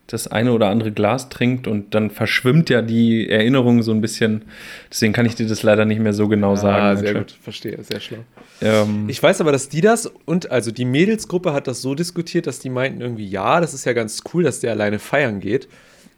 das 0.07 0.27
eine 0.27 0.51
oder 0.51 0.67
andere 0.67 0.91
Glas 0.91 1.29
trinkt 1.29 1.67
und 1.67 1.95
dann 1.95 2.11
verschwimmt 2.11 2.69
ja 2.69 2.81
die 2.81 3.27
Erinnerung 3.29 3.81
so 3.81 3.91
ein 3.91 4.01
bisschen. 4.01 4.43
Deswegen 4.91 5.13
kann 5.13 5.25
ich 5.25 5.35
dir 5.35 5.47
das 5.47 5.63
leider 5.63 5.85
nicht 5.85 5.99
mehr 5.99 6.13
so 6.13 6.27
genau 6.27 6.55
sagen. 6.55 6.83
ah, 6.83 6.95
sehr 6.95 7.15
gut, 7.15 7.31
verstehe, 7.41 7.81
sehr 7.83 7.99
schlau. 7.99 8.19
Ähm, 8.61 9.05
Ich 9.07 9.21
weiß 9.21 9.41
aber, 9.41 9.51
dass 9.51 9.67
die 9.69 9.81
das 9.81 10.11
und 10.25 10.51
also 10.51 10.71
die 10.71 10.85
Mädelsgruppe 10.85 11.53
hat 11.53 11.67
das 11.67 11.81
so 11.81 11.95
diskutiert, 11.95 12.45
dass 12.45 12.59
die 12.59 12.69
meinten 12.69 13.01
irgendwie, 13.01 13.27
ja, 13.27 13.59
das 13.59 13.73
ist 13.73 13.85
ja 13.85 13.93
ganz 13.93 14.21
cool, 14.33 14.43
dass 14.43 14.59
der 14.59 14.71
alleine 14.71 14.99
feiern 14.99 15.39
geht. 15.39 15.67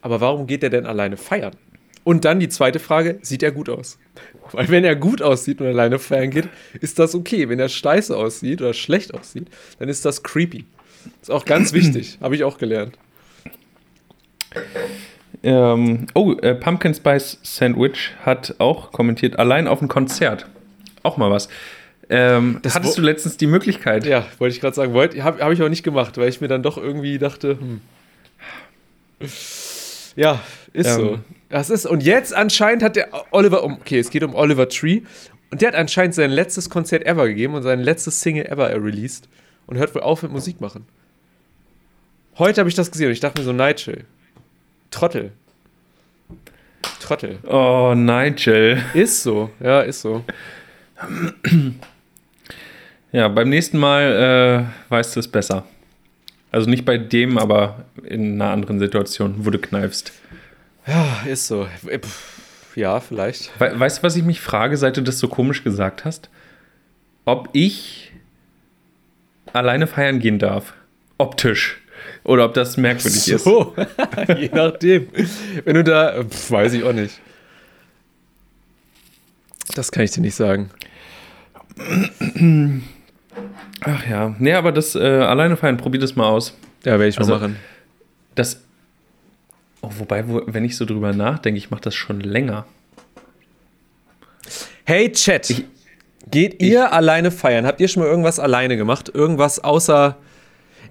Aber 0.01 0.21
warum 0.21 0.47
geht 0.47 0.63
der 0.63 0.69
denn 0.69 0.85
alleine 0.85 1.17
feiern? 1.17 1.55
Und 2.03 2.23
dann 2.23 2.39
die 2.39 2.47
zweite 2.49 2.79
Frage, 2.79 3.19
sieht 3.21 3.43
er 3.43 3.51
gut 3.51 3.67
aus? 3.69 3.97
Weil 4.53 4.69
wenn 4.69 4.85
er 4.85 4.95
gut 4.95 5.21
aussieht 5.21 5.59
und 5.59 5.67
alleine 5.67 5.99
feiern 5.99 6.29
geht, 6.29 6.47
ist 6.79 6.99
das 6.99 7.15
okay. 7.15 7.49
Wenn 7.49 7.59
er 7.59 7.67
scheiße 7.67 8.15
aussieht 8.15 8.61
oder 8.61 8.73
schlecht 8.73 9.13
aussieht, 9.13 9.47
dann 9.79 9.89
ist 9.89 10.05
das 10.05 10.23
creepy. 10.23 10.65
Ist 11.21 11.31
auch 11.31 11.45
ganz 11.45 11.73
wichtig, 11.73 12.17
habe 12.21 12.35
ich 12.35 12.43
auch 12.43 12.57
gelernt. 12.57 12.97
Ähm, 15.43 16.07
oh, 16.15 16.33
äh, 16.33 16.55
Pumpkin 16.55 16.95
Spice 16.95 17.39
Sandwich 17.43 18.13
hat 18.25 18.55
auch 18.57 18.91
kommentiert, 18.91 19.37
allein 19.37 19.67
auf 19.67 19.81
ein 19.81 19.87
Konzert. 19.87 20.47
Auch 21.03 21.17
mal 21.17 21.29
was. 21.29 21.47
Ähm, 22.09 22.59
Das 22.63 22.75
hattest 22.75 22.97
du 22.97 23.01
letztens 23.01 23.37
die 23.37 23.47
Möglichkeit? 23.47 24.05
Ja, 24.05 24.25
wollte 24.39 24.55
ich 24.55 24.61
gerade 24.61 24.75
sagen, 24.75 24.93
habe 24.93 25.43
hab 25.43 25.51
ich 25.51 25.61
auch 25.61 25.69
nicht 25.69 25.83
gemacht, 25.83 26.17
weil 26.17 26.29
ich 26.29 26.41
mir 26.41 26.47
dann 26.47 26.63
doch 26.63 26.77
irgendwie 26.77 27.17
dachte, 27.17 27.57
hm. 27.59 27.81
Ja, 30.15 30.41
ist 30.73 30.93
so. 30.95 31.13
Ähm, 31.13 31.23
Das 31.49 31.69
ist, 31.69 31.85
und 31.85 32.03
jetzt 32.03 32.33
anscheinend 32.33 32.83
hat 32.83 32.95
der 32.95 33.09
Oliver, 33.31 33.63
um, 33.63 33.73
okay, 33.73 33.99
es 33.99 34.09
geht 34.09 34.23
um 34.23 34.35
Oliver 34.35 34.67
Tree, 34.67 35.01
und 35.51 35.61
der 35.61 35.69
hat 35.69 35.75
anscheinend 35.75 36.15
sein 36.15 36.31
letztes 36.31 36.69
Konzert 36.69 37.05
ever 37.05 37.27
gegeben 37.27 37.53
und 37.53 37.63
sein 37.63 37.79
letztes 37.79 38.19
Single 38.21 38.45
ever 38.47 38.69
released 38.71 39.29
und 39.65 39.77
hört 39.77 39.95
wohl 39.95 40.01
auf 40.01 40.23
mit 40.23 40.31
Musik 40.31 40.59
machen. 40.59 40.85
Heute 42.37 42.59
habe 42.59 42.69
ich 42.69 42.75
das 42.75 42.91
gesehen 42.91 43.07
und 43.07 43.13
ich 43.13 43.19
dachte 43.19 43.39
mir 43.39 43.45
so, 43.45 43.53
Nigel, 43.53 44.03
Trottel. 44.91 45.31
Trottel. 46.99 47.39
Oh, 47.47 47.93
Nigel. 47.95 48.81
Ist 48.93 49.23
so, 49.23 49.49
ja, 49.59 49.81
ist 49.81 50.01
so. 50.01 50.23
Ja, 53.11 53.27
beim 53.29 53.49
nächsten 53.49 53.77
Mal 53.77 54.67
äh, 54.89 54.91
weißt 54.91 55.15
du 55.15 55.19
es 55.19 55.27
besser. 55.27 55.63
Also 56.51 56.69
nicht 56.69 56.85
bei 56.85 56.97
dem, 56.97 57.37
aber 57.37 57.85
in 58.03 58.41
einer 58.41 58.51
anderen 58.51 58.79
Situation, 58.79 59.45
wo 59.45 59.49
du 59.49 59.59
kneifst. 59.59 60.11
Ja, 60.85 61.21
ist 61.25 61.47
so. 61.47 61.67
Äh, 61.87 61.99
Ja, 62.75 62.99
vielleicht. 62.99 63.51
We 63.59 63.79
weißt 63.79 63.99
du, 63.99 64.03
was 64.03 64.15
ich 64.15 64.23
mich 64.23 64.39
frage, 64.41 64.77
seit 64.77 64.97
du 64.97 65.01
das 65.01 65.19
so 65.19 65.27
komisch 65.27 65.63
gesagt 65.63 66.05
hast? 66.05 66.29
Ob 67.25 67.49
ich 67.53 68.11
alleine 69.53 69.87
feiern 69.87 70.19
gehen 70.19 70.39
darf. 70.39 70.73
Optisch. 71.17 71.81
Oder 72.27 72.45
ob 72.45 72.53
das 72.53 72.77
merkwürdig 72.77 73.27
ist. 73.29 73.43
So, 73.43 73.73
je 74.37 74.49
nachdem. 74.53 75.07
Wenn 75.65 75.73
du 75.75 75.83
da, 75.83 76.23
pf, 76.23 76.51
weiß 76.51 76.73
ich 76.73 76.83
auch 76.83 76.93
nicht. 76.93 77.19
Das 79.73 79.91
kann 79.91 80.03
ich 80.03 80.11
dir 80.11 80.21
nicht 80.21 80.35
sagen. 80.35 80.69
Ach 83.81 84.07
ja. 84.09 84.35
Nee, 84.39 84.53
aber 84.53 84.71
das 84.71 84.95
äh, 84.95 84.99
alleine 84.99 85.57
feiern, 85.57 85.77
probier 85.77 85.99
das 85.99 86.15
mal 86.15 86.27
aus. 86.27 86.53
Ja, 86.83 86.93
werde 86.93 87.07
ich 87.07 87.17
Also- 87.17 87.31
mal 87.33 87.39
machen. 87.39 87.55
Das. 88.35 88.61
Oh, 89.81 89.89
wobei, 89.99 90.27
wo, 90.27 90.41
wenn 90.47 90.65
ich 90.65 90.75
so 90.75 90.85
drüber 90.85 91.13
nachdenke, 91.13 91.57
ich 91.57 91.69
mache 91.71 91.81
das 91.81 91.95
schon 91.95 92.19
länger. 92.19 92.65
Hey 94.85 95.11
Chat, 95.11 95.49
Ich- 95.49 95.65
geht 96.29 96.61
ihr 96.61 96.91
alleine 96.91 97.31
feiern? 97.31 97.65
Habt 97.65 97.79
ihr 97.79 97.87
schon 97.87 98.03
mal 98.03 98.09
irgendwas 98.09 98.39
alleine 98.39 98.75
gemacht? 98.77 99.09
Irgendwas 99.13 99.59
außer, 99.63 100.17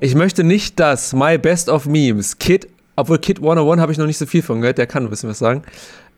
ich 0.01 0.15
möchte 0.15 0.45
nicht 0.45 0.79
das, 0.81 1.13
My 1.13 1.39
Best 1.39 1.69
of 1.69 1.87
Memes, 1.87 2.39
Kid, 2.39 2.69
obwohl 2.97 3.19
Kid 3.19 3.39
101 3.39 3.81
habe 3.81 3.93
ich 3.93 3.99
noch 3.99 4.07
nicht 4.07 4.19
so 4.19 4.27
viel 4.27 4.43
von 4.43 4.61
gehört, 4.61 4.79
der 4.79 4.87
kann 4.87 5.05
ein 5.05 5.11
bisschen 5.11 5.31
was 5.31 5.39
sagen. 5.39 5.63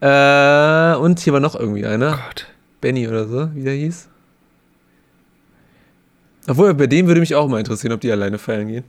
Äh, 0.01 0.97
und 0.97 1.21
hier 1.21 1.33
war 1.33 1.41
noch 1.41 1.55
irgendwie 1.55 1.85
einer, 1.87 2.13
Gott. 2.13 2.47
Benny 2.81 3.09
oder 3.09 3.27
so, 3.27 3.55
wie 3.55 3.65
der 3.65 3.75
hieß. 3.75 4.09
Obwohl, 6.47 6.73
bei 6.75 6.87
dem 6.87 7.07
würde 7.07 7.21
mich 7.21 7.35
auch 7.35 7.49
mal 7.49 7.59
interessieren, 7.59 7.93
ob 7.93 8.01
die 8.01 8.11
alleine 8.11 8.39
feiern 8.39 8.69
gehen. 8.69 8.85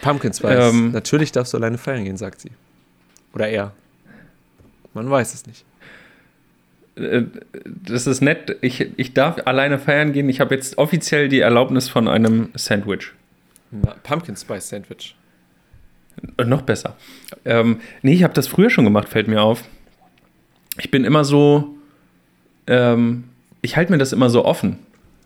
Pumpkin 0.00 0.32
Spice. 0.32 0.72
Ähm. 0.72 0.92
Natürlich 0.92 1.32
darfst 1.32 1.52
du 1.52 1.56
alleine 1.56 1.78
feiern 1.78 2.04
gehen, 2.04 2.16
sagt 2.16 2.40
sie. 2.40 2.50
Oder 3.34 3.48
er. 3.48 3.72
Man 4.94 5.10
weiß 5.10 5.34
es 5.34 5.46
nicht. 5.46 5.64
Äh, 6.96 7.22
Das 7.64 8.06
ist 8.06 8.20
nett. 8.20 8.56
Ich, 8.60 8.86
ich 8.96 9.14
darf 9.14 9.46
alleine 9.46 9.78
feiern 9.78 10.12
gehen. 10.12 10.28
Ich 10.28 10.40
habe 10.40 10.54
jetzt 10.54 10.78
offiziell 10.78 11.28
die 11.28 11.40
Erlaubnis 11.40 11.88
von 11.88 12.08
einem 12.08 12.50
Sandwich. 12.54 13.12
Na, 13.70 13.94
Pumpkin 14.02 14.36
Spice 14.36 14.68
Sandwich. 14.68 15.14
Äh, 16.36 16.44
Noch 16.44 16.62
besser. 16.62 16.96
Ähm, 17.44 17.80
nee, 18.02 18.12
ich 18.14 18.22
habe 18.22 18.34
das 18.34 18.46
früher 18.48 18.70
schon 18.70 18.84
gemacht, 18.84 19.08
fällt 19.08 19.28
mir 19.28 19.42
auf. 19.42 19.64
Ich 20.78 20.90
bin 20.90 21.04
immer 21.04 21.24
so. 21.24 21.74
Ähm, 22.66 23.24
ich 23.62 23.76
halte 23.76 23.92
mir 23.92 23.98
das 23.98 24.12
immer 24.12 24.28
so 24.30 24.44
offen. 24.44 24.78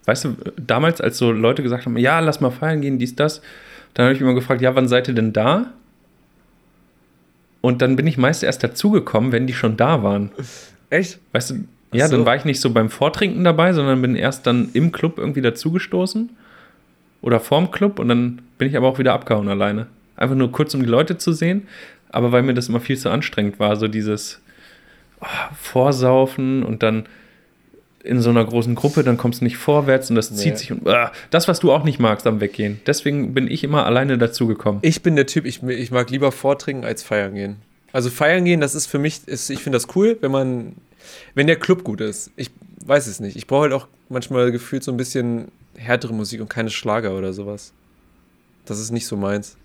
Weißt 0.05 0.25
du, 0.25 0.37
damals, 0.57 1.01
als 1.01 1.19
so 1.19 1.33
Leute 1.33 1.63
gesagt 1.63 1.85
haben, 1.87 1.97
ja, 1.97 2.21
lass 2.21 2.41
mal 2.41 2.51
feiern 2.51 2.81
gehen, 2.81 2.99
dies, 2.99 3.17
das, 3.17 3.43
dann 3.95 4.05
habe 4.07 4.15
ich 4.15 4.21
immer 4.21 4.35
gefragt, 4.35 4.61
ja, 4.61 4.75
wann 4.77 4.87
seid 4.89 5.09
ihr 5.09 5.15
denn 5.15 5.33
da? 5.33 5.73
Und 7.61 7.83
dann 7.83 7.97
bin 7.97 8.07
ich 8.07 8.17
meist 8.17 8.45
erst 8.45 8.63
dazugekommen, 8.63 9.33
wenn 9.33 9.47
die 9.49 9.53
schon 9.55 9.77
da 9.77 10.05
waren. 10.05 10.31
Echt? 10.91 11.19
Weißt 11.33 11.51
du, 11.51 11.55
ja, 11.93 12.09
so. 12.09 12.17
dann 12.17 12.27
war 12.27 12.37
ich 12.37 12.45
nicht 12.45 12.61
so 12.61 12.71
beim 12.71 12.91
Vortrinken 12.91 13.45
dabei, 13.45 13.73
sondern 13.73 14.03
bin 14.03 14.17
erst 14.17 14.47
dann 14.47 14.71
im 14.73 14.93
Club 14.93 15.19
irgendwie 15.19 15.43
dazugestoßen. 15.43 16.31
Oder 17.23 17.41
vorm 17.41 17.71
Club 17.71 17.99
und 17.99 18.09
dann 18.09 18.43
bin 18.59 18.69
ich 18.69 18.77
aber 18.77 18.87
auch 18.87 18.99
wieder 18.99 19.15
abgehauen 19.15 19.49
alleine. 19.49 19.87
Einfach 20.17 20.37
nur 20.37 20.53
kurz, 20.53 20.75
um 20.75 20.81
die 20.81 20.89
Leute 20.89 21.19
zu 21.19 21.33
sehen. 21.33 21.67
Aber 22.11 22.33
weil 22.33 22.43
mir 22.43 22.55
das 22.55 22.69
immer 22.69 22.81
viel 22.81 22.97
zu 22.97 23.11
anstrengend 23.11 23.59
war, 23.59 23.77
so 23.77 23.89
dieses 23.89 24.41
oh, 25.21 25.27
Vorsaufen 25.61 26.63
und 26.63 26.83
dann 26.83 27.07
in 28.05 28.21
so 28.21 28.31
einer 28.31 28.45
großen 28.45 28.75
Gruppe, 28.77 29.03
dann 29.03 29.17
kommst 29.17 29.41
du 29.41 29.45
nicht 29.45 29.57
vorwärts 29.57 30.11
und 30.11 30.17
das 30.17 30.31
Nee. 30.31 30.37
zieht 30.37 30.59
sich 30.59 30.71
und 30.73 30.87
ah, 30.87 31.11
das, 31.31 31.49
was 31.49 31.59
du 31.59 31.73
auch 31.73 31.83
nicht 31.83 31.99
magst 31.99 32.27
am 32.27 32.41
Weggehen. 32.41 32.81
Deswegen 32.87 33.35
bin 33.35 33.51
ich 33.51 33.65
immer 33.65 33.85
alleine 33.85 34.17
dazugekommen. 34.17 34.81
Ich 34.83 35.03
bin 35.03 35.17
der 35.17 35.27
Typ, 35.27 35.45
ich, 35.45 35.63
ich 35.65 35.91
mag 35.91 36.11
lieber 36.11 36.31
vortrinken 36.31 36.85
als 36.85 37.03
feiern 37.03 37.35
gehen. 37.35 37.57
Also 37.97 38.11
feiern 38.11 38.45
gehen, 38.45 38.61
das 38.61 38.75
ist 38.75 38.85
für 38.89 38.99
mich, 38.99 39.27
ist, 39.27 39.49
ich 39.49 39.63
finde 39.63 39.77
das 39.79 39.97
cool, 39.97 40.19
wenn 40.21 40.31
man, 40.31 40.75
wenn 41.35 41.47
der 41.47 41.57
Club 41.57 41.83
gut 41.83 42.03
ist. 42.03 42.31
Ich 42.37 42.51
weiß 42.85 43.07
es 43.07 43.21
nicht. 43.21 43.37
Ich 43.37 43.47
brauche 43.47 43.63
halt 43.63 43.73
auch 43.73 43.89
manchmal 44.11 44.53
gefühlt 44.53 44.85
so 44.85 44.93
ein 44.93 44.99
bisschen 44.99 45.51
härtere 45.79 46.13
Musik 46.13 46.43
und 46.43 46.51
keine 46.51 46.69
Schlager 46.69 47.17
oder 47.17 47.33
sowas. 47.33 47.73
Das 48.67 48.79
ist 48.81 48.91
nicht 48.91 49.07
so 49.07 49.17
meins. 49.17 49.57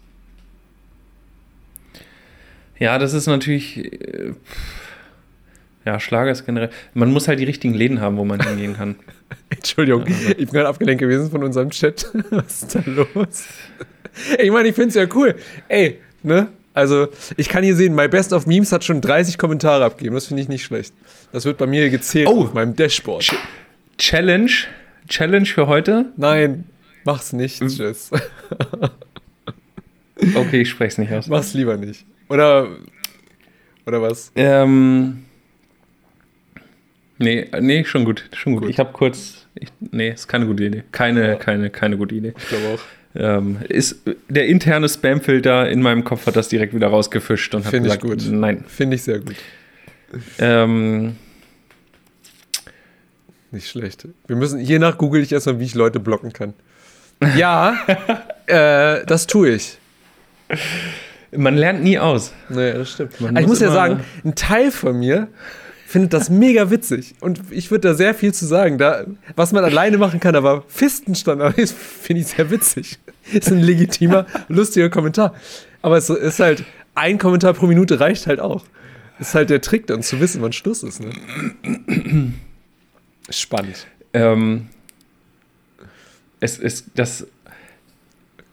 Ja, 2.79 2.97
das 2.99 3.11
ist 3.11 3.27
natürlich. 3.27 3.77
äh, 3.79 4.33
Ja, 5.83 5.99
Schlager 5.99 6.31
ist 6.31 6.45
generell. 6.45 6.69
Man 6.93 7.11
muss 7.11 7.27
halt 7.27 7.37
die 7.41 7.43
richtigen 7.43 7.73
Läden 7.73 7.99
haben, 7.99 8.15
wo 8.15 8.23
man 8.23 8.39
hingehen 8.41 8.77
kann. 8.77 8.95
Entschuldigung, 9.49 10.05
ich 10.07 10.37
bin 10.37 10.47
gerade 10.47 10.69
abgelenkt 10.69 11.01
gewesen 11.01 11.29
von 11.29 11.43
unserem 11.43 11.71
Chat. 11.71 12.09
Was 12.29 12.63
ist 12.63 12.75
da 12.75 12.83
los? 12.85 13.43
Ich 14.39 14.51
meine, 14.51 14.69
ich 14.69 14.75
finde 14.75 14.87
es 14.89 14.95
ja 14.95 15.05
cool. 15.15 15.35
Ey, 15.67 15.99
ne? 16.23 16.47
Also, 16.73 17.07
ich 17.37 17.49
kann 17.49 17.63
hier 17.63 17.75
sehen, 17.75 17.93
My 17.95 18.07
Best 18.07 18.31
of 18.33 18.47
Memes 18.47 18.71
hat 18.71 18.83
schon 18.83 19.01
30 19.01 19.37
Kommentare 19.37 19.83
abgegeben. 19.83 20.15
Das 20.15 20.27
finde 20.27 20.41
ich 20.43 20.47
nicht 20.49 20.63
schlecht. 20.63 20.93
Das 21.33 21.43
wird 21.45 21.57
bei 21.57 21.67
mir 21.67 21.89
gezählt 21.89 22.27
Oh. 22.29 22.43
auf 22.43 22.53
meinem 22.53 22.75
Dashboard. 22.75 23.29
Challenge. 23.97 24.51
Challenge 25.09 25.45
für 25.45 25.67
heute. 25.67 26.05
Nein, 26.15 26.63
mach's 27.03 27.33
nicht, 27.33 27.59
Tschüss. 27.59 28.11
Okay, 30.35 30.61
ich 30.61 30.69
spreche 30.69 30.89
es 30.89 30.97
nicht 30.99 31.11
aus. 31.11 31.27
Mach's 31.27 31.53
lieber 31.55 31.77
nicht. 31.77 32.05
Oder, 32.29 32.67
oder 33.87 34.01
was? 34.03 34.31
Ähm. 34.35 35.25
Nee, 37.17 37.47
nee, 37.59 37.83
schon 37.85 38.05
gut. 38.05 38.29
Schon 38.33 38.53
gut. 38.53 38.61
Gut. 38.63 38.69
Ich 38.71 38.77
habe 38.79 38.91
kurz. 38.93 39.47
Ich, 39.55 39.69
nee, 39.79 40.09
ist 40.11 40.27
keine 40.27 40.45
gute 40.45 40.63
Idee. 40.65 40.83
Keine, 40.91 41.27
Ja. 41.29 41.35
keine, 41.35 41.69
keine 41.71 41.97
gute 41.97 42.13
Idee. 42.15 42.33
Ich 42.37 42.47
glaube 42.49 42.75
auch. 42.75 42.79
Ähm, 43.13 43.57
ist, 43.67 43.97
der 44.29 44.47
interne 44.47 44.87
Spamfilter 44.87 45.69
in 45.69 45.81
meinem 45.81 46.03
Kopf 46.03 46.27
hat 46.27 46.35
das 46.35 46.47
direkt 46.47 46.73
wieder 46.73 46.87
rausgefischt 46.87 47.53
und 47.53 47.65
hat 47.65 47.71
gesagt, 47.71 48.01
gut. 48.01 48.25
nein. 48.29 48.63
Finde 48.67 48.95
ich 48.95 49.03
sehr 49.03 49.19
gut. 49.19 49.35
Ähm, 50.39 51.15
Nicht 53.51 53.69
schlecht. 53.69 54.07
Wir 54.27 54.35
müssen, 54.35 54.59
je 54.59 54.79
nach 54.79 54.97
google 54.97 55.21
ich 55.21 55.31
erstmal, 55.31 55.59
wie 55.59 55.65
ich 55.65 55.75
Leute 55.75 55.99
blocken 55.99 56.31
kann. 56.31 56.53
Ja, 57.37 57.75
äh, 58.47 59.05
das 59.05 59.27
tue 59.27 59.49
ich. 59.51 59.77
man 61.35 61.55
lernt 61.55 61.83
nie 61.83 61.99
aus. 61.99 62.33
Nee, 62.49 62.73
das 62.73 62.91
stimmt. 62.91 63.13
Aber 63.21 63.39
ich 63.39 63.47
muss 63.47 63.59
ja 63.59 63.71
sagen, 63.71 64.01
ein 64.23 64.35
Teil 64.35 64.71
von 64.71 64.97
mir 64.97 65.27
findet 65.91 66.13
das 66.13 66.29
mega 66.29 66.69
witzig. 66.71 67.15
Und 67.19 67.41
ich 67.51 67.69
würde 67.69 67.89
da 67.89 67.93
sehr 67.93 68.15
viel 68.15 68.33
zu 68.33 68.45
sagen. 68.45 68.77
Da, 68.77 69.05
was 69.35 69.51
man 69.51 69.63
alleine 69.63 69.97
machen 69.97 70.19
kann, 70.19 70.35
aber 70.35 70.63
Fistenstand, 70.67 71.41
finde 72.01 72.21
ich 72.21 72.27
sehr 72.27 72.49
witzig. 72.49 72.97
Ist 73.33 73.49
ein 73.51 73.59
legitimer, 73.59 74.25
lustiger 74.47 74.89
Kommentar. 74.89 75.35
Aber 75.81 75.97
es 75.97 76.09
ist 76.09 76.39
halt, 76.39 76.63
ein 76.95 77.17
Kommentar 77.17 77.53
pro 77.53 77.67
Minute 77.67 77.99
reicht 77.99 78.27
halt 78.27 78.39
auch. 78.39 78.63
Ist 79.19 79.35
halt 79.35 79.49
der 79.49 79.61
Trick, 79.61 79.87
dann 79.87 80.01
zu 80.01 80.19
wissen, 80.19 80.41
wann 80.41 80.53
Schluss 80.53 80.81
ist. 80.83 81.01
Ne? 81.01 81.11
Spannend. 83.29 83.87
Ähm, 84.13 84.67
es 86.39 86.57
ist 86.57 86.87
das. 86.95 87.27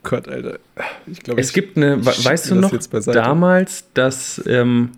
Gott, 0.03 0.29
Alter. 0.29 0.59
Ich 1.07 1.21
glaube, 1.21 1.41
Es 1.41 1.53
gibt 1.53 1.77
eine, 1.77 1.97
ich 1.97 2.07
we- 2.07 2.13
schieb 2.13 2.25
weißt 2.27 2.51
du 2.51 2.55
noch, 2.57 2.73
damals, 3.13 3.85
dass, 3.95 4.41
ähm, 4.47 4.91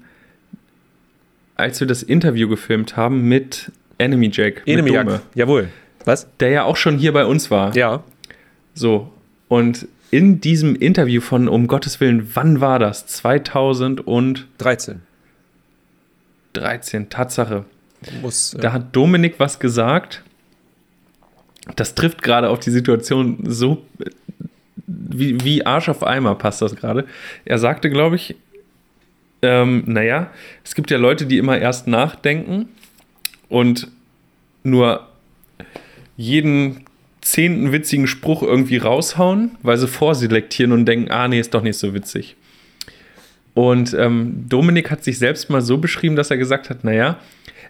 als 1.61 1.81
wir 1.81 1.87
das 1.87 2.03
Interview 2.03 2.49
gefilmt 2.49 2.97
haben 2.97 3.29
mit 3.29 3.71
Enemy 3.99 4.31
Jack, 4.33 4.63
Enemy 4.67 4.93
Jack. 4.93 5.21
Jawohl. 5.35 5.69
Was? 6.05 6.27
der 6.39 6.51
ja 6.51 6.65
auch 6.65 6.77
schon 6.77 6.99
hier 6.99 7.13
bei 7.13 7.25
uns 7.27 7.51
war. 7.51 7.77
Ja. 7.77 8.03
So. 8.75 9.13
Und 9.49 9.87
in 10.11 10.41
diesem 10.41 10.75
Interview 10.75 11.21
von, 11.21 11.49
um 11.49 11.67
Gottes 11.67 12.01
Willen, 12.01 12.31
wann 12.35 12.61
war 12.61 12.79
das? 12.79 13.07
2013, 13.07 15.03
13. 16.53 17.11
Tatsache. 17.11 17.65
Muss. 18.23 18.57
Da 18.59 18.73
hat 18.73 18.97
Dominik 18.97 19.35
was 19.39 19.61
gesagt. 19.61 20.23
Das 21.77 21.95
trifft 21.95 22.23
gerade 22.23 22.49
auf 22.49 22.59
die 22.59 22.71
Situation 22.71 23.39
so 23.47 23.85
äh, 23.99 24.11
wie, 24.87 25.45
wie 25.45 25.67
Arsch 25.67 25.89
auf 25.89 26.03
Eimer 26.03 26.35
passt 26.35 26.63
das 26.63 26.75
gerade. 26.75 27.07
Er 27.45 27.59
sagte, 27.59 27.91
glaube 27.91 28.17
ich, 28.17 28.37
ähm, 29.43 29.85
naja, 29.87 30.31
es 30.65 30.75
gibt 30.75 30.91
ja 30.91 30.99
Leute, 30.99 31.27
die 31.27 31.39
immer 31.39 31.59
erst 31.59 31.87
nachdenken 31.87 32.69
und 33.49 33.89
nur 34.63 35.07
jeden 36.17 36.85
zehnten 37.21 37.73
witzigen 37.73 38.07
Spruch 38.07 38.43
irgendwie 38.43 38.79
raushauen, 38.79 39.53
weil 39.63 39.77
sie 39.77 39.89
vorselektieren 39.89 40.73
und 40.73 40.87
denken, 40.87 41.11
ah 41.11 41.29
nee, 41.29 41.41
ist 41.41 41.55
doch 41.55 41.63
nicht 41.63 41.79
so 41.79 41.95
witzig. 41.95 42.37
Und 43.55 43.95
ähm, 43.95 44.47
Dominik 44.49 44.91
hat 44.91 45.05
sich 45.05 45.19
selbst 45.19 45.51
mal 45.51 45.61
so 45.61 45.79
beschrieben, 45.79 46.17
dass 46.17 46.31
er 46.31 46.37
gesagt 46.37 46.71
hat, 46.71 46.85
naja, 46.85 47.19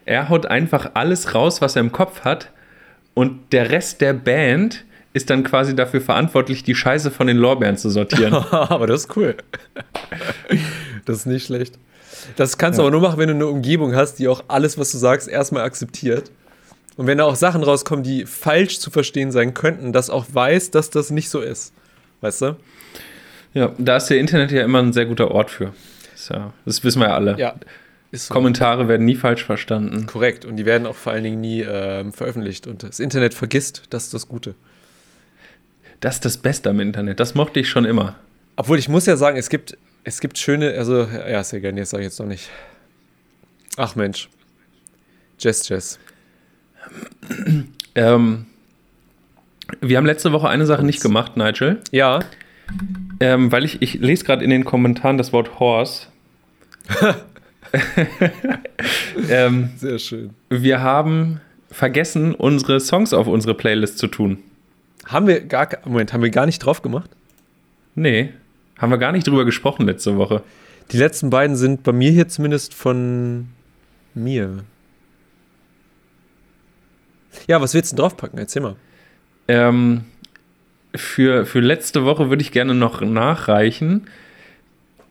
er 0.05 0.29
haut 0.29 0.47
einfach 0.47 0.93
alles 0.95 1.35
raus, 1.35 1.61
was 1.61 1.77
er 1.77 1.81
im 1.81 1.93
Kopf 1.93 2.23
hat 2.23 2.51
und 3.15 3.53
der 3.53 3.71
Rest 3.71 4.01
der 4.01 4.13
Band 4.13 4.85
ist 5.13 5.31
dann 5.31 5.43
quasi 5.43 5.75
dafür 5.75 6.01
verantwortlich, 6.01 6.63
die 6.63 6.75
Scheiße 6.75 7.11
von 7.11 7.27
den 7.27 7.37
Lorbeeren 7.37 7.77
zu 7.77 7.91
sortieren. 7.91 8.33
aber 8.51 8.87
das 8.87 9.03
ist 9.03 9.17
cool. 9.17 9.37
das 11.05 11.19
ist 11.19 11.27
nicht 11.27 11.47
schlecht. 11.47 11.79
Das 12.37 12.59
kannst 12.59 12.79
du 12.79 12.83
aber 12.83 12.91
nur 12.91 13.01
machen, 13.01 13.19
wenn 13.19 13.29
du 13.29 13.35
eine 13.35 13.47
Umgebung 13.47 13.95
hast, 13.95 14.19
die 14.19 14.29
auch 14.29 14.45
alles, 14.49 14.79
was 14.79 14.93
du 14.93 14.99
sagst, 14.99 15.29
erstmal 15.29 15.63
akzeptiert. 15.63 16.31
Und 16.97 17.07
wenn 17.07 17.19
da 17.19 17.25
auch 17.25 17.37
Sachen 17.37 17.63
rauskommen, 17.63 18.03
die 18.03 18.27
falsch 18.27 18.79
zu 18.79 18.91
verstehen 18.91 19.33
sein 19.33 19.55
könnten, 19.55 19.93
das 19.93 20.11
auch 20.11 20.27
weiß, 20.33 20.71
dass 20.71 20.91
das 20.91 21.11
nicht 21.11 21.31
so 21.31 21.41
ist. 21.41 21.73
Weißt 22.21 22.43
du? 22.43 22.57
Ja, 23.55 23.73
da 23.79 23.97
ist 23.97 24.07
der 24.07 24.19
Internet 24.19 24.53
ja 24.53 24.63
immer 24.63 24.81
ein 24.81 24.93
sehr 24.93 25.07
guter 25.07 25.31
Ort 25.31 25.51
für. 25.51 25.73
Das, 26.13 26.29
ja, 26.29 26.53
das 26.67 26.85
wissen 26.85 27.01
wir 27.01 27.09
ja 27.09 27.15
alle. 27.15 27.39
Ja. 27.39 27.55
Ist 28.13 28.27
so. 28.27 28.35
Kommentare 28.35 28.89
werden 28.89 29.07
nie 29.07 29.15
falsch 29.15 29.45
verstanden. 29.45 30.07
Korrekt. 30.07 30.45
Und 30.45 30.57
die 30.57 30.67
werden 30.67 30.87
auch 30.87 30.97
vor 30.97 31.13
allen 31.13 31.25
Dingen 31.25 31.41
nie 31.41 31.63
ähm, 31.63 32.13
veröffentlicht. 32.13 32.67
Und 32.67 32.83
das 32.83 33.01
Internet 33.01 33.35
vergisst, 33.35 33.85
das 33.91 34.05
ist 34.05 34.15
das 34.15 34.29
Gute. 34.29 34.55
Das 36.01 36.17
ist 36.17 36.25
das 36.25 36.39
Beste 36.39 36.71
am 36.71 36.81
Internet. 36.81 37.21
Das 37.21 37.35
mochte 37.35 37.61
ich 37.61 37.69
schon 37.69 37.85
immer. 37.85 38.17
Obwohl 38.57 38.79
ich 38.79 38.89
muss 38.89 39.07
ja 39.07 39.17
sagen, 39.17 39.37
es 39.37 39.49
gibt, 39.49 39.77
es 40.05 40.21
gibt 40.21 40.39
schöne, 40.39 40.73
also, 40.75 41.05
ja, 41.05 41.43
sehr 41.45 41.61
gerne, 41.61 41.81
jetzt 41.81 41.91
sage 41.91 42.03
ich 42.03 42.09
jetzt 42.09 42.19
noch 42.19 42.27
nicht. 42.27 42.49
Ach 43.77 43.97
Mensch. 43.97 44.29
Jazz, 45.39 45.69
Jazz. 45.69 45.99
Ähm, 47.97 48.47
wir 49.81 49.97
haben 49.97 50.07
letzte 50.07 50.31
Woche 50.31 50.49
eine 50.49 50.65
Sache 50.65 50.85
nicht 50.85 51.03
gemacht, 51.03 51.37
Nigel. 51.37 51.81
Ja. 51.91 52.21
Ähm, 53.19 53.51
weil 53.51 53.65
ich, 53.65 53.83
ich 53.83 53.95
lese 53.95 54.25
gerade 54.25 54.45
in 54.45 54.51
den 54.51 54.65
Kommentaren 54.65 55.19
das 55.19 55.33
Wort 55.33 55.59
Horse. 55.59 56.07
ähm, 59.29 59.71
Sehr 59.77 59.99
schön. 59.99 60.31
wir 60.49 60.81
haben 60.83 61.41
vergessen, 61.71 62.33
unsere 62.35 62.79
Songs 62.79 63.13
auf 63.13 63.27
unsere 63.27 63.55
Playlist 63.55 63.99
zu 63.99 64.07
tun. 64.07 64.39
Haben 65.07 65.27
wir 65.27 65.41
gar, 65.41 65.69
Moment, 65.85 66.13
haben 66.13 66.23
wir 66.23 66.31
gar 66.31 66.47
nicht 66.47 66.61
drauf 66.61 66.83
gemacht? 66.83 67.11
Nee, 67.97 68.33
haben 68.81 68.91
wir 68.91 68.99
gar 68.99 69.13
nicht 69.13 69.27
drüber 69.27 69.45
gesprochen 69.45 69.87
letzte 69.87 70.17
Woche. 70.17 70.43
Die 70.91 70.97
letzten 70.97 71.31
beiden 71.31 71.55
sind 71.55 71.83
bei 71.83 71.93
mir 71.93 72.11
hier 72.11 72.29
zumindest 72.29 72.75
von 72.75 73.49
mir. 74.15 74.65
Ja, 77.47 77.61
was 77.61 77.75
willst 77.75 77.93
du 77.93 77.97
denn 77.97 78.03
draufpacken? 78.03 78.39
Erzähl 78.39 78.63
mal. 78.63 78.77
Ähm, 79.47 80.05
für, 80.95 81.47
für 81.47 81.61
letzte 81.61 82.05
Woche 82.05 82.31
würde 82.31 82.43
ich 82.43 82.53
gerne 82.53 82.75
noch 82.75 83.01
nachreichen. 83.01 84.09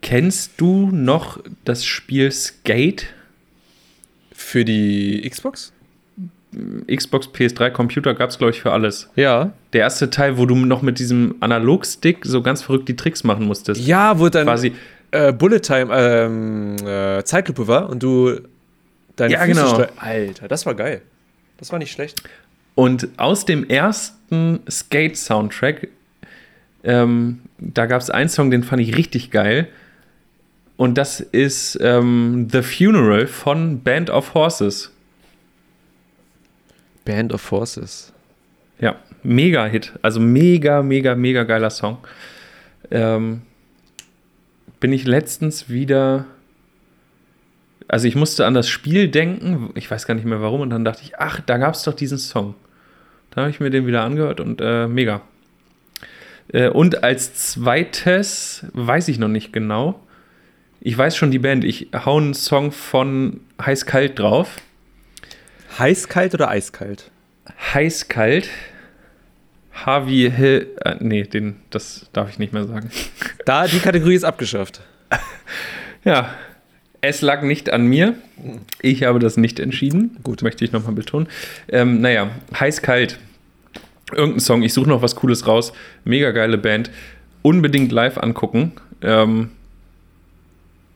Kennst 0.01 0.59
du 0.59 0.89
noch 0.91 1.39
das 1.63 1.86
Spiel 1.86 2.32
Skate? 2.32 3.07
Für 4.34 4.65
die 4.65 5.30
Xbox? 5.30 5.74
Xbox, 6.87 7.27
PS3, 7.27 7.69
Computer 7.69 8.13
gab 8.15 8.31
es, 8.31 8.37
glaube 8.37 8.51
ich, 8.51 8.61
für 8.61 8.71
alles. 8.71 9.09
Ja. 9.15 9.51
Der 9.73 9.81
erste 9.81 10.09
Teil, 10.09 10.37
wo 10.37 10.45
du 10.45 10.55
noch 10.55 10.81
mit 10.81 10.97
diesem 10.97 11.35
Analogstick 11.41 12.25
so 12.25 12.41
ganz 12.41 12.63
verrückt 12.63 12.89
die 12.89 12.95
Tricks 12.95 13.23
machen 13.23 13.45
musstest. 13.45 13.81
Ja, 13.81 14.19
wo 14.19 14.29
dann 14.29 14.45
Quasi, 14.45 14.73
äh, 15.11 15.31
Bullet 15.31 15.59
Time 15.59 15.89
ähm, 15.91 16.75
äh, 16.85 17.23
Zeitlupe 17.23 17.67
war 17.67 17.89
und 17.89 18.01
du 18.01 18.39
deine 19.15 19.33
Ja, 19.33 19.41
Füße 19.41 19.53
genau. 19.53 19.87
Alter, 19.97 20.47
das 20.47 20.65
war 20.65 20.73
geil. 20.73 21.01
Das 21.57 21.71
war 21.71 21.77
nicht 21.79 21.91
schlecht. 21.91 22.23
Und 22.73 23.09
aus 23.17 23.45
dem 23.45 23.67
ersten 23.67 24.61
Skate-Soundtrack, 24.69 25.89
ähm, 26.83 27.41
da 27.57 27.85
gab 27.85 28.01
es 28.01 28.09
einen 28.09 28.29
Song, 28.29 28.49
den 28.51 28.63
fand 28.63 28.81
ich 28.81 28.95
richtig 28.95 29.31
geil. 29.31 29.67
Und 30.77 30.97
das 30.97 31.19
ist 31.19 31.77
ähm, 31.81 32.47
The 32.49 32.61
Funeral 32.61 33.27
von 33.27 33.81
Band 33.81 34.09
of 34.09 34.33
Horses. 34.33 34.91
Band 37.10 37.34
of 37.34 37.41
Forces. 37.41 38.14
Ja, 38.80 38.97
mega 39.24 39.66
Hit. 39.66 39.93
Also 40.03 40.20
mega, 40.20 40.84
mega, 40.84 41.16
mega 41.16 41.43
geiler 41.43 41.72
Song. 41.72 41.97
Ähm, 42.91 43.41
bin 44.80 44.93
ich 44.93 45.05
letztens 45.05 45.70
wieder. 45.70 46.26
Also 47.88 48.07
ich 48.07 48.16
musste 48.16 48.45
an 48.45 48.53
das 48.53 48.70
Spiel 48.70 49.07
denken, 49.07 49.72
ich 49.74 49.89
weiß 49.89 50.05
gar 50.05 50.14
nicht 50.14 50.26
mehr 50.26 50.39
warum, 50.39 50.62
und 50.62 50.70
dann 50.70 50.86
dachte 50.86 51.01
ich, 51.03 51.18
ach, 51.18 51.41
da 51.41 51.57
gab 51.57 51.74
es 51.74 51.82
doch 51.82 51.95
diesen 51.95 52.20
Song. 52.20 52.53
Da 53.32 53.41
habe 53.41 53.49
ich 53.49 53.60
mir 53.60 53.72
den 53.72 53.88
wieder 53.88 54.03
angehört 54.03 54.39
und 54.39 54.62
äh, 54.62 54.88
mega. 54.88 55.22
Äh, 56.49 56.70
und 56.70 57.03
als 57.03 57.34
zweites 57.34 58.68
weiß 58.74 59.07
ich 59.07 59.18
noch 59.18 59.30
nicht 59.30 59.51
genau. 59.51 59.99
Ich 60.80 60.95
weiß 60.95 61.16
schon 61.16 61.32
die 61.32 61.39
Band. 61.39 61.64
Ich 61.64 61.88
hau 62.05 62.18
einen 62.18 62.36
Song 62.36 62.72
von 62.72 63.39
Heiß 63.60 63.88
Kalt 63.88 64.20
drauf. 64.20 64.57
Heiß-kalt 65.78 66.34
oder 66.34 66.49
eiskalt? 66.49 67.11
Heiß 67.74 68.07
kalt. 68.07 68.49
Harvey 69.74 70.32
Hill. 70.36 70.67
Äh, 70.84 70.95
nee, 70.99 71.24
den, 71.24 71.57
das 71.70 72.09
darf 72.13 72.30
ich 72.30 72.39
nicht 72.39 72.53
mehr 72.53 72.65
sagen. 72.65 72.89
Da, 73.45 73.65
die 73.65 73.80
Kategorie 73.80 74.15
ist 74.15 74.24
abgeschafft. 74.24 74.82
Ja, 76.05 76.34
es 77.01 77.22
lag 77.22 77.41
nicht 77.41 77.70
an 77.72 77.86
mir. 77.86 78.15
Ich 78.82 79.03
habe 79.03 79.20
das 79.20 79.36
nicht 79.36 79.59
entschieden. 79.59 80.17
Gut. 80.24 80.41
Möchte 80.41 80.63
ich 80.63 80.72
nochmal 80.72 80.93
betonen. 80.93 81.28
Ähm, 81.67 81.99
naja, 81.99 82.30
heiß 82.57 82.82
kalt. 82.82 83.20
Irgendein 84.13 84.39
Song. 84.39 84.63
Ich 84.63 84.74
suche 84.74 84.88
noch 84.89 85.01
was 85.01 85.17
Cooles 85.17 85.45
raus. 85.45 85.74
Mega 86.05 86.32
geile 86.32 86.57
Band. 86.57 86.89
Unbedingt 87.41 87.91
live 87.91 88.17
angucken. 88.17 88.74
Ähm, 89.01 89.51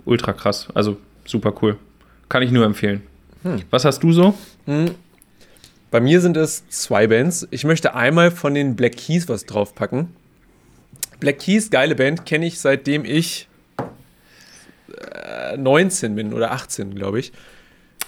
ultra 0.05 0.31
krass. 0.31 0.67
Also 0.73 0.97
super 1.25 1.53
cool. 1.61 1.77
Kann 2.29 2.43
ich 2.43 2.51
nur 2.51 2.65
empfehlen. 2.65 3.03
Was 3.69 3.85
hast 3.85 4.03
du 4.03 4.11
so? 4.11 4.33
Bei 5.91 5.99
mir 5.99 6.21
sind 6.21 6.37
es 6.37 6.67
zwei 6.69 7.07
Bands. 7.07 7.47
Ich 7.51 7.65
möchte 7.65 7.93
einmal 7.93 8.31
von 8.31 8.53
den 8.53 8.75
Black 8.75 8.97
Keys 8.97 9.29
was 9.29 9.45
draufpacken. 9.45 10.09
Black 11.19 11.39
Keys, 11.39 11.69
geile 11.69 11.95
Band, 11.95 12.25
kenne 12.25 12.45
ich 12.45 12.59
seitdem 12.59 13.05
ich 13.05 13.47
äh, 14.87 15.57
19 15.57 16.15
bin 16.15 16.33
oder 16.33 16.51
18, 16.51 16.95
glaube 16.95 17.19
ich. 17.19 17.31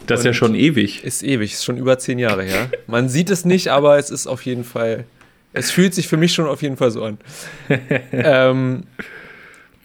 Das 0.07 0.19
ist 0.19 0.25
ja 0.25 0.33
schon 0.33 0.55
ewig. 0.55 1.03
Ist 1.03 1.23
ewig, 1.23 1.53
ist 1.53 1.63
schon 1.63 1.77
über 1.77 1.97
zehn 1.97 2.19
Jahre 2.19 2.43
her. 2.43 2.69
Man 2.87 3.09
sieht 3.09 3.29
es 3.29 3.45
nicht, 3.45 3.69
aber 3.69 3.97
es 3.97 4.09
ist 4.09 4.27
auf 4.27 4.45
jeden 4.45 4.63
Fall, 4.63 5.05
es 5.53 5.71
fühlt 5.71 5.93
sich 5.93 6.07
für 6.07 6.17
mich 6.17 6.33
schon 6.33 6.47
auf 6.47 6.61
jeden 6.61 6.77
Fall 6.77 6.91
so 6.91 7.03
an. 7.03 7.17
ähm, 8.11 8.83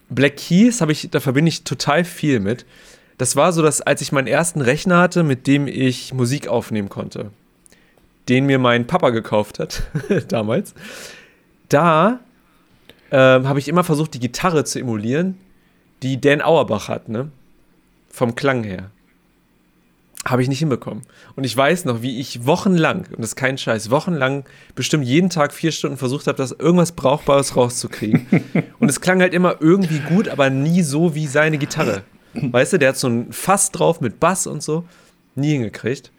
Black 0.08 0.36
Keys 0.36 0.80
habe 0.80 0.92
ich, 0.92 1.08
da 1.10 1.20
verbinde 1.20 1.50
ich 1.50 1.64
total 1.64 2.04
viel 2.04 2.40
mit. 2.40 2.66
Das 3.20 3.36
war 3.36 3.52
so, 3.52 3.60
dass 3.60 3.82
als 3.82 4.00
ich 4.00 4.12
meinen 4.12 4.28
ersten 4.28 4.62
Rechner 4.62 4.98
hatte, 4.98 5.22
mit 5.24 5.46
dem 5.46 5.66
ich 5.66 6.14
Musik 6.14 6.48
aufnehmen 6.48 6.88
konnte, 6.88 7.30
den 8.30 8.46
mir 8.46 8.58
mein 8.58 8.86
Papa 8.86 9.10
gekauft 9.10 9.58
hat 9.58 9.82
damals, 10.28 10.72
da 11.68 12.20
ähm, 13.10 13.46
habe 13.46 13.58
ich 13.58 13.68
immer 13.68 13.84
versucht, 13.84 14.14
die 14.14 14.20
Gitarre 14.20 14.64
zu 14.64 14.78
emulieren, 14.78 15.36
die 16.02 16.18
Dan 16.18 16.40
Auerbach 16.40 16.88
hat, 16.88 17.10
ne? 17.10 17.30
Vom 18.08 18.36
Klang 18.36 18.64
her. 18.64 18.90
Habe 20.24 20.40
ich 20.40 20.48
nicht 20.48 20.60
hinbekommen. 20.60 21.02
Und 21.36 21.44
ich 21.44 21.54
weiß 21.54 21.84
noch, 21.84 22.00
wie 22.00 22.20
ich 22.20 22.46
wochenlang, 22.46 23.00
und 23.10 23.18
das 23.18 23.32
ist 23.32 23.36
kein 23.36 23.58
Scheiß, 23.58 23.90
wochenlang 23.90 24.46
bestimmt 24.74 25.04
jeden 25.04 25.28
Tag 25.28 25.52
vier 25.52 25.72
Stunden 25.72 25.98
versucht 25.98 26.26
habe, 26.26 26.38
das 26.38 26.52
irgendwas 26.52 26.92
Brauchbares 26.92 27.54
rauszukriegen. 27.54 28.26
und 28.78 28.88
es 28.88 29.02
klang 29.02 29.20
halt 29.20 29.34
immer 29.34 29.56
irgendwie 29.60 29.98
gut, 29.98 30.26
aber 30.30 30.48
nie 30.48 30.80
so 30.80 31.14
wie 31.14 31.26
seine 31.26 31.58
Gitarre. 31.58 32.02
Weißt 32.34 32.72
du, 32.72 32.78
der 32.78 32.90
hat 32.90 32.96
so 32.96 33.08
ein 33.08 33.32
Fass 33.32 33.70
drauf 33.70 34.00
mit 34.00 34.20
Bass 34.20 34.46
und 34.46 34.62
so. 34.62 34.84
Nie 35.34 35.52
hingekriegt. 35.52 36.10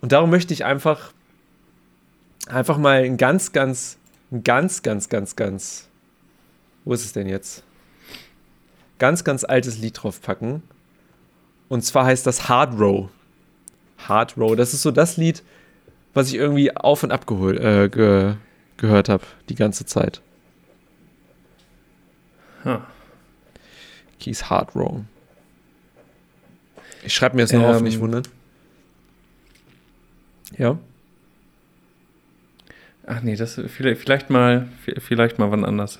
Und 0.00 0.12
darum 0.12 0.30
möchte 0.30 0.52
ich 0.52 0.64
einfach, 0.64 1.12
einfach 2.46 2.78
mal 2.78 3.02
ein 3.02 3.16
ganz, 3.16 3.52
ganz, 3.52 3.98
ein 4.30 4.44
ganz, 4.44 4.82
ganz, 4.82 5.08
ganz, 5.08 5.36
ganz, 5.36 5.88
wo 6.84 6.92
ist 6.92 7.04
es 7.04 7.12
denn 7.12 7.28
jetzt? 7.28 7.62
Ganz, 8.98 9.24
ganz 9.24 9.44
altes 9.44 9.78
Lied 9.78 10.02
draufpacken. 10.02 10.62
Und 11.68 11.82
zwar 11.82 12.04
heißt 12.06 12.26
das 12.26 12.48
Hard 12.48 12.78
Row. 12.78 13.08
Hard 13.98 14.36
Row, 14.36 14.54
das 14.54 14.74
ist 14.74 14.82
so 14.82 14.90
das 14.90 15.16
Lied, 15.16 15.42
was 16.12 16.28
ich 16.28 16.34
irgendwie 16.34 16.76
auf 16.76 17.02
und 17.02 17.10
ab 17.10 17.26
geholt, 17.26 17.58
äh, 17.58 17.88
ge 17.88 18.34
gehört 18.76 19.08
habe, 19.08 19.24
die 19.48 19.54
ganze 19.54 19.86
Zeit. 19.86 20.20
Huh. 22.64 22.80
Keys 24.18 24.50
Hard 24.50 24.74
Row. 24.74 25.02
Ich 27.04 27.14
schreibe 27.14 27.36
mir 27.36 27.42
das 27.42 27.52
noch 27.52 27.62
auf, 27.64 27.78
Ähm, 27.78 27.84
nicht 27.84 28.00
wundern. 28.00 28.22
Ja. 30.58 30.78
Ach 33.06 33.20
nee, 33.22 33.36
das 33.36 33.60
vielleicht, 33.68 34.00
vielleicht 34.00 34.30
mal, 34.30 34.68
vielleicht 34.98 35.38
mal 35.38 35.50
wann 35.50 35.64
anders. 35.64 35.98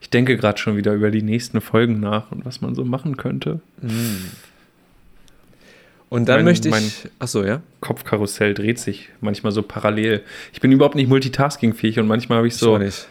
Ich 0.00 0.10
denke 0.10 0.36
gerade 0.36 0.58
schon 0.58 0.76
wieder 0.76 0.92
über 0.94 1.10
die 1.10 1.22
nächsten 1.22 1.60
Folgen 1.60 1.98
nach 2.00 2.30
und 2.30 2.44
was 2.44 2.60
man 2.60 2.74
so 2.74 2.84
machen 2.84 3.16
könnte. 3.16 3.60
Und 6.08 6.28
dann 6.28 6.36
Mein- 6.38 6.44
möchte 6.44 6.68
ich. 6.68 6.74
mein- 6.74 6.90
Achso, 7.18 7.42
ja. 7.44 7.62
Kopfkarussell 7.80 8.54
dreht 8.54 8.78
sich 8.78 9.08
manchmal 9.20 9.50
so 9.52 9.62
parallel. 9.62 10.22
Ich 10.52 10.60
bin 10.60 10.70
überhaupt 10.70 10.94
nicht 10.94 11.08
multitaskingfähig 11.08 11.98
und 11.98 12.06
manchmal 12.06 12.38
habe 12.38 12.46
ich 12.48 12.54
so, 12.56 12.78
nicht. 12.78 13.08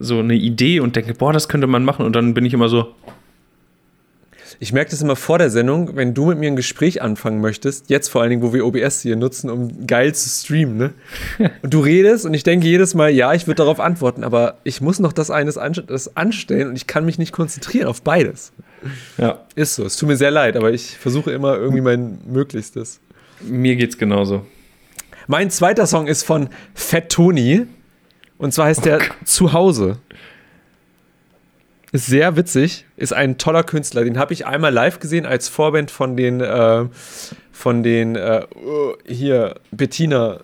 so 0.00 0.18
eine 0.18 0.34
Idee 0.34 0.80
und 0.80 0.96
denke, 0.96 1.14
boah, 1.14 1.32
das 1.32 1.48
könnte 1.48 1.66
man 1.68 1.84
machen 1.84 2.04
und 2.04 2.14
dann 2.16 2.34
bin 2.34 2.44
ich 2.44 2.52
immer 2.52 2.68
so, 2.68 2.94
Ich 4.60 4.72
merke 4.72 4.90
das 4.90 5.02
immer 5.02 5.16
vor 5.16 5.38
der 5.38 5.50
Sendung, 5.50 5.96
wenn 5.96 6.14
du 6.14 6.26
mit 6.26 6.38
mir 6.38 6.48
ein 6.48 6.56
Gespräch 6.56 7.02
anfangen 7.02 7.40
möchtest, 7.40 7.90
jetzt 7.90 8.08
vor 8.08 8.20
allen 8.22 8.30
Dingen, 8.30 8.42
wo 8.42 8.52
wir 8.52 8.66
OBS 8.66 9.02
hier 9.02 9.16
nutzen, 9.16 9.50
um 9.50 9.86
geil 9.86 10.14
zu 10.14 10.28
streamen, 10.28 10.76
ne? 10.76 10.94
Und 11.62 11.72
du 11.74 11.80
redest 11.80 12.24
und 12.26 12.34
ich 12.34 12.42
denke 12.42 12.66
jedes 12.66 12.94
Mal, 12.94 13.10
ja, 13.10 13.34
ich 13.34 13.46
würde 13.46 13.56
darauf 13.56 13.80
antworten, 13.80 14.24
aber 14.24 14.58
ich 14.64 14.80
muss 14.80 14.98
noch 14.98 15.12
das 15.12 15.30
eines 15.30 15.58
an, 15.58 15.74
das 15.86 16.16
anstellen 16.16 16.68
und 16.68 16.76
ich 16.76 16.86
kann 16.86 17.04
mich 17.04 17.18
nicht 17.18 17.32
konzentrieren 17.32 17.88
auf 17.88 18.02
beides. 18.02 18.52
Ja. 19.18 19.40
Ist 19.54 19.74
so. 19.74 19.84
Es 19.84 19.96
tut 19.96 20.08
mir 20.08 20.16
sehr 20.16 20.30
leid, 20.30 20.56
aber 20.56 20.72
ich 20.72 20.96
versuche 20.96 21.30
immer 21.32 21.56
irgendwie 21.56 21.80
mein 21.80 22.18
Möglichstes. 22.26 23.00
Mir 23.40 23.76
geht's 23.76 23.98
genauso. 23.98 24.44
Mein 25.26 25.50
zweiter 25.50 25.86
Song 25.86 26.06
ist 26.06 26.22
von 26.22 26.48
Fat 26.74 27.08
Tony 27.08 27.66
und 28.38 28.52
zwar 28.52 28.66
heißt 28.66 28.84
der 28.84 29.00
Zuhause. 29.24 29.98
Ist 31.96 32.08
sehr 32.08 32.36
witzig, 32.36 32.84
ist 32.98 33.14
ein 33.14 33.38
toller 33.38 33.62
Künstler. 33.62 34.04
Den 34.04 34.18
habe 34.18 34.34
ich 34.34 34.44
einmal 34.44 34.70
live 34.70 35.00
gesehen 35.00 35.24
als 35.24 35.48
Vorband 35.48 35.90
von 35.90 36.14
den, 36.14 36.42
äh, 36.42 36.84
von 37.52 37.82
den, 37.82 38.16
äh, 38.16 38.46
oh, 38.54 38.92
hier, 39.06 39.54
Bettina. 39.70 40.40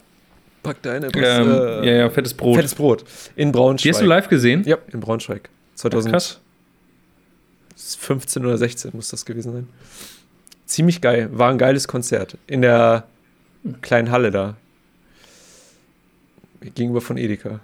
Pack 0.62 0.80
deine 0.80 1.08
Ähm, 1.14 1.84
ja, 1.84 1.92
ja, 1.92 2.08
fettes 2.08 2.32
Brot. 2.32 2.56
Fettes 2.56 2.74
Brot. 2.74 3.04
In 3.36 3.52
Braunschweig. 3.52 3.82
Die 3.82 3.90
hast 3.90 4.00
du 4.00 4.06
live 4.06 4.28
gesehen? 4.28 4.64
Ja, 4.64 4.78
in 4.94 5.00
Braunschweig. 5.00 5.50
Krass. 5.78 6.40
2015 7.76 8.46
oder 8.46 8.56
16 8.56 8.92
muss 8.94 9.10
das 9.10 9.26
gewesen 9.26 9.52
sein. 9.52 9.68
Ziemlich 10.64 11.02
geil. 11.02 11.28
War 11.32 11.50
ein 11.50 11.58
geiles 11.58 11.86
Konzert. 11.86 12.38
In 12.46 12.62
der 12.62 13.04
kleinen 13.82 14.10
Halle 14.10 14.30
da. 14.30 14.56
Gegenüber 16.74 17.02
von 17.02 17.18
Edeka. 17.18 17.60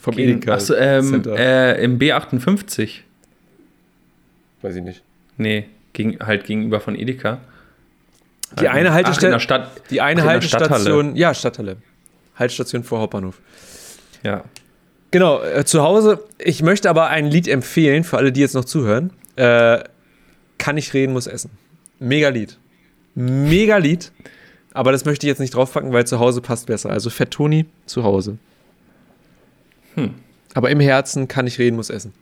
Vom 0.00 0.16
Edeka. 0.18 0.54
Achso, 0.54 0.74
ähm, 0.74 1.22
äh, 1.26 1.82
im 1.84 1.98
B58. 1.98 3.00
Weiß 4.62 4.74
ich 4.76 4.82
nicht. 4.82 5.02
Nee, 5.36 5.66
gegen, 5.92 6.18
halt 6.20 6.44
gegenüber 6.44 6.80
von 6.80 6.94
Edeka. 6.94 7.38
Die 8.60 8.68
eine 8.68 8.90
Ach, 8.90 8.94
Haltestelle- 8.94 9.38
Stadt. 9.38 9.70
Die 9.90 10.00
eine 10.00 10.24
Haltestation, 10.24 11.16
ja, 11.16 11.34
Stadthalle. 11.34 11.76
Haltestation 12.36 12.82
vor 12.82 13.00
Hauptbahnhof. 13.00 13.38
Ja. 14.22 14.44
Genau, 15.10 15.42
äh, 15.42 15.64
zu 15.64 15.82
Hause. 15.82 16.24
Ich 16.38 16.62
möchte 16.62 16.88
aber 16.88 17.08
ein 17.08 17.26
Lied 17.26 17.48
empfehlen, 17.48 18.04
für 18.04 18.16
alle, 18.16 18.32
die 18.32 18.40
jetzt 18.40 18.54
noch 18.54 18.64
zuhören. 18.64 19.12
Äh, 19.36 19.80
Kann 20.58 20.76
ich 20.76 20.92
reden, 20.94 21.12
muss 21.12 21.26
essen. 21.26 21.50
Mega 21.98 22.28
Lied. 22.28 22.58
Mega 23.14 23.76
Lied. 23.76 24.12
Aber 24.72 24.92
das 24.92 25.04
möchte 25.04 25.26
ich 25.26 25.28
jetzt 25.28 25.40
nicht 25.40 25.54
draufpacken, 25.54 25.92
weil 25.92 26.06
zu 26.06 26.18
Hause 26.18 26.40
passt 26.40 26.66
besser. 26.66 26.90
Also 26.90 27.10
Fett 27.10 27.30
Toni 27.32 27.66
zu 27.86 28.04
Hause. 28.04 28.38
Hm. 29.94 30.14
Aber 30.54 30.70
im 30.70 30.80
Herzen 30.80 31.28
kann 31.28 31.46
ich 31.46 31.58
reden, 31.58 31.76
muss 31.76 31.90
essen. 31.90 32.12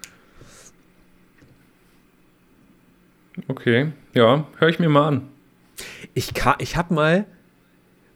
Okay. 3.47 3.93
Ja, 4.15 4.47
höre 4.59 4.69
ich 4.69 4.79
mir 4.79 4.89
mal 4.89 5.09
an. 5.09 5.29
Ich, 6.15 6.33
ich 6.59 6.77
habe 6.77 6.95
mal. 6.95 7.27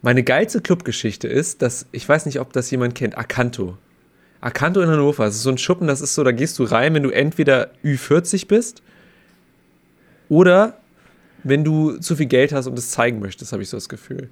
Meine 0.04 0.24
geilste 0.24 0.60
Clubgeschichte 0.60 1.28
ist, 1.28 1.62
dass 1.62 1.86
ich 1.92 2.08
weiß 2.08 2.26
nicht, 2.26 2.40
ob 2.40 2.52
das 2.52 2.68
jemand 2.72 2.96
kennt. 2.96 3.16
Akanto. 3.16 3.78
Akanto 4.40 4.80
in 4.80 4.88
Hannover. 4.88 5.24
Das 5.24 5.36
ist 5.36 5.44
so 5.44 5.50
ein 5.50 5.58
Schuppen, 5.58 5.86
das 5.86 6.00
ist 6.00 6.16
so, 6.16 6.24
da 6.24 6.32
gehst 6.32 6.58
du 6.58 6.64
rein, 6.64 6.92
wenn 6.94 7.04
du 7.04 7.10
entweder 7.10 7.70
Ü40 7.84 8.48
bist 8.48 8.82
oder 10.28 10.78
wenn 11.44 11.62
du 11.62 11.98
zu 11.98 12.16
viel 12.16 12.26
Geld 12.26 12.52
hast 12.52 12.66
und 12.66 12.76
es 12.76 12.90
zeigen 12.90 13.20
möchtest, 13.20 13.52
habe 13.52 13.62
ich 13.62 13.68
so 13.68 13.76
das 13.76 13.88
Gefühl. 13.88 14.28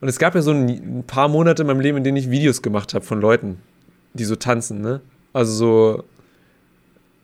Und 0.00 0.08
es 0.08 0.18
gab 0.18 0.34
ja 0.36 0.42
so 0.42 0.52
ein, 0.52 0.68
ein 0.68 1.04
paar 1.04 1.28
Monate 1.28 1.62
in 1.62 1.66
meinem 1.66 1.80
Leben, 1.80 1.98
in 1.98 2.04
denen 2.04 2.16
ich 2.16 2.30
Videos 2.30 2.62
gemacht 2.62 2.94
habe 2.94 3.04
von 3.04 3.20
Leuten, 3.20 3.58
die 4.14 4.24
so 4.24 4.36
tanzen, 4.36 4.80
ne? 4.80 5.00
Also 5.32 5.52
so 5.54 6.04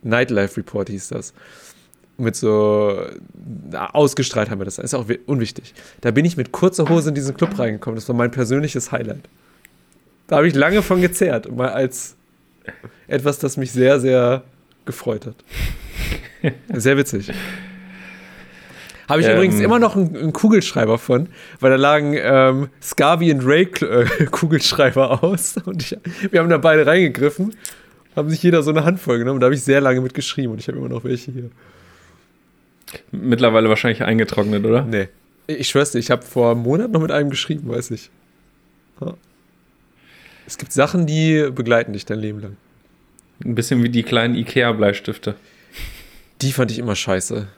Nightlife 0.02 0.56
Report 0.56 0.88
hieß 0.88 1.08
das 1.08 1.34
mit 2.20 2.34
so 2.34 3.00
na, 3.70 3.90
ausgestrahlt 3.90 4.50
haben 4.50 4.58
wir 4.60 4.64
das. 4.64 4.78
Ist 4.78 4.94
auch 4.94 5.08
wi- 5.08 5.20
unwichtig. 5.26 5.72
Da 6.00 6.10
bin 6.10 6.24
ich 6.24 6.36
mit 6.36 6.50
kurzer 6.50 6.88
Hose 6.88 7.10
in 7.10 7.14
diesen 7.14 7.36
Club 7.36 7.56
reingekommen. 7.58 7.94
Das 7.96 8.08
war 8.08 8.16
mein 8.16 8.30
persönliches 8.32 8.90
Highlight. 8.90 9.28
Da 10.26 10.36
habe 10.38 10.48
ich 10.48 10.54
lange 10.54 10.82
von 10.82 11.00
gezehrt, 11.00 11.50
mal 11.54 11.68
als 11.68 12.16
etwas, 13.06 13.38
das 13.38 13.56
mich 13.56 13.70
sehr, 13.72 14.00
sehr 14.00 14.42
gefreut 14.84 15.26
hat. 15.26 15.36
Sehr 16.74 16.96
witzig. 16.96 17.30
Habe 19.08 19.22
ich 19.22 19.26
Ähm. 19.26 19.36
übrigens 19.36 19.60
immer 19.60 19.78
noch 19.78 19.96
einen, 19.96 20.14
einen 20.14 20.32
Kugelschreiber 20.32 20.98
von, 20.98 21.28
weil 21.60 21.70
da 21.70 21.76
lagen 21.76 22.14
ähm, 22.16 22.68
Scavi 22.82 23.32
und 23.32 23.40
Ray 23.44 23.62
äh, 23.80 24.04
Kugelschreiber 24.30 25.24
aus 25.24 25.56
und 25.64 25.82
ich, 25.82 25.96
wir 26.30 26.40
haben 26.40 26.50
da 26.50 26.58
beide 26.58 26.86
reingegriffen, 26.86 27.54
haben 28.14 28.28
sich 28.28 28.42
jeder 28.42 28.62
so 28.62 28.70
eine 28.70 28.84
Handvoll 28.84 29.18
genommen. 29.18 29.40
Da 29.40 29.46
habe 29.46 29.54
ich 29.54 29.62
sehr 29.62 29.80
lange 29.80 30.00
mit 30.00 30.12
geschrieben 30.12 30.52
und 30.52 30.58
ich 30.60 30.68
habe 30.68 30.78
immer 30.78 30.88
noch 30.88 31.04
welche 31.04 31.32
hier. 31.32 31.50
Mittlerweile 33.10 33.68
wahrscheinlich 33.68 34.02
eingetrocknet, 34.02 34.64
oder? 34.64 34.82
Nee. 34.82 35.08
Ich 35.46 35.68
schwör's 35.68 35.92
dir, 35.92 35.98
ich 35.98 36.10
habe 36.10 36.22
vor 36.22 36.50
einem 36.50 36.62
Monat 36.62 36.90
noch 36.90 37.00
mit 37.00 37.10
einem 37.10 37.30
geschrieben, 37.30 37.68
weiß 37.68 37.90
ich. 37.92 38.10
Ja. 39.00 39.14
Es 40.46 40.58
gibt 40.58 40.72
Sachen, 40.72 41.06
die 41.06 41.50
begleiten 41.54 41.92
dich 41.92 42.04
dein 42.06 42.18
Leben 42.18 42.40
lang. 42.40 42.56
Ein 43.44 43.54
bisschen 43.54 43.82
wie 43.82 43.88
die 43.88 44.02
kleinen 44.02 44.34
Ikea-Bleistifte. 44.34 45.36
Die 46.42 46.52
fand 46.52 46.70
ich 46.70 46.78
immer 46.78 46.94
scheiße. 46.96 47.48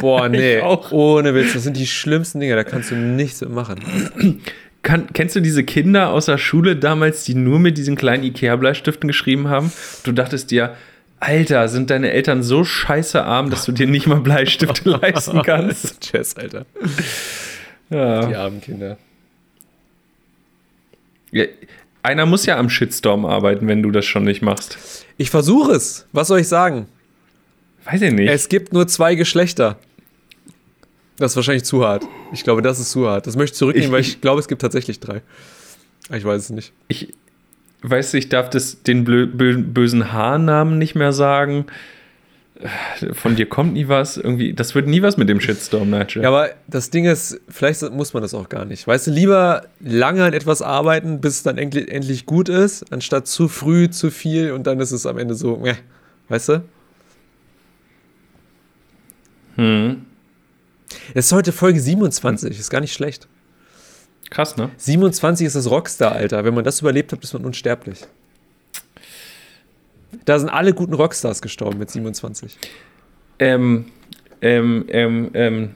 Boah, 0.00 0.28
nee. 0.30 0.60
Ohne 0.90 1.34
Witz, 1.34 1.52
das 1.54 1.62
sind 1.64 1.76
die 1.76 1.86
schlimmsten 1.86 2.40
Dinge, 2.40 2.56
da 2.56 2.64
kannst 2.64 2.90
du 2.90 2.96
nichts 2.96 3.40
machen. 3.42 4.40
Kann, 4.82 5.08
kennst 5.12 5.36
du 5.36 5.40
diese 5.40 5.62
Kinder 5.62 6.08
aus 6.08 6.24
der 6.24 6.38
Schule 6.38 6.74
damals, 6.74 7.24
die 7.24 7.34
nur 7.34 7.58
mit 7.58 7.76
diesen 7.76 7.96
kleinen 7.96 8.24
Ikea-Bleistiften 8.24 9.08
geschrieben 9.08 9.48
haben? 9.48 9.70
Du 10.04 10.12
dachtest 10.12 10.50
dir, 10.50 10.74
Alter, 11.18 11.68
sind 11.68 11.90
deine 11.90 12.12
Eltern 12.12 12.42
so 12.42 12.64
scheiße 12.64 13.22
arm, 13.22 13.50
dass 13.50 13.66
du 13.66 13.72
dir 13.72 13.86
nicht 13.86 14.06
mal 14.06 14.20
Bleistifte 14.20 14.88
leisten 15.02 15.42
kannst? 15.42 16.10
Jazz, 16.10 16.34
Alter. 16.34 16.64
Die 17.90 17.94
Ja. 17.94 18.20
armen 18.44 18.62
Kinder. 18.62 18.96
Ja, 21.30 21.44
Einer 22.02 22.24
muss 22.24 22.46
ja 22.46 22.56
am 22.56 22.70
Shitstorm 22.70 23.26
arbeiten, 23.26 23.68
wenn 23.68 23.82
du 23.82 23.90
das 23.90 24.06
schon 24.06 24.24
nicht 24.24 24.40
machst. 24.40 24.78
Ich 25.18 25.28
versuche 25.28 25.72
es. 25.72 26.06
Was 26.12 26.28
soll 26.28 26.40
ich 26.40 26.48
sagen? 26.48 26.86
Weiß 27.84 28.00
ich 28.00 28.12
nicht. 28.12 28.30
Es 28.30 28.48
gibt 28.48 28.72
nur 28.72 28.86
zwei 28.88 29.14
Geschlechter. 29.14 29.78
Das 31.20 31.32
ist 31.32 31.36
wahrscheinlich 31.36 31.64
zu 31.64 31.84
hart. 31.84 32.04
Ich 32.32 32.42
glaube, 32.42 32.62
das 32.62 32.80
ist 32.80 32.90
zu 32.90 33.08
hart. 33.08 33.26
Das 33.26 33.36
möchte 33.36 33.52
ich 33.54 33.58
zurücknehmen, 33.58 33.88
Ich- 33.88 33.92
weil 33.92 34.00
ich 34.00 34.08
ich- 34.14 34.20
glaube, 34.20 34.40
es 34.40 34.48
gibt 34.48 34.62
tatsächlich 34.62 34.98
drei. 35.00 35.22
Aber 36.08 36.16
Ich 36.16 36.24
weiß 36.24 36.42
es 36.44 36.50
nicht. 36.50 36.72
Ich 36.88 37.12
weiß, 37.82 38.14
ich 38.14 38.28
darf 38.28 38.50
das, 38.50 38.82
den 38.82 39.04
blö, 39.04 39.26
bö, 39.26 39.58
bösen 39.58 40.12
Haarnamen 40.12 40.78
nicht 40.78 40.94
mehr 40.96 41.12
sagen. 41.12 41.66
Von 43.12 43.36
dir 43.36 43.46
kommt 43.48 43.72
nie 43.72 43.88
was. 43.88 44.16
Irgendwie, 44.18 44.52
das 44.52 44.74
wird 44.74 44.86
nie 44.86 45.00
was 45.00 45.16
mit 45.16 45.28
dem 45.30 45.40
Shitstorm, 45.40 45.88
Nigel. 45.88 46.22
Ja, 46.22 46.28
aber 46.28 46.50
das 46.66 46.90
Ding 46.90 47.06
ist, 47.06 47.40
vielleicht 47.48 47.80
muss 47.90 48.12
man 48.12 48.22
das 48.22 48.34
auch 48.34 48.48
gar 48.50 48.66
nicht. 48.66 48.86
Weißt 48.86 49.06
du, 49.06 49.10
lieber 49.10 49.66
lange 49.80 50.24
an 50.24 50.32
etwas 50.34 50.60
arbeiten, 50.60 51.20
bis 51.22 51.36
es 51.36 51.42
dann 51.42 51.56
endlich, 51.56 51.90
endlich 51.90 52.26
gut 52.26 52.48
ist, 52.50 52.92
anstatt 52.92 53.26
zu 53.28 53.48
früh, 53.48 53.88
zu 53.88 54.10
viel 54.10 54.52
und 54.52 54.66
dann 54.66 54.78
ist 54.80 54.90
es 54.90 55.06
am 55.06 55.16
Ende 55.16 55.34
so, 55.34 55.56
meh. 55.56 55.74
weißt 56.28 56.48
du? 56.50 56.62
Hm. 59.56 60.06
Es 61.14 61.26
ist 61.26 61.32
heute 61.32 61.52
Folge 61.52 61.80
27, 61.80 62.58
ist 62.58 62.70
gar 62.70 62.80
nicht 62.80 62.92
schlecht. 62.92 63.28
Krass, 64.30 64.56
ne? 64.56 64.70
27 64.76 65.46
ist 65.46 65.56
das 65.56 65.70
Rockstar-Alter. 65.70 66.44
Wenn 66.44 66.54
man 66.54 66.64
das 66.64 66.80
überlebt 66.80 67.12
hat, 67.12 67.22
ist 67.22 67.32
man 67.32 67.44
unsterblich. 67.44 68.06
Da 70.24 70.38
sind 70.38 70.48
alle 70.48 70.72
guten 70.72 70.94
Rockstars 70.94 71.42
gestorben 71.42 71.78
mit 71.78 71.90
27. 71.90 72.56
Ähm, 73.38 73.86
ähm, 74.42 74.84
ähm, 74.88 75.30
ähm, 75.34 75.70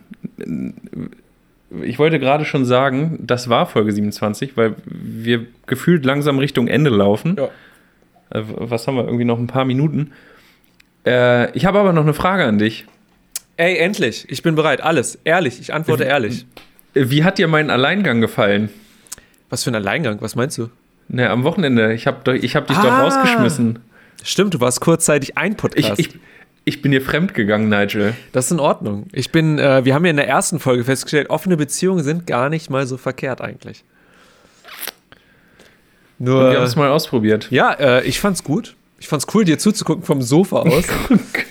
ich 1.83 1.99
wollte 1.99 2.19
gerade 2.19 2.45
schon 2.45 2.65
sagen, 2.65 3.19
das 3.21 3.49
war 3.49 3.67
Folge 3.67 3.93
27, 3.93 4.57
weil 4.57 4.77
wir 4.85 5.47
gefühlt 5.67 6.05
langsam 6.05 6.39
Richtung 6.39 6.69
Ende 6.69 6.91
laufen. 6.91 7.37
Ja. 7.37 7.49
Äh, 8.39 8.45
Was 8.57 8.87
haben 8.87 8.97
wir? 8.97 9.05
Irgendwie 9.05 9.25
noch 9.25 9.39
ein 9.39 9.47
paar 9.47 9.65
Minuten. 9.65 10.13
Äh, 11.07 11.51
ich 11.57 11.67
habe 11.67 11.79
aber 11.79 11.93
noch 11.93 12.03
eine 12.03 12.15
Frage 12.15 12.45
an 12.45 12.59
dich. 12.59 12.87
Ey, 13.57 13.77
endlich. 13.79 14.27
Ich 14.31 14.43
bin 14.43 14.55
bereit. 14.55 14.81
Alles. 14.83 15.19
Ehrlich. 15.25 15.61
Ich 15.61 15.73
antworte 15.73 16.05
ehrlich. 16.05 16.47
Wie 16.95 17.25
hat 17.25 17.39
dir 17.39 17.49
mein 17.49 17.71
Alleingang 17.71 18.21
gefallen? 18.21 18.69
Was 19.51 19.65
für 19.65 19.71
ein 19.71 19.75
Alleingang? 19.77 20.19
Was 20.21 20.35
meinst 20.35 20.59
du? 20.59 20.71
Na, 21.09 21.29
am 21.31 21.45
Wochenende. 21.45 21.93
Ich 21.93 22.07
habe 22.07 22.37
ich 22.39 22.57
hab 22.57 22.67
dich 22.67 22.77
doch 22.79 22.85
Ah. 22.91 23.03
rausgeschmissen. 23.03 23.79
Stimmt, 24.23 24.55
du 24.55 24.61
warst 24.61 24.81
kurzzeitig 24.81 25.37
ein 25.37 25.53
Ich, 25.53 25.57
Podcast. 25.59 25.99
ich, 26.01 26.09
ich 26.65 26.83
bin 26.83 26.93
dir 26.93 27.03
fremd 27.03 27.35
gegangen, 27.35 27.69
Nigel. 27.69 28.15
Das 28.33 28.47
ist 28.47 28.53
in 28.53 28.61
Ordnung. 28.61 29.07
Ich 29.13 29.31
bin, 29.31 29.59
äh, 29.59 29.85
wir 29.85 29.95
haben 29.95 30.05
ja 30.05 30.11
in 30.11 30.17
der 30.17 30.29
ersten 30.29 30.59
Folge 30.61 30.83
festgestellt, 30.85 31.29
offene 31.31 31.57
Beziehungen 31.57 32.03
sind 32.03 32.27
gar 32.27 32.49
nicht 32.49 32.71
mal 32.71 32.87
so 32.87 32.97
verkehrt 32.97 33.41
eigentlich. 33.41 33.85
Nur, 36.19 36.45
Und 36.45 36.51
wir 36.53 36.57
haben 36.59 36.65
es 36.65 36.77
mal 36.77 36.91
ausprobiert. 36.91 37.49
ja, 37.51 37.73
äh, 37.75 38.05
ich 38.05 38.19
fand's 38.21 38.45
gut. 38.45 38.77
Ich 38.99 39.09
fand's 39.09 39.27
cool, 39.35 39.45
dir 39.45 39.59
zuzugucken 39.59 40.05
vom 40.05 40.23
Sofa 40.23 40.61
aus. 40.61 40.85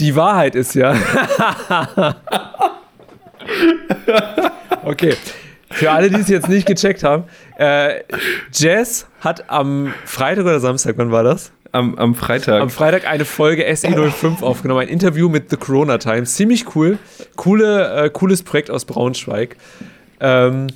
Die 0.00 0.16
Wahrheit 0.16 0.54
ist 0.54 0.74
ja. 0.74 0.94
okay. 4.84 5.14
Für 5.70 5.92
alle, 5.92 6.10
die 6.10 6.20
es 6.20 6.28
jetzt 6.28 6.48
nicht 6.48 6.66
gecheckt 6.66 7.04
haben, 7.04 7.24
äh, 7.56 8.00
Jess 8.52 9.06
hat 9.20 9.48
am 9.48 9.94
Freitag 10.04 10.44
oder 10.44 10.58
Samstag, 10.58 10.96
wann 10.98 11.12
war 11.12 11.22
das? 11.22 11.52
am, 11.72 11.96
am 11.96 12.14
Freitag. 12.14 12.60
am 12.60 12.70
Freitag 12.70 13.06
eine 13.06 13.24
Folge 13.24 13.68
SE05 13.68 14.42
aufgenommen, 14.42 14.80
ein 14.80 14.88
Interview 14.88 15.28
mit 15.28 15.50
The 15.50 15.56
Corona 15.56 15.98
Times. 15.98 16.34
Ziemlich 16.34 16.74
cool. 16.74 16.98
Coole, 17.36 18.04
äh, 18.04 18.10
cooles 18.10 18.42
Projekt 18.42 18.70
aus 18.70 18.84
Braunschweig. 18.84 19.56
Ähm, 20.20 20.68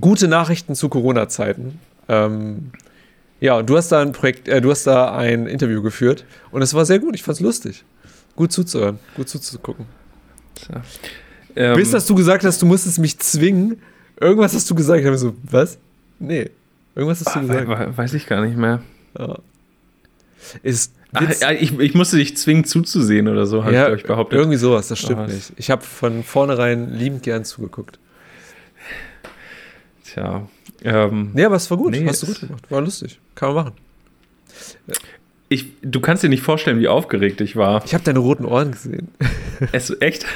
gute 0.00 0.28
Nachrichten 0.28 0.74
zu 0.74 0.88
Corona-Zeiten. 0.88 1.80
Ähm, 2.08 2.72
ja, 3.40 3.58
und 3.58 3.68
du 3.68 3.76
hast 3.76 3.92
da 3.92 4.00
ein 4.00 4.12
Projekt, 4.12 4.48
äh, 4.48 4.60
du 4.60 4.70
hast 4.70 4.86
da 4.86 5.14
ein 5.14 5.46
Interview 5.46 5.82
geführt 5.82 6.24
und 6.50 6.62
es 6.62 6.74
war 6.74 6.84
sehr 6.84 6.98
gut. 6.98 7.14
Ich 7.14 7.22
fand's 7.22 7.40
lustig. 7.40 7.84
Gut 8.36 8.52
zuzuhören, 8.52 8.98
gut 9.16 9.28
zuzugucken. 9.28 9.86
Tja. 10.54 10.82
Ähm, 11.56 11.74
Bis 11.76 11.90
dass 11.90 12.06
du 12.06 12.14
gesagt 12.14 12.44
hast, 12.44 12.60
du 12.60 12.66
musstest 12.66 12.98
mich 12.98 13.18
zwingen. 13.18 13.80
Irgendwas 14.20 14.54
hast 14.54 14.68
du 14.70 14.74
gesagt. 14.74 15.00
Ich 15.00 15.06
habe 15.06 15.16
so, 15.18 15.34
was? 15.42 15.78
Nee. 16.18 16.50
Irgendwas 16.94 17.24
hast 17.24 17.34
du 17.34 17.40
ah, 17.40 17.42
gesagt. 17.42 17.68
we- 17.68 17.96
weiß 17.96 18.14
ich 18.14 18.26
gar 18.26 18.44
nicht 18.44 18.56
mehr. 18.56 18.82
Ja. 19.18 19.38
Ist 20.62 20.92
Ach, 21.12 21.22
ja, 21.40 21.50
ich, 21.52 21.78
ich 21.78 21.94
musste 21.94 22.16
dich 22.18 22.36
zwingen 22.36 22.64
zuzusehen 22.64 23.28
oder 23.28 23.46
so, 23.46 23.64
habe 23.64 23.74
ja, 23.74 23.86
ich 23.88 23.94
euch 23.94 24.04
behauptet. 24.04 24.38
irgendwie 24.38 24.58
sowas, 24.58 24.88
das 24.88 24.98
stimmt 24.98 25.20
Oh, 25.22 25.26
nicht. 25.32 25.52
Ich 25.56 25.70
habe 25.70 25.82
von 25.82 26.22
vornherein 26.22 26.92
liebend 26.92 27.22
gern 27.22 27.44
zugeguckt. 27.44 27.98
Tja. 30.04 30.46
Ähm, 30.84 31.30
Nee, 31.32 31.44
aber 31.44 31.56
es 31.56 31.70
war 31.70 31.78
gut. 31.78 31.92
Nee, 31.92 32.06
Hast 32.06 32.22
du 32.22 32.26
gut 32.26 32.40
gemacht. 32.40 32.70
War 32.70 32.80
lustig. 32.82 33.18
Kann 33.34 33.54
man 33.54 33.64
machen. 33.66 33.74
Ich, 35.48 35.66
du 35.82 36.00
kannst 36.00 36.22
dir 36.22 36.28
nicht 36.28 36.42
vorstellen, 36.42 36.80
wie 36.80 36.88
aufgeregt 36.88 37.40
ich 37.40 37.56
war. 37.56 37.84
Ich 37.84 37.94
habe 37.94 38.04
deine 38.04 38.18
roten 38.18 38.44
Ohren 38.44 38.72
gesehen. 38.72 39.08
Es, 39.72 39.90
echt? 40.00 40.26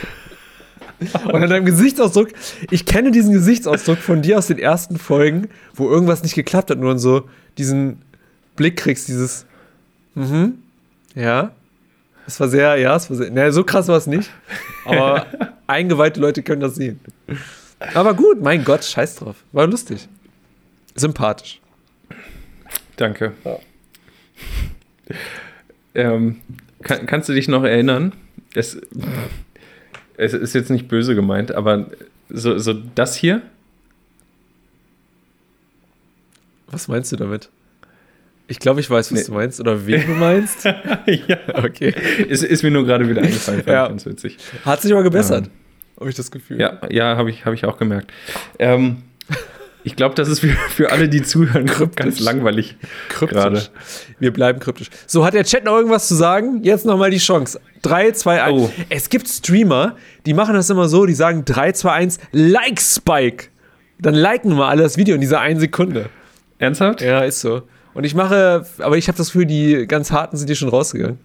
Und 1.25 1.35
an 1.43 1.51
deinem 1.51 1.67
Gesichtsausdruck, 1.67 2.29
ich 2.71 2.87
kenne 2.87 3.11
diesen 3.11 3.33
Gesichtsausdruck 3.33 3.99
von 3.99 4.23
dir 4.23 4.39
aus 4.39 4.47
den 4.47 4.59
ersten 4.59 4.99
Folgen, 4.99 5.49
wo 5.75 5.91
irgendwas 5.91 6.23
nicht 6.23 6.35
geklappt 6.35 6.71
hat, 6.71 6.79
nur 6.79 6.99
so 6.99 7.29
diesen 7.59 8.01
Blick 8.57 8.77
kriegst, 8.79 9.09
dieses, 9.09 9.47
mhm, 10.15 10.59
ja. 11.15 11.53
Es 12.27 12.39
war 12.41 12.49
sehr, 12.49 12.77
ja, 12.77 12.97
es 12.97 13.11
war 13.11 13.17
sehr, 13.17 13.31
naja, 13.31 13.53
so 13.53 13.65
krass 13.65 13.89
war 13.89 13.97
es 13.97 14.07
nicht, 14.07 14.31
aber 14.85 15.27
eingeweihte 15.67 16.21
Leute 16.21 16.43
können 16.43 16.61
das 16.61 16.77
sehen. 16.77 17.01
Aber 17.95 18.15
gut, 18.15 18.43
mein 18.43 18.65
Gott, 18.65 18.85
scheiß 18.85 19.17
drauf. 19.17 19.37
War 19.53 19.67
lustig. 19.67 20.09
Sympathisch. 20.95 21.61
Danke. 22.97 23.33
Ähm, 25.95 26.37
kann, 26.83 27.07
kannst 27.07 27.29
du 27.29 27.33
dich 27.33 27.49
noch 27.49 27.65
erinnern? 27.65 28.13
Es, 28.55 28.81
es 30.17 30.33
ist 30.35 30.55
jetzt 30.55 30.71
nicht 30.71 30.89
böse 30.89 31.15
gemeint, 31.15 31.53
aber 31.53 31.91
so, 32.29 32.59
so 32.59 32.73
das 32.95 33.17
hier, 33.17 33.43
Was 36.73 36.87
meinst 36.89 37.11
du 37.11 37.17
damit? 37.17 37.49
Ich 38.47 38.59
glaube, 38.61 38.81
ich 38.81 38.89
weiß, 38.89 39.13
was 39.13 39.19
Nee. 39.21 39.27
du 39.27 39.33
meinst 39.35 39.61
oder 39.61 39.87
wen 39.87 40.07
du 40.07 40.13
meinst. 40.13 40.65
ja, 40.65 41.39
Okay. 41.55 41.95
ist, 42.29 42.43
ist 42.45 42.63
mir 42.63 42.71
nur 42.71 42.85
gerade 42.85 43.09
wieder 43.09 43.23
eingefallen, 43.23 43.63
fand 43.63 43.69
Ja. 43.75 43.85
ich 43.85 43.89
ganz 43.91 44.07
witzig. 44.07 44.39
Hat 44.65 44.81
sich 44.81 44.93
aber 44.93 45.03
gebessert. 45.03 45.51
Habe 45.99 46.11
ich 46.11 46.17
das 46.17 46.31
Gefühl. 46.31 46.61
Ja, 46.61 46.81
ja, 46.91 47.17
habe 47.17 47.31
ich, 47.31 47.45
hab 47.45 47.55
ich 47.55 47.65
auch 47.65 47.77
gemerkt. 47.77 48.13
Ähm, 48.59 49.03
ich 49.85 49.97
glaube, 49.97 50.15
das 50.15 50.29
ist 50.29 50.41
für, 50.41 50.49
für 50.69 50.91
alle, 50.93 51.09
die 51.09 51.23
zuhören, 51.23 51.71
ganz 51.97 52.21
langweilig 52.21 52.77
Kryptisch. 53.09 53.37
gerade. 53.39 53.63
Wir 54.19 54.33
bleiben 54.33 54.59
kryptisch. 54.61 54.89
So, 55.07 55.25
hat 55.25 55.35
der 55.35 55.45
Chat 55.45 55.65
noch 55.65 55.77
irgendwas 55.77 56.09
zu 56.09 56.15
sagen? 56.15 56.63
Jetzt 56.63 56.85
nochmal 56.87 57.11
die 57.11 57.19
Chance. 57.19 57.61
3, 57.83 58.13
2, 58.13 58.43
1. 58.43 58.53
Oh. 58.61 58.71
Es 58.91 59.09
gibt 59.09 59.27
Streamer, 59.29 59.97
die 60.27 60.35
machen 60.35 60.55
das 60.55 60.69
immer 60.71 60.89
so, 60.89 61.07
die 61.07 61.15
sagen 61.15 61.45
3, 61.45 61.73
2, 61.73 61.93
1, 61.93 62.19
Like 62.33 62.81
Spike. 62.81 63.47
Dann 63.99 64.15
liken 64.15 64.57
wir 64.57 64.67
alle 64.67 64.83
das 64.83 64.97
Video 64.97 65.15
in 65.15 65.21
dieser 65.21 65.41
einen 65.41 65.61
Sekunde. 65.61 66.11
Ernsthaft? 66.59 67.01
Ja, 67.01 67.21
ist 67.21 67.41
so. 67.41 67.63
Und 67.95 68.05
ich 68.05 68.15
mache, 68.15 68.65
aber 68.79 68.97
ich 68.99 69.09
habe 69.09 69.19
das 69.19 69.29
Gefühl, 69.29 69.47
die 69.47 69.87
ganz 69.87 70.13
harten 70.13 70.37
sind 70.37 70.47
hier 70.47 70.57
schon 70.57 70.69
rausgegangen. 70.69 71.19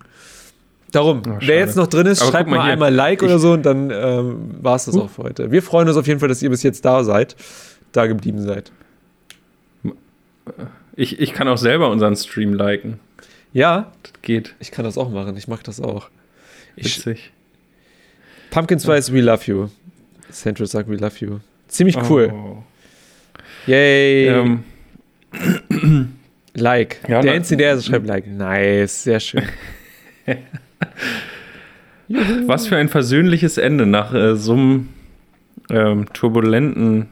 Darum, 0.92 1.22
Oh, 1.28 1.32
wer 1.42 1.58
jetzt 1.60 1.76
noch 1.76 1.88
drin 1.88 2.06
ist, 2.08 2.22
Aber 2.22 2.32
schreibt 2.32 2.50
mal 2.50 2.58
mal, 2.58 2.64
hier. 2.64 2.74
einmal 2.74 2.94
Like 2.94 3.22
oder 3.22 3.36
Ich- 3.36 3.42
so 3.42 3.52
und 3.52 3.64
dann 3.66 3.92
ähm, 3.92 4.52
war 4.62 4.76
es 4.78 4.86
das 4.86 4.96
auch 4.96 5.10
für 5.10 5.24
heute. 5.24 5.52
Wir 5.52 5.62
freuen 5.62 5.88
uns 5.90 5.98
auf 5.98 6.08
jeden 6.08 6.20
Fall, 6.20 6.30
dass 6.30 6.42
ihr 6.42 6.50
bis 6.50 6.64
jetzt 6.64 6.86
da 6.86 7.04
seid, 7.04 7.36
da 7.96 8.08
geblieben 8.08 8.42
seid. 8.42 8.72
Ich, 10.96 11.20
ich 11.20 11.34
kann 11.34 11.48
auch 11.48 11.58
selber 11.58 11.90
unseren 11.90 12.16
Stream 12.16 12.54
liken. 12.54 13.00
Ja, 13.54 13.92
Das 14.04 14.14
geht. 14.22 14.56
ich 14.60 14.72
kann 14.72 14.86
das 14.86 14.98
auch 14.98 15.10
machen. 15.10 15.36
Ich 15.38 15.48
mache 15.48 15.64
das 15.64 15.80
auch. 15.82 16.10
Ich, 16.76 16.98
Witzig. 16.98 17.32
Pumpkin 18.52 18.80
Spice, 18.80 19.12
we 19.12 19.22
love 19.22 19.44
you. 19.46 19.70
Central 20.32 20.68
sagt, 20.68 20.90
we 20.90 20.96
love 20.98 21.16
you. 21.20 21.40
Ziemlich 21.68 21.98
cool. 22.10 22.32
Oh. 22.34 22.64
Yay. 23.66 24.28
Ähm, 24.28 24.64
like. 26.54 27.00
ja, 27.08 27.22
der 27.22 27.40
der 27.40 27.82
schreibt 27.82 28.08
Like. 28.08 28.28
Nice, 28.28 29.04
sehr 29.04 29.20
schön. 29.20 29.44
was 32.46 32.68
für 32.68 32.78
ein 32.78 32.90
versöhnliches 32.90 33.58
Ende 33.58 33.86
nach 33.86 34.14
äh, 34.14 34.36
so 34.36 34.54
einem 34.54 34.90
ähm, 35.70 36.06
turbulenten, 36.14 37.08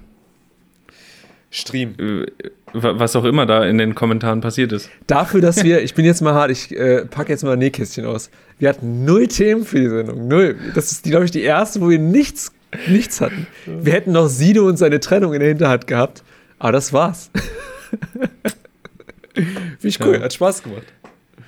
Stream. 1.56 1.94
äh, 2.00 2.26
wa- 2.74 2.98
was 3.00 3.16
auch 3.16 3.24
immer 3.26 3.46
da 3.46 3.64
in 3.66 3.78
den 3.78 3.94
Kommentaren 3.96 4.42
passiert 4.42 4.72
ist. 4.72 4.90
Dafür, 5.08 5.40
dass 5.40 5.64
wir, 5.64 5.84
ich 5.84 5.94
bin 5.94 6.04
jetzt 6.04 6.22
mal 6.22 6.34
hart, 6.34 6.50
ich 6.52 6.76
äh, 6.76 7.06
packe 7.06 7.32
jetzt 7.32 7.44
mal 7.44 7.54
ein 7.54 7.60
Nähkästchen 7.60 8.06
aus. 8.06 8.30
Wir 8.60 8.70
hatten 8.70 9.06
null 9.06 9.28
Themen 9.28 9.64
für 9.64 9.80
die 9.80 9.88
Sendung. 9.90 10.28
Null. 10.28 10.56
Das 10.74 10.92
ist, 10.92 11.04
glaube 11.04 11.26
ich, 11.26 11.32
die 11.32 11.42
erste, 11.44 11.80
wo 11.82 11.90
wir 11.90 12.00
nichts, 12.00 12.52
nichts 12.88 13.22
hatten. 13.22 13.46
Wir 13.68 13.94
hätten 13.94 14.12
noch 14.14 14.28
Sido 14.28 14.68
und 14.68 14.78
seine 14.78 15.00
Trennung 15.00 15.34
in 15.34 15.40
der 15.42 15.50
Hinterhand 15.50 15.86
gehabt. 15.88 16.24
Aber 16.60 16.72
das 16.72 16.92
war's. 16.92 17.30
Finde 19.34 19.50
ich 19.84 20.00
cool, 20.04 20.16
Ja. 20.16 20.22
hat 20.22 20.34
Spaß 20.34 20.64
gemacht. 20.64 20.84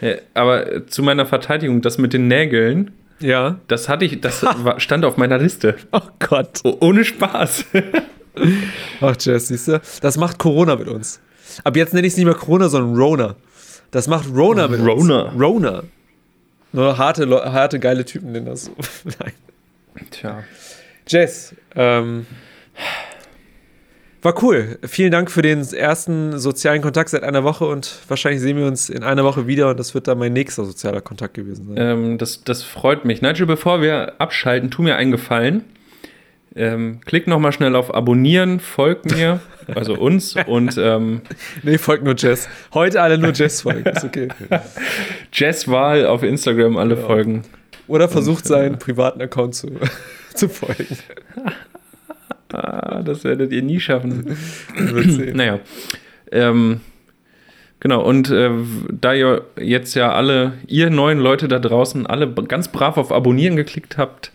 Ja, 0.01 0.15
aber 0.33 0.71
äh, 0.71 0.85
zu 0.85 1.03
meiner 1.03 1.25
Verteidigung, 1.25 1.81
das 1.81 1.97
mit 1.97 2.13
den 2.13 2.27
Nägeln, 2.27 2.91
Ja. 3.19 3.59
das 3.67 3.87
hatte 3.89 4.05
ich, 4.05 4.19
das 4.21 4.43
stand 4.77 5.05
auf 5.05 5.17
meiner 5.17 5.37
Liste. 5.37 5.75
Oh 5.91 6.01
Gott. 6.19 6.59
O 6.63 6.77
ohne 6.81 7.05
Spaß. 7.05 7.65
Ach, 9.01 9.15
Jess, 9.19 9.47
siehst 9.47 9.67
du? 9.67 9.81
Das 10.01 10.17
macht 10.17 10.37
Corona 10.39 10.75
mit 10.75 10.87
uns. 10.87 11.19
Ab 11.63 11.75
jetzt 11.75 11.93
nenne 11.93 12.07
ich 12.07 12.13
es 12.13 12.17
nicht 12.17 12.25
mehr 12.25 12.35
Corona, 12.35 12.69
sondern 12.69 12.95
Rona. 12.99 13.35
Das 13.91 14.07
macht 14.07 14.27
Rona 14.33 14.67
mit 14.67 14.79
Rona. 14.81 15.23
uns. 15.23 15.41
Rona. 15.41 15.83
Nur 16.73 16.97
harte, 16.97 17.29
harte, 17.29 17.79
geile 17.79 18.03
Typen 18.03 18.31
nennen 18.31 18.47
das 18.47 18.65
so. 18.65 18.71
Nein. 19.19 19.31
Tja. 20.11 20.43
Jess, 21.07 21.55
ähm, 21.75 22.25
war 24.21 24.43
cool. 24.43 24.79
Vielen 24.83 25.11
Dank 25.11 25.29
für 25.29 25.43
den 25.43 25.61
ersten 25.71 26.39
sozialen 26.39 26.81
Kontakt 26.81 27.11
seit 27.11 27.23
einer 27.23 27.43
Woche 27.43 27.65
und 27.65 27.99
wahrscheinlich 28.07 28.41
sehen 28.41 28.57
wir 28.57 28.65
uns 28.65 28.89
in 28.89 29.03
einer 29.03 29.23
Woche 29.23 29.45
wieder 29.45 29.69
und 29.69 29.79
das 29.79 29.93
wird 29.93 30.07
dann 30.07 30.17
mein 30.17 30.33
nächster 30.33 30.65
sozialer 30.65 30.99
Kontakt 30.99 31.35
gewesen 31.35 31.67
sein. 31.67 31.77
Ähm, 31.77 32.17
das, 32.17 32.43
das 32.43 32.63
freut 32.63 33.05
mich. 33.05 33.21
Nigel, 33.21 33.45
bevor 33.45 33.81
wir 33.81 34.19
abschalten, 34.19 34.71
tu 34.71 34.81
mir 34.81 34.95
einen 34.95 35.11
Gefallen. 35.11 35.63
Ähm, 36.57 37.01
klick 37.03 37.27
nochmal 37.27 37.51
schnell 37.51 37.75
auf 37.75 37.93
Abonnieren, 37.93 38.61
folgt 38.61 39.11
mir, 39.11 39.41
also 39.73 39.95
uns 39.95 40.35
und 40.47 40.77
ähm, 40.77 41.21
Nee, 41.63 41.77
folgt 41.77 42.05
nur 42.05 42.15
Jess. 42.15 42.47
Heute 42.73 43.01
alle 43.01 43.17
nur 43.17 43.33
Jess 43.33 43.61
folgen. 43.61 43.89
Ist 43.89 44.05
okay. 44.05 44.29
Jess 45.33 45.67
Wahl 45.67 46.05
auf 46.05 46.23
Instagram 46.23 46.77
alle 46.77 46.95
folgen. 46.95 47.43
Oder 47.87 48.07
versucht 48.07 48.45
seinen 48.45 48.79
privaten 48.79 49.21
Account 49.21 49.55
zu, 49.55 49.67
zu 50.33 50.47
folgen. 50.47 50.97
Ah, 52.53 53.01
das 53.03 53.25
werdet 53.25 53.51
ihr 53.51 53.61
nie 53.61 53.81
schaffen. 53.81 54.37
Naja. 55.33 55.59
Ähm, 56.31 56.79
genau, 57.81 58.01
und 58.01 58.31
äh, 58.31 58.49
da 58.89 59.13
ihr 59.13 59.43
jetzt 59.59 59.93
ja 59.93 60.13
alle, 60.13 60.53
ihr 60.67 60.89
neuen 60.89 61.19
Leute 61.19 61.49
da 61.49 61.59
draußen, 61.59 62.07
alle 62.07 62.31
ganz 62.31 62.69
brav 62.69 62.97
auf 62.97 63.11
Abonnieren 63.11 63.57
geklickt 63.57 63.97
habt, 63.97 64.31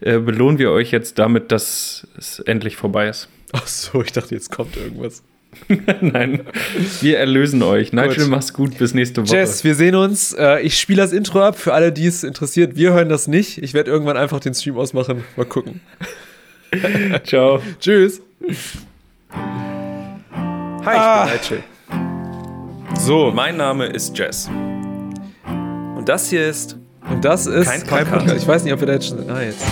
äh, 0.00 0.18
belohnen 0.18 0.58
wir 0.58 0.70
euch 0.70 0.90
jetzt 0.90 1.18
damit, 1.18 1.52
dass 1.52 2.06
es 2.18 2.38
endlich 2.40 2.76
vorbei 2.76 3.08
ist. 3.08 3.28
Ach 3.52 3.66
so, 3.66 4.02
ich 4.02 4.12
dachte, 4.12 4.34
jetzt 4.34 4.50
kommt 4.50 4.76
irgendwas. 4.76 5.22
Nein, 6.00 6.42
wir 7.00 7.18
erlösen 7.18 7.60
euch. 7.64 7.92
Nigel, 7.92 8.14
Gut. 8.18 8.28
mach's 8.28 8.52
gut, 8.52 8.78
bis 8.78 8.94
nächste 8.94 9.22
Woche. 9.26 9.34
Jess, 9.34 9.64
wir 9.64 9.74
sehen 9.74 9.96
uns. 9.96 10.32
Äh, 10.32 10.60
ich 10.60 10.78
spiele 10.78 11.02
das 11.02 11.12
Intro 11.12 11.42
ab 11.42 11.58
für 11.58 11.74
alle, 11.74 11.90
die 11.90 12.06
es 12.06 12.22
interessiert. 12.22 12.76
Wir 12.76 12.92
hören 12.92 13.08
das 13.08 13.26
nicht. 13.26 13.58
Ich 13.60 13.74
werde 13.74 13.90
irgendwann 13.90 14.16
einfach 14.16 14.38
den 14.38 14.54
Stream 14.54 14.78
ausmachen. 14.78 15.24
Mal 15.36 15.46
gucken. 15.46 15.80
Ciao. 17.24 17.60
Tschüss. 17.80 18.22
Hi, 19.32 20.96
Ah. 20.96 21.28
ich 21.34 21.48
bin 21.48 21.58
Nigel. 21.58 23.00
So, 23.00 23.32
Mein 23.34 23.56
Name 23.56 23.86
ist 23.86 24.16
Jess. 24.16 24.48
Und 25.96 26.04
das 26.08 26.30
hier 26.30 26.46
ist 26.48 26.76
und 27.10 27.24
das 27.24 27.46
ist 27.46 27.86
Kein 27.86 28.06
Podcast. 28.06 28.36
Ich 28.36 28.48
weiß 28.48 28.64
nicht, 28.64 28.72
ob 28.72 28.80
wir 28.80 28.86
da 28.86 28.92
jetzt 28.94 29.08
schon. 29.08 29.28
Ah, 29.30 29.42
jetzt. 29.42 29.62